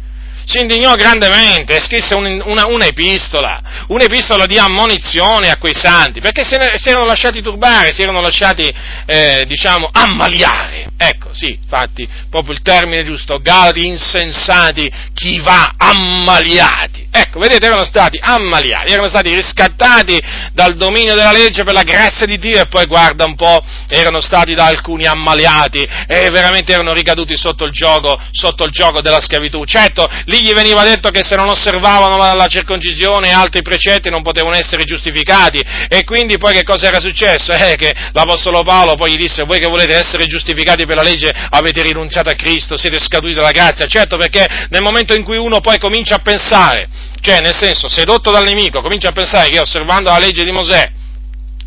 si 0.46 0.60
indignò 0.60 0.94
grandemente 0.94 1.76
e 1.76 1.80
scrisse 1.80 2.14
un, 2.14 2.40
una, 2.44 2.66
un'epistola, 2.66 3.84
un'epistola 3.88 4.46
di 4.46 4.56
ammonizione 4.58 5.50
a 5.50 5.56
quei 5.58 5.74
santi, 5.74 6.20
perché 6.20 6.44
se 6.44 6.56
ne, 6.56 6.74
si 6.76 6.88
erano 6.88 7.04
lasciati 7.04 7.42
turbare, 7.42 7.92
si 7.92 8.02
erano 8.02 8.20
lasciati, 8.20 8.72
eh, 9.06 9.44
diciamo, 9.46 9.90
ammaliare. 9.92 10.86
Ecco, 10.96 11.34
sì, 11.34 11.58
infatti, 11.60 12.08
proprio 12.30 12.54
il 12.54 12.62
termine 12.62 13.04
giusto, 13.04 13.38
galati 13.38 13.86
insensati, 13.86 14.90
chi 15.12 15.40
va 15.40 15.72
ammaliati. 15.76 17.08
Ecco, 17.10 17.38
vedete, 17.38 17.66
erano 17.66 17.84
stati 17.84 18.18
ammaliati, 18.20 18.92
erano 18.92 19.08
stati 19.08 19.34
riscattati 19.34 20.18
dal 20.52 20.76
dominio 20.76 21.14
della 21.14 21.32
legge 21.32 21.64
per 21.64 21.74
la 21.74 21.82
grazia 21.82 22.24
di 22.24 22.38
Dio 22.38 22.60
e 22.60 22.66
poi, 22.66 22.86
guarda 22.86 23.24
un 23.24 23.34
po', 23.34 23.62
erano 23.88 24.20
stati 24.20 24.54
da 24.54 24.66
alcuni 24.66 25.06
ammaliati 25.06 25.86
e 26.06 26.30
veramente 26.30 26.72
erano 26.72 26.92
ricaduti 26.92 27.36
sotto 27.36 27.64
il 27.64 27.72
gioco, 27.72 28.18
sotto 28.30 28.64
il 28.64 28.70
gioco 28.70 29.02
della 29.02 29.20
schiavitù. 29.20 29.64
Certo, 29.64 30.08
lì 30.36 30.44
gli 30.44 30.52
veniva 30.52 30.84
detto 30.84 31.10
che 31.10 31.22
se 31.22 31.34
non 31.36 31.48
osservavano 31.48 32.16
la, 32.16 32.34
la, 32.34 32.46
circoncisione 32.46 33.28
e 33.28 33.32
altri 33.32 33.62
precetti 33.62 34.10
non 34.10 34.22
potevano 34.22 34.56
essere 34.56 34.84
giustificati 34.84 35.62
e 35.88 36.04
quindi 36.04 36.36
poi 36.36 36.52
che 36.52 36.62
cosa 36.62 36.88
era 36.88 37.00
successo? 37.00 37.52
Eh, 37.52 37.76
che 37.76 37.92
l'Apostolo 38.12 38.62
Paolo 38.62 38.94
poi 38.94 39.12
gli 39.12 39.16
disse 39.16 39.44
voi 39.44 39.58
che 39.58 39.68
volete 39.68 39.94
essere 39.94 40.26
giustificati 40.26 40.84
per 40.84 40.96
la 40.96 41.02
legge 41.02 41.32
avete 41.50 41.82
rinunziato 41.82 42.30
a 42.30 42.34
Cristo, 42.34 42.76
siete 42.76 42.98
scaduti 42.98 43.34
dalla 43.34 43.50
grazia, 43.50 43.86
certo 43.86 44.16
perché 44.16 44.46
nel 44.70 44.82
momento 44.82 45.14
in 45.14 45.24
cui 45.24 45.36
uno 45.36 45.60
poi 45.60 45.78
comincia 45.78 46.16
a 46.16 46.20
pensare, 46.20 46.88
cioè 47.20 47.40
nel 47.40 47.54
senso 47.54 47.88
sedotto 47.88 48.30
dal 48.30 48.44
nemico, 48.44 48.82
comincia 48.82 49.08
a 49.08 49.12
pensare 49.12 49.48
che 49.48 49.60
osservando 49.60 50.10
la 50.10 50.18
legge 50.18 50.44
di 50.44 50.52
Mosè 50.52 50.90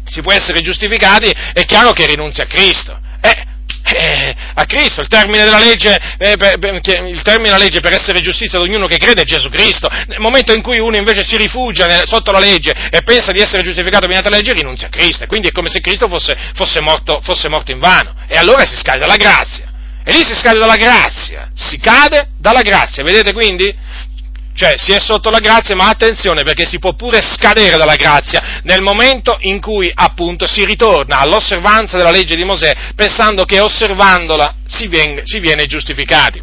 si 0.05 0.21
può 0.21 0.31
essere 0.33 0.61
giustificati, 0.61 1.31
è 1.53 1.65
chiaro 1.65 1.91
che 1.91 2.05
rinunzia 2.07 2.43
a 2.43 2.47
Cristo. 2.47 2.97
Eh, 3.21 3.45
eh, 3.83 4.35
a 4.53 4.65
Cristo. 4.65 5.01
Il 5.01 5.07
termine 5.07 5.43
della 5.43 5.59
legge, 5.59 5.97
eh, 6.17 6.35
per, 6.37 6.57
per, 6.57 6.73
il 6.75 7.21
termine 7.21 7.49
della 7.49 7.57
legge 7.57 7.79
per 7.79 7.93
essere 7.93 8.21
giustizia 8.21 8.59
di 8.59 8.65
ognuno 8.65 8.87
che 8.87 8.97
crede 8.97 9.21
è 9.21 9.25
Gesù 9.25 9.49
Cristo. 9.49 9.89
Nel 10.07 10.19
momento 10.19 10.53
in 10.53 10.61
cui 10.61 10.79
uno 10.79 10.97
invece 10.97 11.23
si 11.23 11.37
rifugia 11.37 11.85
nel, 11.85 12.03
sotto 12.05 12.31
la 12.31 12.39
legge 12.39 12.73
e 12.89 13.01
pensa 13.01 13.31
di 13.31 13.39
essere 13.39 13.61
giustificato 13.63 14.05
mediante 14.05 14.29
la 14.29 14.37
legge, 14.37 14.53
rinunzia 14.53 14.87
a 14.87 14.89
Cristo. 14.89 15.25
Quindi 15.27 15.49
è 15.49 15.51
come 15.51 15.69
se 15.69 15.81
Cristo 15.81 16.07
fosse, 16.07 16.35
fosse, 16.53 16.81
morto, 16.81 17.19
fosse 17.21 17.49
morto 17.49 17.71
in 17.71 17.79
vano. 17.79 18.13
E 18.27 18.37
allora 18.37 18.65
si 18.65 18.75
scade 18.75 18.99
dalla 18.99 19.15
grazia. 19.15 19.71
E 20.03 20.11
lì 20.11 20.23
si 20.23 20.33
scade 20.33 20.57
dalla 20.57 20.75
grazia. 20.75 21.51
Si 21.53 21.77
cade 21.77 22.29
dalla 22.39 22.61
grazia. 22.61 23.03
Vedete 23.03 23.33
quindi? 23.33 23.75
Cioè 24.59 24.73
si 24.75 24.91
è 24.91 24.99
sotto 24.99 25.29
la 25.29 25.39
grazia, 25.39 25.73
ma 25.73 25.87
attenzione 25.87 26.43
perché 26.43 26.65
si 26.65 26.79
può 26.79 26.93
pure 26.93 27.21
scadere 27.21 27.77
dalla 27.77 27.95
grazia 27.95 28.59
nel 28.63 28.81
momento 28.81 29.37
in 29.43 29.61
cui 29.61 29.89
appunto 29.93 30.45
si 30.47 30.65
ritorna 30.65 31.19
all'osservanza 31.19 31.95
della 31.95 32.11
legge 32.11 32.35
di 32.35 32.43
Mosè 32.43 32.75
pensando 32.93 33.45
che 33.45 33.61
osservandola 33.61 34.55
si 34.67 34.87
viene, 34.87 35.21
si 35.23 35.39
viene 35.39 35.65
giustificati. 35.65 36.41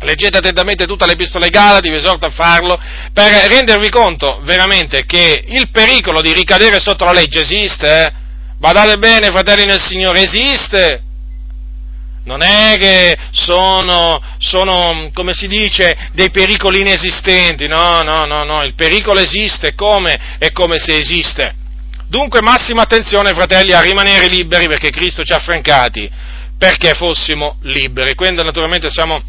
Leggete 0.00 0.38
attentamente 0.38 0.86
tutta 0.86 1.04
l'epistola 1.04 1.44
ai 1.44 1.50
Galati, 1.50 1.90
vi 1.90 1.96
esorto 1.96 2.24
a 2.24 2.30
farlo, 2.30 2.80
per 3.12 3.30
rendervi 3.30 3.90
conto 3.90 4.40
veramente 4.42 5.04
che 5.04 5.44
il 5.46 5.68
pericolo 5.70 6.22
di 6.22 6.32
ricadere 6.32 6.80
sotto 6.80 7.04
la 7.04 7.12
legge 7.12 7.40
esiste, 7.40 8.00
eh? 8.00 8.12
Badate 8.58 8.96
bene, 8.96 9.30
fratelli 9.30 9.66
nel 9.66 9.82
Signore, 9.82 10.22
esiste, 10.22 11.02
non 12.26 12.42
è 12.42 12.76
che 12.76 13.16
sono, 13.30 14.20
sono, 14.38 15.10
come 15.12 15.32
si 15.32 15.46
dice, 15.46 16.10
dei 16.12 16.30
pericoli 16.30 16.80
inesistenti, 16.80 17.68
no, 17.68 18.02
no, 18.02 18.26
no, 18.26 18.42
no, 18.42 18.64
il 18.64 18.74
pericolo 18.74 19.20
esiste 19.20 19.74
come 19.74 20.36
e 20.38 20.50
come 20.50 20.78
se 20.78 20.96
esiste. 20.96 21.54
Dunque 22.08 22.42
massima 22.42 22.82
attenzione, 22.82 23.32
fratelli, 23.32 23.72
a 23.72 23.80
rimanere 23.80 24.26
liberi 24.26 24.66
perché 24.66 24.90
Cristo 24.90 25.22
ci 25.22 25.32
ha 25.32 25.36
affrancati 25.36 26.10
perché 26.58 26.94
fossimo 26.94 27.58
liberi. 27.62 28.14
Quindi 28.14 28.42
naturalmente 28.42 28.90
siamo 28.90 29.22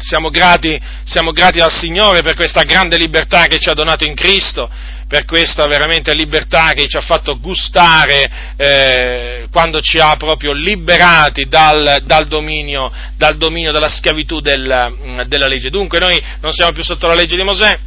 siamo 0.00 0.28
grati, 0.28 0.80
siamo 1.04 1.32
grati, 1.32 1.58
al 1.58 1.72
Signore 1.72 2.22
per 2.22 2.36
questa 2.36 2.62
grande 2.62 2.96
libertà 2.96 3.46
che 3.46 3.58
ci 3.58 3.68
ha 3.68 3.74
donato 3.74 4.04
in 4.04 4.14
Cristo, 4.14 4.70
per 5.08 5.24
questa 5.24 5.66
veramente 5.66 6.12
libertà 6.12 6.72
che 6.74 6.86
ci 6.86 6.98
ha 6.98 7.00
fatto 7.00 7.40
gustare 7.40 8.30
eh, 8.56 9.48
quando 9.50 9.80
ci 9.80 9.98
ha 9.98 10.14
proprio 10.16 10.52
liberati 10.52 11.46
dal, 11.46 12.02
dal, 12.04 12.26
dominio, 12.26 12.92
dal 13.16 13.38
dominio, 13.38 13.72
della 13.72 13.88
schiavitù 13.88 14.40
del, 14.40 14.94
mm, 14.94 15.20
della 15.22 15.46
legge. 15.46 15.70
Dunque 15.70 15.98
noi 15.98 16.22
non 16.40 16.52
siamo 16.52 16.72
più 16.72 16.84
sotto 16.84 17.06
la 17.06 17.14
legge 17.14 17.36
di 17.36 17.42
Mosè, 17.42 17.78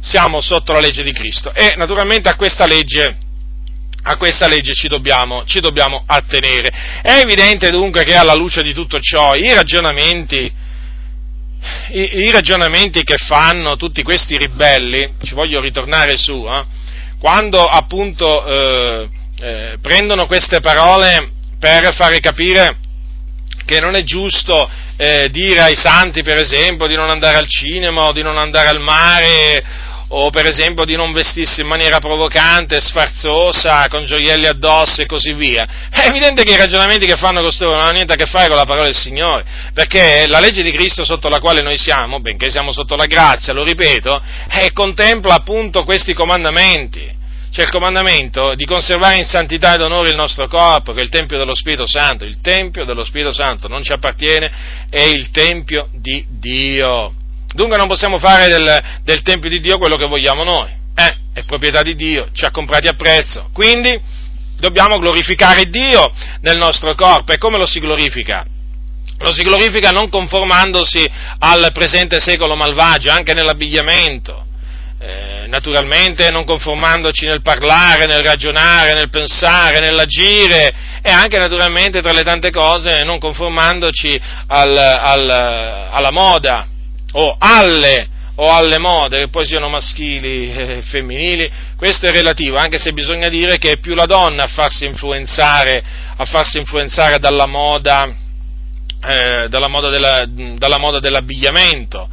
siamo 0.00 0.40
sotto 0.40 0.72
la 0.72 0.80
legge 0.80 1.04
di 1.04 1.12
Cristo 1.12 1.54
e 1.54 1.74
naturalmente 1.76 2.28
a 2.28 2.34
questa 2.34 2.66
legge 2.66 3.18
a 4.06 4.16
questa 4.16 4.48
legge 4.48 4.74
ci 4.74 4.86
dobbiamo, 4.86 5.44
ci 5.46 5.60
dobbiamo, 5.60 6.02
attenere. 6.06 7.00
È 7.00 7.20
evidente 7.22 7.70
dunque 7.70 8.04
che 8.04 8.14
alla 8.14 8.34
luce 8.34 8.62
di 8.62 8.74
tutto 8.74 8.98
ciò 9.00 9.34
i 9.34 9.54
ragionamenti 9.54 10.52
i, 11.92 12.18
i, 12.26 12.30
ragionamenti 12.30 13.02
che 13.02 13.16
fanno 13.16 13.76
tutti 13.76 14.02
questi 14.02 14.36
ribelli, 14.36 15.14
ci 15.22 15.34
voglio 15.34 15.60
ritornare 15.60 16.16
su, 16.16 16.46
eh, 16.46 16.64
quando 17.18 17.64
appunto 17.64 18.44
eh, 18.46 19.08
eh, 19.40 19.78
prendono 19.80 20.26
queste 20.26 20.60
parole 20.60 21.30
per 21.58 21.94
fare 21.94 22.20
capire 22.20 22.78
che 23.64 23.80
non 23.80 23.94
è 23.94 24.02
giusto 24.02 24.68
eh, 24.96 25.28
dire 25.30 25.60
ai 25.60 25.74
santi, 25.74 26.22
per 26.22 26.38
esempio, 26.38 26.86
di 26.86 26.94
non 26.94 27.10
andare 27.10 27.36
al 27.36 27.48
cinema 27.48 28.04
o 28.04 28.12
di 28.12 28.22
non 28.22 28.36
andare 28.38 28.68
al 28.68 28.80
mare 28.80 29.64
o 30.16 30.30
per 30.30 30.46
esempio 30.46 30.84
di 30.84 30.94
non 30.94 31.12
vestirsi 31.12 31.62
in 31.62 31.66
maniera 31.66 31.98
provocante, 31.98 32.80
sfarzosa, 32.80 33.88
con 33.88 34.06
gioielli 34.06 34.46
addosso 34.46 35.02
e 35.02 35.06
così 35.06 35.32
via. 35.32 35.66
È 35.90 36.06
evidente 36.06 36.44
che 36.44 36.52
i 36.52 36.56
ragionamenti 36.56 37.04
che 37.04 37.16
fanno 37.16 37.42
costoro 37.42 37.72
non 37.72 37.80
hanno 37.80 37.94
niente 37.94 38.12
a 38.12 38.16
che 38.16 38.26
fare 38.26 38.46
con 38.46 38.56
la 38.56 38.64
parola 38.64 38.84
del 38.84 38.94
Signore, 38.94 39.44
perché 39.74 40.26
la 40.28 40.38
legge 40.38 40.62
di 40.62 40.70
Cristo 40.70 41.04
sotto 41.04 41.28
la 41.28 41.40
quale 41.40 41.62
noi 41.62 41.76
siamo, 41.76 42.20
benché 42.20 42.48
siamo 42.48 42.70
sotto 42.70 42.94
la 42.94 43.06
grazia, 43.06 43.52
lo 43.52 43.64
ripeto, 43.64 44.22
eh, 44.50 44.72
contempla 44.72 45.34
appunto 45.34 45.82
questi 45.82 46.14
comandamenti. 46.14 47.22
C'è 47.50 47.62
il 47.62 47.70
comandamento 47.70 48.54
di 48.54 48.64
conservare 48.64 49.16
in 49.16 49.24
santità 49.24 49.74
ed 49.74 49.80
onore 49.80 50.10
il 50.10 50.16
nostro 50.16 50.46
corpo, 50.46 50.92
che 50.92 51.00
è 51.00 51.02
il 51.02 51.08
Tempio 51.08 51.38
dello 51.38 51.54
Spirito 51.54 51.86
Santo. 51.86 52.24
Il 52.24 52.40
Tempio 52.40 52.84
dello 52.84 53.04
Spirito 53.04 53.32
Santo 53.32 53.68
non 53.68 53.82
ci 53.82 53.92
appartiene, 53.92 54.50
è 54.90 55.00
il 55.00 55.30
Tempio 55.30 55.88
di 55.92 56.24
Dio. 56.28 57.14
Dunque 57.54 57.76
non 57.76 57.86
possiamo 57.86 58.18
fare 58.18 58.48
del, 58.48 58.82
del 59.04 59.22
Tempio 59.22 59.48
di 59.48 59.60
Dio 59.60 59.78
quello 59.78 59.94
che 59.94 60.06
vogliamo 60.06 60.42
noi. 60.42 60.68
Eh, 60.96 61.16
è 61.32 61.44
proprietà 61.44 61.82
di 61.82 61.94
Dio, 61.94 62.28
ci 62.32 62.44
ha 62.44 62.50
comprati 62.50 62.88
a 62.88 62.94
prezzo. 62.94 63.50
Quindi 63.52 63.96
dobbiamo 64.58 64.98
glorificare 64.98 65.66
Dio 65.66 66.12
nel 66.40 66.56
nostro 66.56 66.94
corpo. 66.96 67.32
E 67.32 67.38
come 67.38 67.58
lo 67.58 67.66
si 67.66 67.78
glorifica? 67.78 68.44
Lo 69.18 69.32
si 69.32 69.42
glorifica 69.42 69.90
non 69.90 70.08
conformandosi 70.08 71.08
al 71.38 71.70
presente 71.72 72.18
secolo 72.18 72.56
malvagio, 72.56 73.12
anche 73.12 73.34
nell'abbigliamento. 73.34 74.42
Eh, 74.98 75.46
naturalmente 75.46 76.30
non 76.30 76.44
conformandoci 76.44 77.26
nel 77.26 77.42
parlare, 77.42 78.06
nel 78.06 78.22
ragionare, 78.22 78.94
nel 78.94 79.10
pensare, 79.10 79.78
nell'agire 79.78 80.72
e 81.02 81.10
anche 81.10 81.36
naturalmente 81.36 82.00
tra 82.00 82.12
le 82.12 82.22
tante 82.22 82.50
cose 82.50 83.04
non 83.04 83.18
conformandoci 83.18 84.20
al, 84.46 84.76
al, 84.76 85.30
alla 85.90 86.10
moda, 86.10 86.68
o 87.16 87.36
alle, 87.38 88.08
o 88.36 88.48
alle 88.48 88.78
mode, 88.78 89.18
che 89.18 89.28
poi 89.28 89.44
siano 89.44 89.68
maschili 89.68 90.52
e 90.52 90.82
femminili, 90.82 91.50
questo 91.76 92.06
è 92.06 92.10
relativo, 92.10 92.56
anche 92.56 92.78
se 92.78 92.92
bisogna 92.92 93.28
dire 93.28 93.58
che 93.58 93.72
è 93.72 93.78
più 93.78 93.94
la 93.94 94.06
donna 94.06 94.44
a 94.44 94.48
farsi 94.48 94.86
influenzare, 94.86 95.82
a 96.16 96.24
farsi 96.24 96.58
influenzare 96.58 97.18
dalla 97.18 97.46
moda, 97.46 98.12
eh, 99.08 99.46
dalla, 99.48 99.68
moda 99.68 99.90
della, 99.90 100.24
dalla 100.26 100.78
moda 100.78 100.98
dell'abbigliamento. 100.98 102.08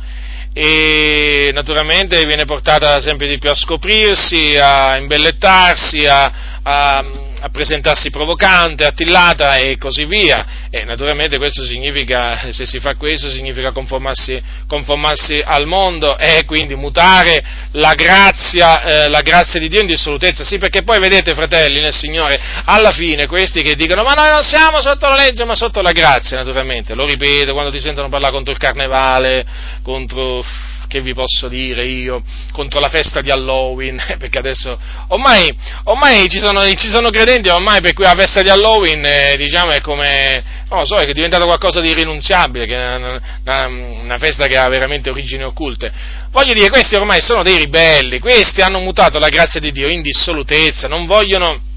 E 0.54 1.49
naturalmente 1.54 2.26
viene 2.26 2.43
portata 2.43 2.99
sempre 2.99 3.26
di 3.30 3.38
più 3.38 3.49
a 3.49 3.56
scoprirsi, 3.56 4.58
a 4.58 4.97
imbellettarsi, 4.97 6.06
a, 6.06 6.51
a 6.64 7.30
a 7.43 7.49
presentarsi 7.49 8.12
provocante, 8.12 8.86
attillata 8.86 9.55
e 9.55 9.78
così 9.78 10.05
via. 10.05 10.70
E 10.70 10.84
naturalmente 10.84 11.38
questo 11.38 11.64
significa, 11.64 12.51
se 12.51 12.66
si 12.66 12.80
fa 12.80 12.95
questo, 12.95 13.32
significa 13.32 13.72
conformarsi, 13.72 14.41
conformarsi 14.68 15.41
al 15.43 15.66
mondo 15.66 16.18
e 16.18 16.45
quindi 16.45 16.76
mutare 16.76 17.43
la 17.72 17.95
grazia, 17.95 18.84
eh, 18.84 19.09
la 19.09 19.22
grazia 19.22 19.59
di 19.59 19.70
Dio 19.70 19.82
in 19.82 19.88
dissolutezza. 19.88 20.43
Sì, 20.43 20.59
perché 20.59 20.84
poi 20.84 20.99
vedete, 20.99 21.34
fratelli 21.34 21.82
nel 21.82 21.93
Signore, 21.93 22.39
alla 22.66 22.91
fine 22.91 23.26
questi 23.26 23.64
che 23.64 23.76
dicono 23.76 24.03
ma 24.03 24.14
noi 24.14 24.30
non 24.30 24.43
siamo 24.43 24.80
sotto 24.82 25.07
la 25.09 25.16
legge 25.16 25.43
ma 25.43 25.55
sotto 25.55 25.82
la 25.82 25.91
grazia, 25.91 26.38
naturalmente, 26.38 26.93
lo 26.93 27.05
ripeto, 27.05 27.53
quando 27.53 27.72
ti 27.72 27.80
sentono 27.80 28.07
parlare 28.07 28.34
contro 28.34 28.53
il 28.53 28.59
carnevale, 28.59 29.45
contro 29.82 30.45
che 30.92 31.00
vi 31.00 31.14
posso 31.14 31.48
dire 31.48 31.86
io 31.86 32.22
contro 32.52 32.82
la 32.82 32.89
festa 32.89 33.22
di 33.22 33.32
Halloween, 33.32 33.98
perché 34.20 34.39
adesso 34.39 34.78
ormai, 35.08 35.50
ormai 35.86 36.28
ci, 36.28 36.39
sono, 36.39 36.68
ci, 36.76 36.89
sono, 36.89 37.10
credenti 37.10 37.48
ormai 37.48 37.80
per 37.80 37.94
cui 37.94 38.04
la 38.04 38.14
festa 38.14 38.42
di 38.42 38.50
Halloween 38.50 39.02
eh, 39.06 39.38
diciamo 39.38 39.72
è 39.72 39.80
come, 39.80 40.44
non 40.70 40.80
lo 40.80 40.86
so, 40.86 40.96
è 40.96 41.10
diventata 41.14 41.46
qualcosa 41.46 41.80
di 41.80 41.92
irrinunciabile, 41.92 42.66
che 42.66 42.76
è 42.76 42.96
una, 42.96 43.22
una, 43.46 43.68
una 43.68 44.18
festa 44.18 44.48
che 44.48 44.58
ha 44.58 44.68
veramente 44.68 45.10
origini 45.10 45.44
occulte. 45.44 45.89
Voglio 46.30 46.54
dire, 46.54 46.70
questi 46.70 46.96
ormai 46.96 47.22
sono 47.22 47.42
dei 47.42 47.58
ribelli, 47.58 48.20
questi 48.20 48.62
hanno 48.62 48.80
mutato 48.80 49.18
la 49.18 49.30
grazia 49.30 49.62
di 49.62 49.72
Dio 49.72 49.89
in 49.89 50.02
dissolutezza, 50.02 50.89
non 50.89 51.06
vogliono 51.06 51.70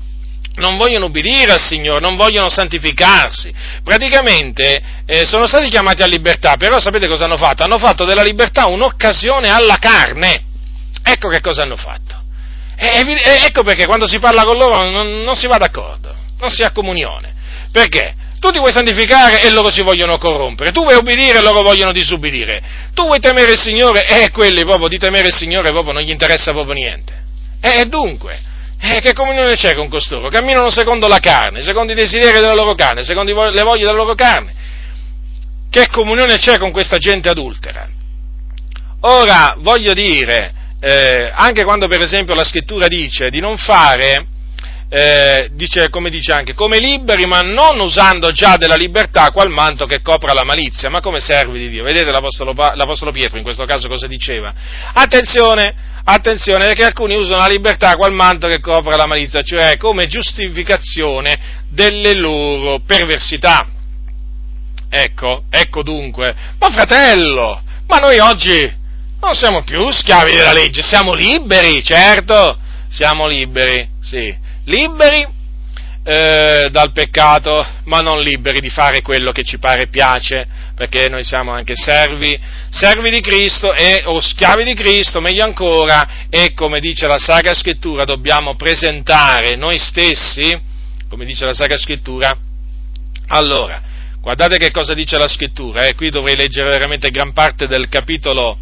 non 0.57 0.77
vogliono 0.77 1.07
ubbidire 1.07 1.53
al 1.53 1.61
Signore, 1.61 2.01
non 2.01 2.17
vogliono 2.17 2.49
santificarsi. 2.49 3.53
Praticamente 3.83 4.83
eh, 5.05 5.27
sono 5.27 5.47
stati 5.47 5.69
chiamati 5.69 6.03
a 6.03 6.07
libertà, 6.07 6.55
però 6.57 6.79
sapete 6.79 7.09
cosa 7.09 7.25
hanno 7.25 7.37
fatto? 7.37 7.65
Hanno 7.65 7.79
fatto 7.79 8.05
della 8.05 8.23
libertà 8.23 8.67
un'occasione 8.67 9.51
alla 9.51 9.79
carne. 9.79 10.45
Ecco 11.03 11.29
che 11.29 11.41
cosa 11.41 11.63
hanno 11.63 11.77
fatto. 11.77 12.23
E, 12.77 12.99
e, 12.99 13.45
ecco 13.47 13.63
perché 13.63 13.87
quando 13.87 14.07
si 14.07 14.19
parla 14.19 14.45
con 14.45 14.57
loro 14.57 14.91
non, 14.91 15.23
non 15.23 15.35
si 15.37 15.47
va 15.47 15.59
d'accordo, 15.59 16.15
non 16.39 16.51
si 16.51 16.63
ha 16.63 16.71
comunione. 16.71 17.33
Perché? 17.71 18.15
Tu 18.39 18.51
ti 18.51 18.59
vuoi 18.59 18.73
santificare 18.73 19.43
e 19.43 19.51
loro 19.51 19.71
si 19.71 19.81
vogliono 19.81 20.19
corrompere, 20.19 20.71
tu 20.71 20.83
vuoi 20.83 20.97
ubbidire 20.97 21.39
e 21.39 21.43
loro 21.43 21.63
vogliono 21.63 21.93
disubbidire, 21.93 22.63
tu 22.93 23.05
vuoi 23.05 23.19
temere 23.19 23.53
il 23.53 23.59
Signore 23.59 24.07
e 24.07 24.31
quelli 24.31 24.65
proprio 24.65 24.89
di 24.89 24.99
temere 24.99 25.29
il 25.29 25.35
Signore 25.35 25.71
proprio 25.71 25.95
non 25.95 26.03
gli 26.03 26.11
interessa 26.11 26.53
proprio 26.53 26.75
niente. 26.75 27.23
E 27.61 27.87
dunque, 27.87 28.39
eh, 28.87 29.01
che 29.01 29.13
comunione 29.15 29.55
c'è 29.55 29.75
con 29.75 29.89
costoro? 29.89 30.29
Camminano 30.29 30.69
secondo 30.71 31.09
la 31.09 31.19
carne, 31.19 31.63
secondo 31.63 31.93
i 31.93 31.95
desideri 31.95 32.39
della 32.39 32.55
loro 32.55 32.75
carne, 32.75 33.03
secondo 33.03 33.33
le 33.33 33.63
voglie 33.63 33.85
della 33.85 33.97
loro 33.97 34.15
carne. 34.15 34.53
Che 35.71 35.89
comunione 35.89 36.37
c'è 36.37 36.59
con 36.59 36.71
questa 36.71 36.99
gente 36.99 37.29
adultera? 37.29 37.89
Ora, 39.01 39.57
voglio 39.59 39.93
dire, 39.93 40.53
eh, 40.81 41.33
anche 41.35 41.65
quando 41.65 41.89
per 41.89 42.01
esempio 42.01 42.35
la 42.35 42.45
scrittura 42.45 42.87
dice 42.87 43.31
di 43.31 43.41
non 43.41 43.57
fare, 43.57 44.27
eh, 44.89 45.49
dice, 45.53 45.89
come 45.89 46.11
dice 46.11 46.33
anche, 46.33 46.55
come 46.55 46.79
liberi, 46.79 47.27
ma 47.27 47.41
non 47.41 47.81
usando 47.81 48.31
già 48.31 48.57
della 48.57 48.77
libertà 48.77 49.31
qual 49.31 49.49
manto 49.49 49.87
che 49.87 50.03
copra 50.03 50.33
la 50.33 50.45
malizia, 50.45 50.91
ma 50.91 51.01
come 51.01 51.21
servi 51.21 51.59
di 51.59 51.69
Dio. 51.69 51.85
Vedete 51.85 52.11
l'Apostolo, 52.11 52.53
l'Apostolo 52.53 53.11
Pietro 53.11 53.39
in 53.39 53.45
questo 53.45 53.65
caso 53.65 53.89
cosa 53.89 54.07
diceva? 54.07 54.53
Attenzione, 54.93 55.75
Attenzione 56.07 56.67
perché 56.67 56.85
alcuni 56.85 57.15
usano 57.15 57.39
la 57.39 57.49
libertà 57.49 57.97
qual 57.97 58.13
manto 58.13 58.47
che 58.47 58.61
copre 58.61 58.95
la 58.95 59.07
malizia, 59.07 59.43
cioè 59.43 59.79
come 59.79 60.07
giustificazione 60.07 61.63
delle 61.71 62.13
loro 62.15 62.81
perversità. 62.81 63.67
Ecco, 64.91 65.45
ecco 65.49 65.83
dunque. 65.83 66.35
Ma 66.59 66.71
fratello, 66.71 67.63
ma 67.87 67.99
noi 67.99 68.19
oggi 68.19 68.71
non 69.21 69.35
siamo 69.35 69.63
più 69.63 69.91
schiavi 69.91 70.33
della 70.33 70.53
legge, 70.53 70.83
siamo 70.83 71.15
liberi, 71.15 71.83
certo, 71.83 72.59
siamo 72.89 73.27
liberi, 73.27 73.89
sì, 74.03 74.37
liberi 74.65 75.27
eh, 76.05 76.69
dal 76.71 76.93
peccato, 76.93 77.67
ma 77.85 78.01
non 78.03 78.21
liberi 78.21 78.61
di 78.61 78.69
fare 78.69 79.01
quello 79.01 79.33
che 79.33 79.43
ci 79.43 79.59
pare 79.59 79.89
piace, 79.89 80.47
perché 80.75 81.09
noi 81.09 81.23
siamo 81.23 81.53
anche 81.53 81.75
servi, 81.77 82.39
servi 82.71 83.11
di 83.11 83.21
Cristo 83.21 83.73
e, 83.73 84.03
o 84.07 84.21
schiavi 84.21 84.65
di 84.65 84.75
Cristo, 84.75 85.21
meglio 85.21 85.45
ancora, 85.45 86.27
e 86.29 86.53
come 86.55 86.81
dice 86.81 87.07
la 87.07 87.19
Sacra 87.19 87.55
Scrittura, 87.55 88.05
dobbiamo 88.05 88.57
presentare 88.57 89.57
noi 89.57 89.79
stessi, 89.79 90.61
come 91.09 91.25
dice 91.25 91.45
la 91.45 91.55
Sacra 91.55 91.77
Scrittura, 91.77 92.37
allora, 93.29 93.81
guardate 94.21 94.57
che 94.57 94.71
cosa 94.71 94.95
dice 94.95 95.17
la 95.17 95.29
Scrittura, 95.29 95.87
eh? 95.87 95.95
qui 95.95 96.11
dovrei 96.11 96.35
leggere 96.35 96.71
veramente 96.71 97.11
gran 97.11 97.33
parte 97.33 97.69
del 97.69 97.89
capitolo, 97.89 98.59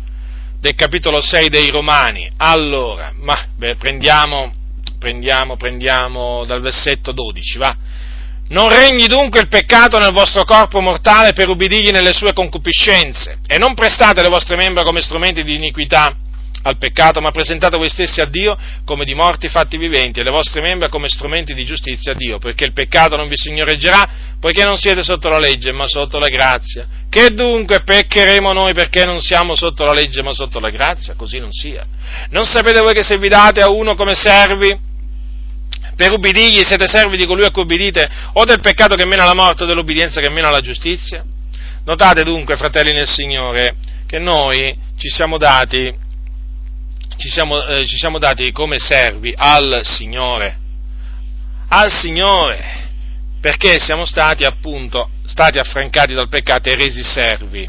del 0.60 0.74
capitolo 0.74 1.20
6 1.20 1.48
dei 1.48 1.70
Romani, 1.70 2.30
allora, 2.36 3.12
ma 3.16 3.46
beh, 3.56 3.76
prendiamo 3.76 4.60
prendiamo, 5.02 5.56
prendiamo 5.56 6.44
dal 6.44 6.60
versetto 6.60 7.10
12, 7.10 7.58
va. 7.58 7.76
Non 8.52 8.68
regni 8.68 9.06
dunque 9.06 9.40
il 9.40 9.48
peccato 9.48 9.98
nel 9.98 10.12
vostro 10.12 10.44
corpo 10.44 10.78
mortale 10.80 11.32
per 11.32 11.48
ubbidirgli 11.48 11.90
nelle 11.90 12.12
sue 12.12 12.34
concupiscenze, 12.34 13.38
e 13.46 13.56
non 13.56 13.72
prestate 13.72 14.20
le 14.20 14.28
vostre 14.28 14.56
membra 14.56 14.82
come 14.82 15.00
strumenti 15.00 15.42
di 15.42 15.54
iniquità 15.54 16.14
al 16.64 16.76
peccato, 16.76 17.22
ma 17.22 17.30
presentate 17.30 17.78
voi 17.78 17.88
stessi 17.88 18.20
a 18.20 18.26
Dio 18.26 18.56
come 18.84 19.06
di 19.06 19.14
morti 19.14 19.48
fatti 19.48 19.78
viventi, 19.78 20.20
e 20.20 20.22
le 20.22 20.30
vostre 20.30 20.60
membra 20.60 20.90
come 20.90 21.08
strumenti 21.08 21.54
di 21.54 21.64
giustizia 21.64 22.12
a 22.12 22.14
Dio, 22.14 22.36
perché 22.36 22.64
il 22.64 22.74
peccato 22.74 23.16
non 23.16 23.26
vi 23.26 23.36
signoreggerà, 23.38 24.06
poiché 24.38 24.64
non 24.64 24.76
siete 24.76 25.02
sotto 25.02 25.30
la 25.30 25.38
legge, 25.38 25.72
ma 25.72 25.86
sotto 25.86 26.18
la 26.18 26.28
grazia. 26.28 26.86
Che 27.08 27.30
dunque 27.30 27.80
peccheremo 27.80 28.52
noi 28.52 28.74
perché 28.74 29.06
non 29.06 29.18
siamo 29.20 29.54
sotto 29.54 29.82
la 29.84 29.94
legge, 29.94 30.22
ma 30.22 30.32
sotto 30.32 30.60
la 30.60 30.68
grazia? 30.68 31.14
Così 31.16 31.38
non 31.38 31.50
sia. 31.50 31.86
Non 32.28 32.44
sapete 32.44 32.80
voi 32.80 32.92
che 32.92 33.02
se 33.02 33.16
vi 33.16 33.28
date 33.28 33.62
a 33.62 33.70
uno 33.70 33.94
come 33.94 34.14
servi, 34.14 34.90
per 36.02 36.10
ubbidirgli 36.10 36.64
siete 36.64 36.88
servi 36.88 37.16
di 37.16 37.26
colui 37.26 37.44
a 37.44 37.52
cui 37.52 37.62
ubbidite, 37.62 38.10
o 38.32 38.44
del 38.44 38.58
peccato 38.58 38.96
che 38.96 39.04
mena 39.04 39.22
alla 39.22 39.36
morte 39.36 39.62
o 39.62 39.66
dell'obbedienza 39.66 40.20
che 40.20 40.30
mena 40.30 40.48
alla 40.48 40.58
giustizia? 40.58 41.24
Notate 41.84 42.24
dunque, 42.24 42.56
fratelli 42.56 42.92
nel 42.92 43.06
Signore, 43.06 43.76
che 44.04 44.18
noi 44.18 44.76
ci 44.98 45.08
siamo 45.08 45.38
dati, 45.38 45.94
ci 47.18 47.28
siamo, 47.28 47.64
eh, 47.66 47.86
ci 47.86 47.96
siamo 47.98 48.18
dati 48.18 48.50
come 48.50 48.80
servi 48.80 49.32
al 49.36 49.82
Signore, 49.84 50.58
al 51.68 51.92
Signore, 51.92 52.88
perché 53.40 53.78
siamo 53.78 54.04
stati 54.04 54.42
appunto 54.42 55.08
stati 55.24 55.58
affrancati 55.58 56.14
dal 56.14 56.28
peccato 56.28 56.68
e 56.68 56.74
resi 56.74 57.04
servi, 57.04 57.64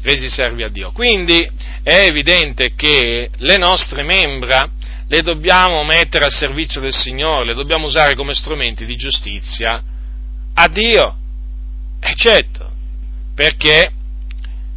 resi 0.00 0.30
servi 0.30 0.62
a 0.62 0.70
Dio. 0.70 0.90
Quindi 0.92 1.46
è 1.82 1.98
evidente 2.04 2.74
che 2.74 3.28
le 3.36 3.56
nostre 3.58 4.04
membra 4.04 4.70
le 5.08 5.22
dobbiamo 5.22 5.82
mettere 5.84 6.26
al 6.26 6.30
servizio 6.30 6.80
del 6.80 6.92
Signore, 6.92 7.46
le 7.46 7.54
dobbiamo 7.54 7.86
usare 7.86 8.14
come 8.14 8.34
strumenti 8.34 8.84
di 8.84 8.94
giustizia 8.94 9.82
a 10.52 10.68
Dio. 10.68 11.16
E 12.00 12.14
certo, 12.14 12.70
perché, 13.34 13.90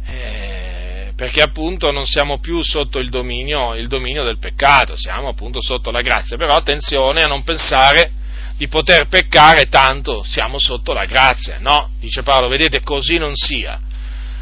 eh, 0.06 1.12
perché 1.14 1.42
appunto 1.42 1.90
non 1.90 2.06
siamo 2.06 2.38
più 2.38 2.62
sotto 2.62 2.98
il 2.98 3.10
dominio, 3.10 3.74
il 3.74 3.88
dominio 3.88 4.24
del 4.24 4.38
peccato, 4.38 4.96
siamo 4.96 5.28
appunto 5.28 5.60
sotto 5.60 5.90
la 5.90 6.00
grazia. 6.00 6.38
Però 6.38 6.54
attenzione 6.56 7.22
a 7.22 7.28
non 7.28 7.44
pensare 7.44 8.12
di 8.56 8.68
poter 8.68 9.08
peccare 9.08 9.68
tanto 9.68 10.22
siamo 10.22 10.58
sotto 10.58 10.94
la 10.94 11.04
grazia. 11.04 11.58
No, 11.58 11.90
dice 12.00 12.22
Paolo, 12.22 12.48
vedete, 12.48 12.80
così 12.82 13.18
non 13.18 13.36
sia. 13.36 13.78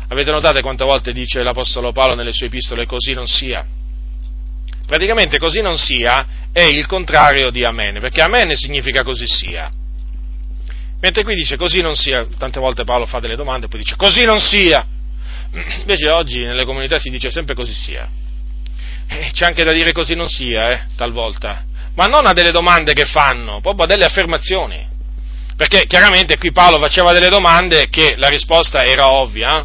Avete 0.06 0.30
notato 0.30 0.60
quante 0.60 0.84
volte 0.84 1.12
dice 1.12 1.42
l'Apostolo 1.42 1.90
Paolo 1.90 2.14
nelle 2.14 2.32
sue 2.32 2.46
epistole 2.46 2.86
così 2.86 3.12
non 3.12 3.26
sia? 3.26 3.64
Praticamente 4.90 5.38
così 5.38 5.60
non 5.60 5.78
sia 5.78 6.26
è 6.50 6.62
il 6.62 6.84
contrario 6.86 7.50
di 7.50 7.62
amen, 7.62 8.00
perché 8.00 8.22
amen 8.22 8.56
significa 8.56 9.04
così 9.04 9.24
sia. 9.24 9.70
Mentre 11.00 11.22
qui 11.22 11.36
dice 11.36 11.56
così 11.56 11.80
non 11.80 11.94
sia, 11.94 12.26
tante 12.36 12.58
volte 12.58 12.82
Paolo 12.82 13.06
fa 13.06 13.20
delle 13.20 13.36
domande 13.36 13.66
e 13.66 13.68
poi 13.68 13.78
dice 13.78 13.94
così 13.94 14.24
non 14.24 14.40
sia. 14.40 14.84
Invece 15.78 16.10
oggi 16.10 16.40
nelle 16.40 16.64
comunità 16.64 16.98
si 16.98 17.08
dice 17.08 17.30
sempre 17.30 17.54
così 17.54 17.72
sia. 17.72 18.08
E 19.06 19.30
c'è 19.32 19.46
anche 19.46 19.62
da 19.62 19.70
dire 19.70 19.92
così 19.92 20.16
non 20.16 20.28
sia, 20.28 20.70
eh, 20.70 20.80
talvolta. 20.96 21.64
Ma 21.94 22.06
non 22.06 22.26
a 22.26 22.32
delle 22.32 22.50
domande 22.50 22.92
che 22.92 23.04
fanno, 23.04 23.60
proprio 23.60 23.84
a 23.84 23.86
delle 23.86 24.06
affermazioni. 24.06 24.84
Perché 25.56 25.86
chiaramente 25.86 26.36
qui 26.36 26.50
Paolo 26.50 26.80
faceva 26.80 27.12
delle 27.12 27.28
domande 27.28 27.86
che 27.90 28.16
la 28.16 28.28
risposta 28.28 28.82
era 28.82 29.08
ovvia, 29.08 29.64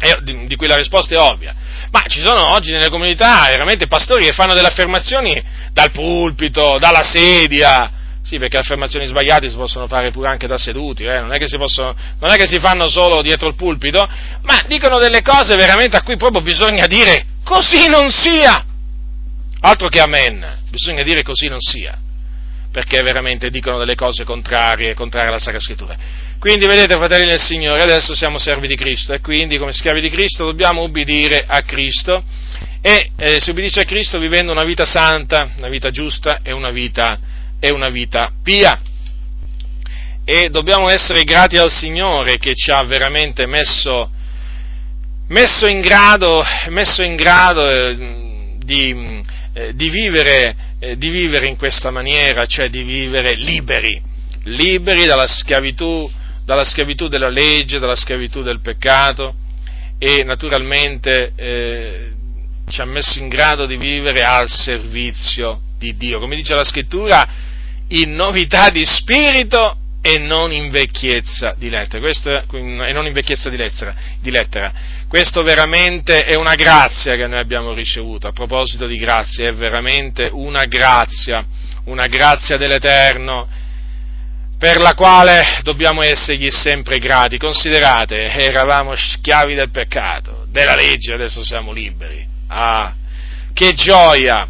eh? 0.00 0.18
di 0.44 0.56
cui 0.56 0.66
la 0.66 0.76
risposta 0.76 1.14
è 1.14 1.18
ovvia. 1.18 1.54
Ma 1.90 2.02
ci 2.06 2.20
sono 2.20 2.52
oggi 2.52 2.72
nelle 2.72 2.88
comunità 2.88 3.46
veramente 3.48 3.86
pastori 3.86 4.24
che 4.24 4.32
fanno 4.32 4.54
delle 4.54 4.68
affermazioni 4.68 5.42
dal 5.72 5.90
pulpito, 5.90 6.76
dalla 6.78 7.02
sedia. 7.02 7.92
Sì, 8.22 8.38
perché 8.38 8.58
affermazioni 8.58 9.06
sbagliate 9.06 9.48
si 9.48 9.56
possono 9.56 9.86
fare 9.86 10.10
pure 10.10 10.28
anche 10.28 10.46
da 10.46 10.58
seduti, 10.58 11.04
eh? 11.04 11.18
non, 11.18 11.32
è 11.32 11.38
possono, 11.56 11.94
non, 12.20 12.30
è 12.30 12.36
che 12.36 12.46
si 12.46 12.58
fanno 12.58 12.86
solo 12.86 13.22
dietro 13.22 13.48
il 13.48 13.54
pulpito, 13.54 14.06
ma 14.42 14.62
dicono 14.66 14.98
delle 14.98 15.22
cose 15.22 15.56
veramente 15.56 15.96
a 15.96 16.02
cui 16.02 16.16
proprio 16.16 16.42
bisogna 16.42 16.86
dire 16.86 17.24
così 17.42 17.88
non 17.88 18.10
sia. 18.10 18.64
Altro 19.60 19.88
che 19.88 20.00
amen, 20.00 20.44
bisogna 20.70 21.02
dire 21.02 21.22
così 21.22 21.46
non 21.46 21.58
sia 21.58 21.98
perché 22.70 23.02
veramente 23.02 23.50
dicono 23.50 23.78
delle 23.78 23.94
cose 23.94 24.24
contrarie, 24.24 24.94
contrarie 24.94 25.28
alla 25.28 25.38
Sacra 25.38 25.58
Scrittura. 25.58 25.96
Quindi 26.38 26.66
vedete, 26.66 26.94
fratelli 26.94 27.26
del 27.26 27.40
Signore, 27.40 27.82
adesso 27.82 28.14
siamo 28.14 28.38
servi 28.38 28.68
di 28.68 28.76
Cristo. 28.76 29.12
E 29.12 29.20
quindi 29.20 29.58
come 29.58 29.72
schiavi 29.72 30.00
di 30.00 30.08
Cristo 30.08 30.44
dobbiamo 30.44 30.82
ubbidire 30.82 31.44
a 31.46 31.62
Cristo. 31.62 32.22
E 32.80 33.10
eh, 33.16 33.40
si 33.40 33.50
ubbidisce 33.50 33.80
a 33.80 33.84
Cristo 33.84 34.18
vivendo 34.18 34.52
una 34.52 34.62
vita 34.62 34.84
santa, 34.84 35.50
una 35.56 35.68
vita 35.68 35.90
giusta 35.90 36.40
e 36.42 36.52
una 36.52 36.70
vita, 36.70 37.18
e 37.58 37.72
una 37.72 37.88
vita 37.88 38.30
pia. 38.42 38.80
E 40.24 40.48
dobbiamo 40.48 40.88
essere 40.88 41.24
grati 41.24 41.56
al 41.56 41.72
Signore 41.72 42.36
che 42.38 42.54
ci 42.54 42.70
ha 42.70 42.84
veramente 42.84 43.46
messo, 43.46 44.08
messo 45.28 45.66
in 45.66 45.80
grado, 45.80 46.42
messo 46.68 47.02
in 47.02 47.16
grado 47.16 47.68
eh, 47.68 48.56
di, 48.64 49.24
eh, 49.54 49.74
di 49.74 49.88
vivere 49.88 50.54
eh, 50.80 50.96
di 50.96 51.10
vivere 51.10 51.48
in 51.48 51.56
questa 51.56 51.90
maniera, 51.90 52.46
cioè 52.46 52.68
di 52.68 52.84
vivere 52.84 53.34
liberi, 53.34 54.00
liberi 54.44 55.04
dalla 55.04 55.26
schiavitù, 55.26 56.08
dalla 56.48 56.64
schiavitù 56.64 57.08
della 57.08 57.28
legge, 57.28 57.78
dalla 57.78 57.94
schiavitù 57.94 58.40
del 58.40 58.60
peccato 58.60 59.34
e 59.98 60.24
naturalmente 60.24 61.32
eh, 61.36 62.12
ci 62.70 62.80
ha 62.80 62.86
messo 62.86 63.18
in 63.18 63.28
grado 63.28 63.66
di 63.66 63.76
vivere 63.76 64.22
al 64.22 64.48
servizio 64.48 65.60
di 65.76 65.94
Dio. 65.94 66.18
Come 66.18 66.36
dice 66.36 66.54
la 66.54 66.64
scrittura, 66.64 67.22
in 67.88 68.14
novità 68.14 68.70
di 68.70 68.82
spirito 68.86 69.76
e 70.00 70.16
non 70.16 70.50
in 70.50 70.70
vecchiezza 70.70 71.54
di 71.54 71.68
lettera. 71.68 72.00
Questo, 72.00 72.30
e 72.30 72.92
non 72.92 73.06
in 73.06 73.12
vecchiezza 73.12 73.50
di 73.50 73.56
lettera, 73.58 73.94
di 74.18 74.30
lettera. 74.30 74.72
Questo 75.06 75.42
veramente 75.42 76.24
è 76.24 76.34
una 76.34 76.54
grazia 76.54 77.14
che 77.16 77.26
noi 77.26 77.40
abbiamo 77.40 77.74
ricevuto. 77.74 78.26
A 78.26 78.32
proposito 78.32 78.86
di 78.86 78.96
grazia, 78.96 79.48
è 79.48 79.52
veramente 79.52 80.30
una 80.32 80.64
grazia, 80.64 81.44
una 81.84 82.06
grazia 82.06 82.56
dell'Eterno 82.56 83.66
per 84.58 84.80
la 84.80 84.94
quale 84.94 85.60
dobbiamo 85.62 86.02
essergli 86.02 86.50
sempre 86.50 86.98
grati. 86.98 87.38
Considerate, 87.38 88.30
eravamo 88.30 88.94
schiavi 88.96 89.54
del 89.54 89.70
peccato, 89.70 90.46
della 90.50 90.74
legge, 90.74 91.14
adesso 91.14 91.44
siamo 91.44 91.72
liberi. 91.72 92.26
Ah, 92.48 92.92
che 93.52 93.72
gioia! 93.74 94.48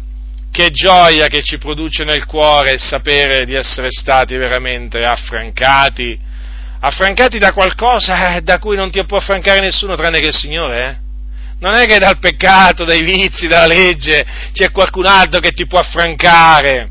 che 0.51 0.71
gioia 0.71 1.27
che 1.27 1.43
ci 1.43 1.57
produce 1.57 2.03
nel 2.03 2.25
cuore 2.25 2.77
sapere 2.77 3.45
di 3.45 3.53
essere 3.53 3.87
stati 3.91 4.35
veramente 4.35 5.03
affrancati, 5.03 6.19
affrancati 6.79 7.37
da 7.37 7.53
qualcosa 7.53 8.35
eh, 8.35 8.41
da 8.41 8.57
cui 8.57 8.75
non 8.75 8.89
ti 8.89 9.03
può 9.05 9.17
affrancare 9.17 9.59
nessuno 9.59 9.95
tranne 9.95 10.19
che 10.19 10.27
il 10.27 10.35
Signore, 10.35 10.89
eh? 10.89 10.97
Non 11.59 11.75
è 11.75 11.85
che 11.85 11.99
dal 11.99 12.19
peccato, 12.19 12.85
dai 12.85 13.03
vizi, 13.03 13.47
dalla 13.47 13.67
legge 13.67 14.25
c'è 14.53 14.71
qualcun 14.71 15.05
altro 15.05 15.41
che 15.41 15.51
ti 15.51 15.67
può 15.67 15.79
affrancare. 15.79 16.89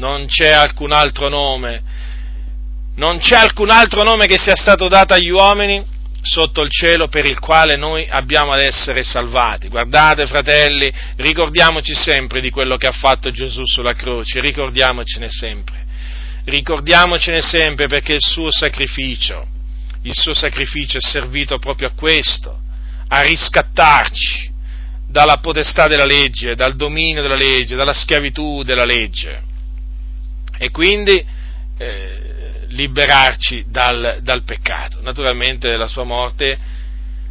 Non 0.00 0.24
c'è 0.24 0.48
alcun 0.48 0.92
altro 0.92 1.28
nome. 1.28 1.82
Non 2.96 3.18
c'è 3.18 3.36
alcun 3.36 3.68
altro 3.68 4.02
nome 4.02 4.24
che 4.24 4.38
sia 4.38 4.56
stato 4.56 4.88
dato 4.88 5.12
agli 5.12 5.28
uomini 5.28 5.84
sotto 6.22 6.62
il 6.62 6.70
cielo 6.70 7.08
per 7.08 7.26
il 7.26 7.38
quale 7.38 7.76
noi 7.76 8.06
abbiamo 8.08 8.52
ad 8.52 8.60
essere 8.60 9.02
salvati. 9.02 9.68
Guardate, 9.68 10.26
fratelli, 10.26 10.90
ricordiamoci 11.16 11.94
sempre 11.94 12.40
di 12.40 12.48
quello 12.48 12.78
che 12.78 12.86
ha 12.86 12.92
fatto 12.92 13.30
Gesù 13.30 13.60
sulla 13.66 13.92
croce, 13.92 14.40
ricordiamocene 14.40 15.28
sempre. 15.28 15.84
Ricordiamocene 16.44 17.42
sempre 17.42 17.86
perché 17.86 18.14
il 18.14 18.22
suo 18.22 18.50
sacrificio, 18.50 19.46
il 20.04 20.14
suo 20.14 20.32
sacrificio 20.32 20.96
è 20.96 21.00
servito 21.02 21.58
proprio 21.58 21.88
a 21.88 21.92
questo, 21.92 22.58
a 23.08 23.20
riscattarci 23.20 24.50
dalla 25.06 25.36
potestà 25.36 25.88
della 25.88 26.06
legge, 26.06 26.54
dal 26.54 26.74
dominio 26.74 27.20
della 27.20 27.34
legge, 27.34 27.76
dalla 27.76 27.92
schiavitù 27.92 28.62
della 28.62 28.86
legge. 28.86 29.48
E 30.62 30.70
quindi 30.70 31.24
eh, 31.78 32.66
liberarci 32.68 33.64
dal, 33.68 34.18
dal, 34.20 34.42
peccato. 34.42 35.00
Naturalmente 35.00 35.74
la 35.78 35.86
sua 35.86 36.04
morte, 36.04 36.58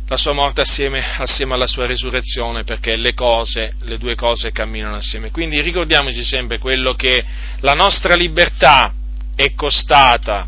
la 0.07 0.17
sua 0.17 0.33
morte 0.33 0.61
assieme, 0.61 0.99
assieme, 1.17 1.53
alla 1.53 1.67
sua 1.67 1.85
risurrezione, 1.85 2.63
perché 2.63 2.95
le 2.95 3.13
cose, 3.13 3.75
le 3.81 3.99
due 3.99 4.15
cose 4.15 4.51
camminano 4.51 4.95
assieme. 4.95 5.29
Quindi 5.29 5.61
ricordiamoci 5.61 6.23
sempre 6.23 6.57
quello 6.57 6.95
che 6.95 7.23
la 7.59 7.75
nostra 7.75 8.15
libertà 8.15 8.91
è 9.35 9.53
costata, 9.53 10.47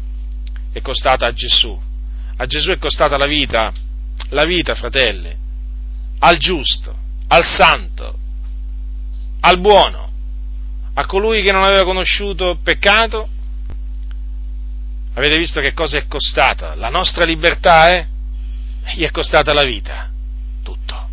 è 0.73 0.81
costata 0.81 1.27
a 1.27 1.33
Gesù. 1.33 1.79
A 2.37 2.45
Gesù 2.47 2.71
è 2.71 2.79
costata 2.79 3.15
la 3.15 3.27
vita, 3.27 3.71
la 4.29 4.45
vita, 4.45 4.73
fratelli, 4.73 5.31
al 6.17 6.37
giusto, 6.37 6.95
al 7.27 7.43
santo, 7.43 8.17
al 9.41 9.59
buono, 9.59 10.10
a 10.93 11.05
colui 11.05 11.41
che 11.41 11.51
non 11.51 11.63
aveva 11.63 11.83
conosciuto 11.83 12.59
peccato 12.61 13.29
Avete 15.13 15.37
visto 15.37 15.59
che 15.59 15.73
cosa 15.73 15.97
è 15.97 16.07
costata? 16.07 16.75
La 16.75 16.87
nostra 16.87 17.25
libertà? 17.25 17.91
Eh? 17.91 18.07
Gli 18.95 19.03
è 19.03 19.11
costata 19.11 19.53
la 19.53 19.63
vita, 19.63 20.09
tutto. 20.63 21.09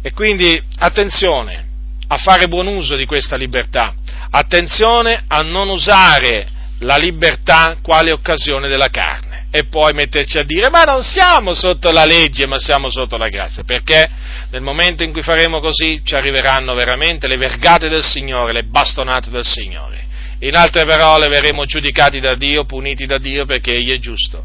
E 0.00 0.12
quindi 0.12 0.60
attenzione 0.78 1.66
a 2.08 2.16
fare 2.16 2.48
buon 2.48 2.66
uso 2.66 2.96
di 2.96 3.04
questa 3.04 3.36
libertà, 3.36 3.94
attenzione 4.30 5.24
a 5.26 5.42
non 5.42 5.68
usare 5.68 6.48
la 6.80 6.96
libertà 6.96 7.76
quale 7.82 8.12
occasione 8.12 8.68
della 8.68 8.88
carne 8.88 9.27
e 9.50 9.64
poi 9.64 9.94
metterci 9.94 10.38
a 10.38 10.42
dire 10.42 10.68
ma 10.68 10.82
non 10.82 11.02
siamo 11.02 11.54
sotto 11.54 11.90
la 11.90 12.04
legge 12.04 12.46
ma 12.46 12.58
siamo 12.58 12.90
sotto 12.90 13.16
la 13.16 13.28
grazia, 13.28 13.64
perché 13.64 14.08
nel 14.50 14.62
momento 14.62 15.02
in 15.02 15.12
cui 15.12 15.22
faremo 15.22 15.60
così 15.60 16.02
ci 16.04 16.14
arriveranno 16.14 16.74
veramente 16.74 17.26
le 17.26 17.36
vergate 17.36 17.88
del 17.88 18.02
Signore, 18.02 18.52
le 18.52 18.64
bastonate 18.64 19.30
del 19.30 19.44
Signore. 19.44 20.06
In 20.40 20.54
altre 20.54 20.84
parole 20.84 21.28
verremo 21.28 21.64
giudicati 21.64 22.20
da 22.20 22.34
Dio, 22.34 22.64
puniti 22.64 23.06
da 23.06 23.18
Dio 23.18 23.44
perché 23.44 23.74
Egli 23.74 23.90
è 23.90 23.98
giusto. 23.98 24.44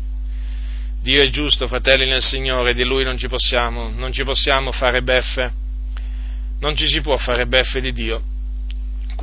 Dio 1.01 1.21
è 1.21 1.29
giusto, 1.29 1.67
fratelli 1.67 2.07
nel 2.07 2.23
Signore, 2.23 2.73
di 2.73 2.83
Lui 2.83 3.03
non 3.03 3.17
ci 3.17 3.27
possiamo, 3.27 3.91
non 3.93 4.11
ci 4.11 4.23
possiamo 4.23 4.71
fare 4.71 5.01
beffe, 5.01 5.51
non 6.59 6.75
ci 6.75 6.87
si 6.87 7.01
può 7.01 7.17
fare 7.17 7.45
beffe 7.45 7.81
di 7.81 7.91
Dio. 7.91 8.21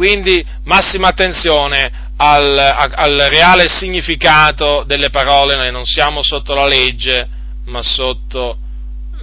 Quindi 0.00 0.42
massima 0.64 1.08
attenzione 1.08 1.90
al, 2.16 2.56
al 2.58 3.26
reale 3.28 3.68
significato 3.68 4.82
delle 4.86 5.10
parole, 5.10 5.56
noi 5.56 5.70
non 5.70 5.84
siamo 5.84 6.22
sotto 6.22 6.54
la 6.54 6.66
legge, 6.66 7.28
ma 7.66 7.82
sotto 7.82 8.56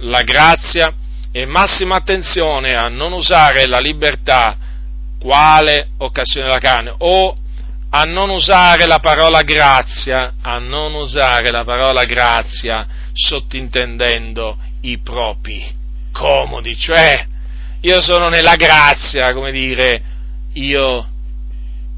la 0.02 0.22
grazia 0.22 0.94
e 1.32 1.46
massima 1.46 1.96
attenzione 1.96 2.76
a 2.76 2.86
non 2.86 3.10
usare 3.10 3.66
la 3.66 3.80
libertà 3.80 4.56
quale 5.18 5.88
occasione 5.98 6.46
della 6.46 6.60
carne, 6.60 6.94
o 6.98 7.36
a 7.90 8.02
non 8.04 8.30
usare 8.30 8.86
la 8.86 9.00
parola 9.00 9.42
grazia, 9.42 10.34
a 10.40 10.58
non 10.58 10.94
usare 10.94 11.50
la 11.50 11.64
parola 11.64 12.04
grazia 12.04 12.86
sottintendendo 13.14 14.56
i 14.82 14.98
propri 14.98 15.74
comodi, 16.12 16.76
cioè 16.76 17.26
io 17.80 18.00
sono 18.00 18.28
nella 18.28 18.54
grazia, 18.54 19.32
come 19.32 19.50
dire, 19.50 20.14
io 20.58 21.06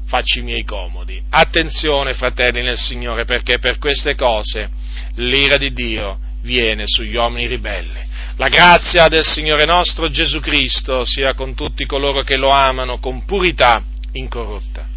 faccio 0.05 0.39
i 0.39 0.43
miei 0.43 0.63
comodi. 0.63 1.21
Attenzione, 1.29 2.13
fratelli 2.13 2.61
nel 2.61 2.77
Signore, 2.77 3.25
perché 3.25 3.59
per 3.59 3.77
queste 3.77 4.15
cose 4.15 4.69
l'ira 5.15 5.57
di 5.57 5.71
Dio 5.73 6.19
viene 6.41 6.83
sugli 6.85 7.15
uomini 7.15 7.47
ribelli. 7.47 8.09
La 8.37 8.47
grazia 8.47 9.07
del 9.07 9.23
Signore 9.23 9.65
nostro 9.65 10.09
Gesù 10.09 10.39
Cristo 10.39 11.03
sia 11.05 11.33
con 11.33 11.53
tutti 11.53 11.85
coloro 11.85 12.21
che 12.21 12.37
lo 12.37 12.49
amano 12.49 12.97
con 12.97 13.23
purità 13.25 13.83
incorrotta. 14.13 14.87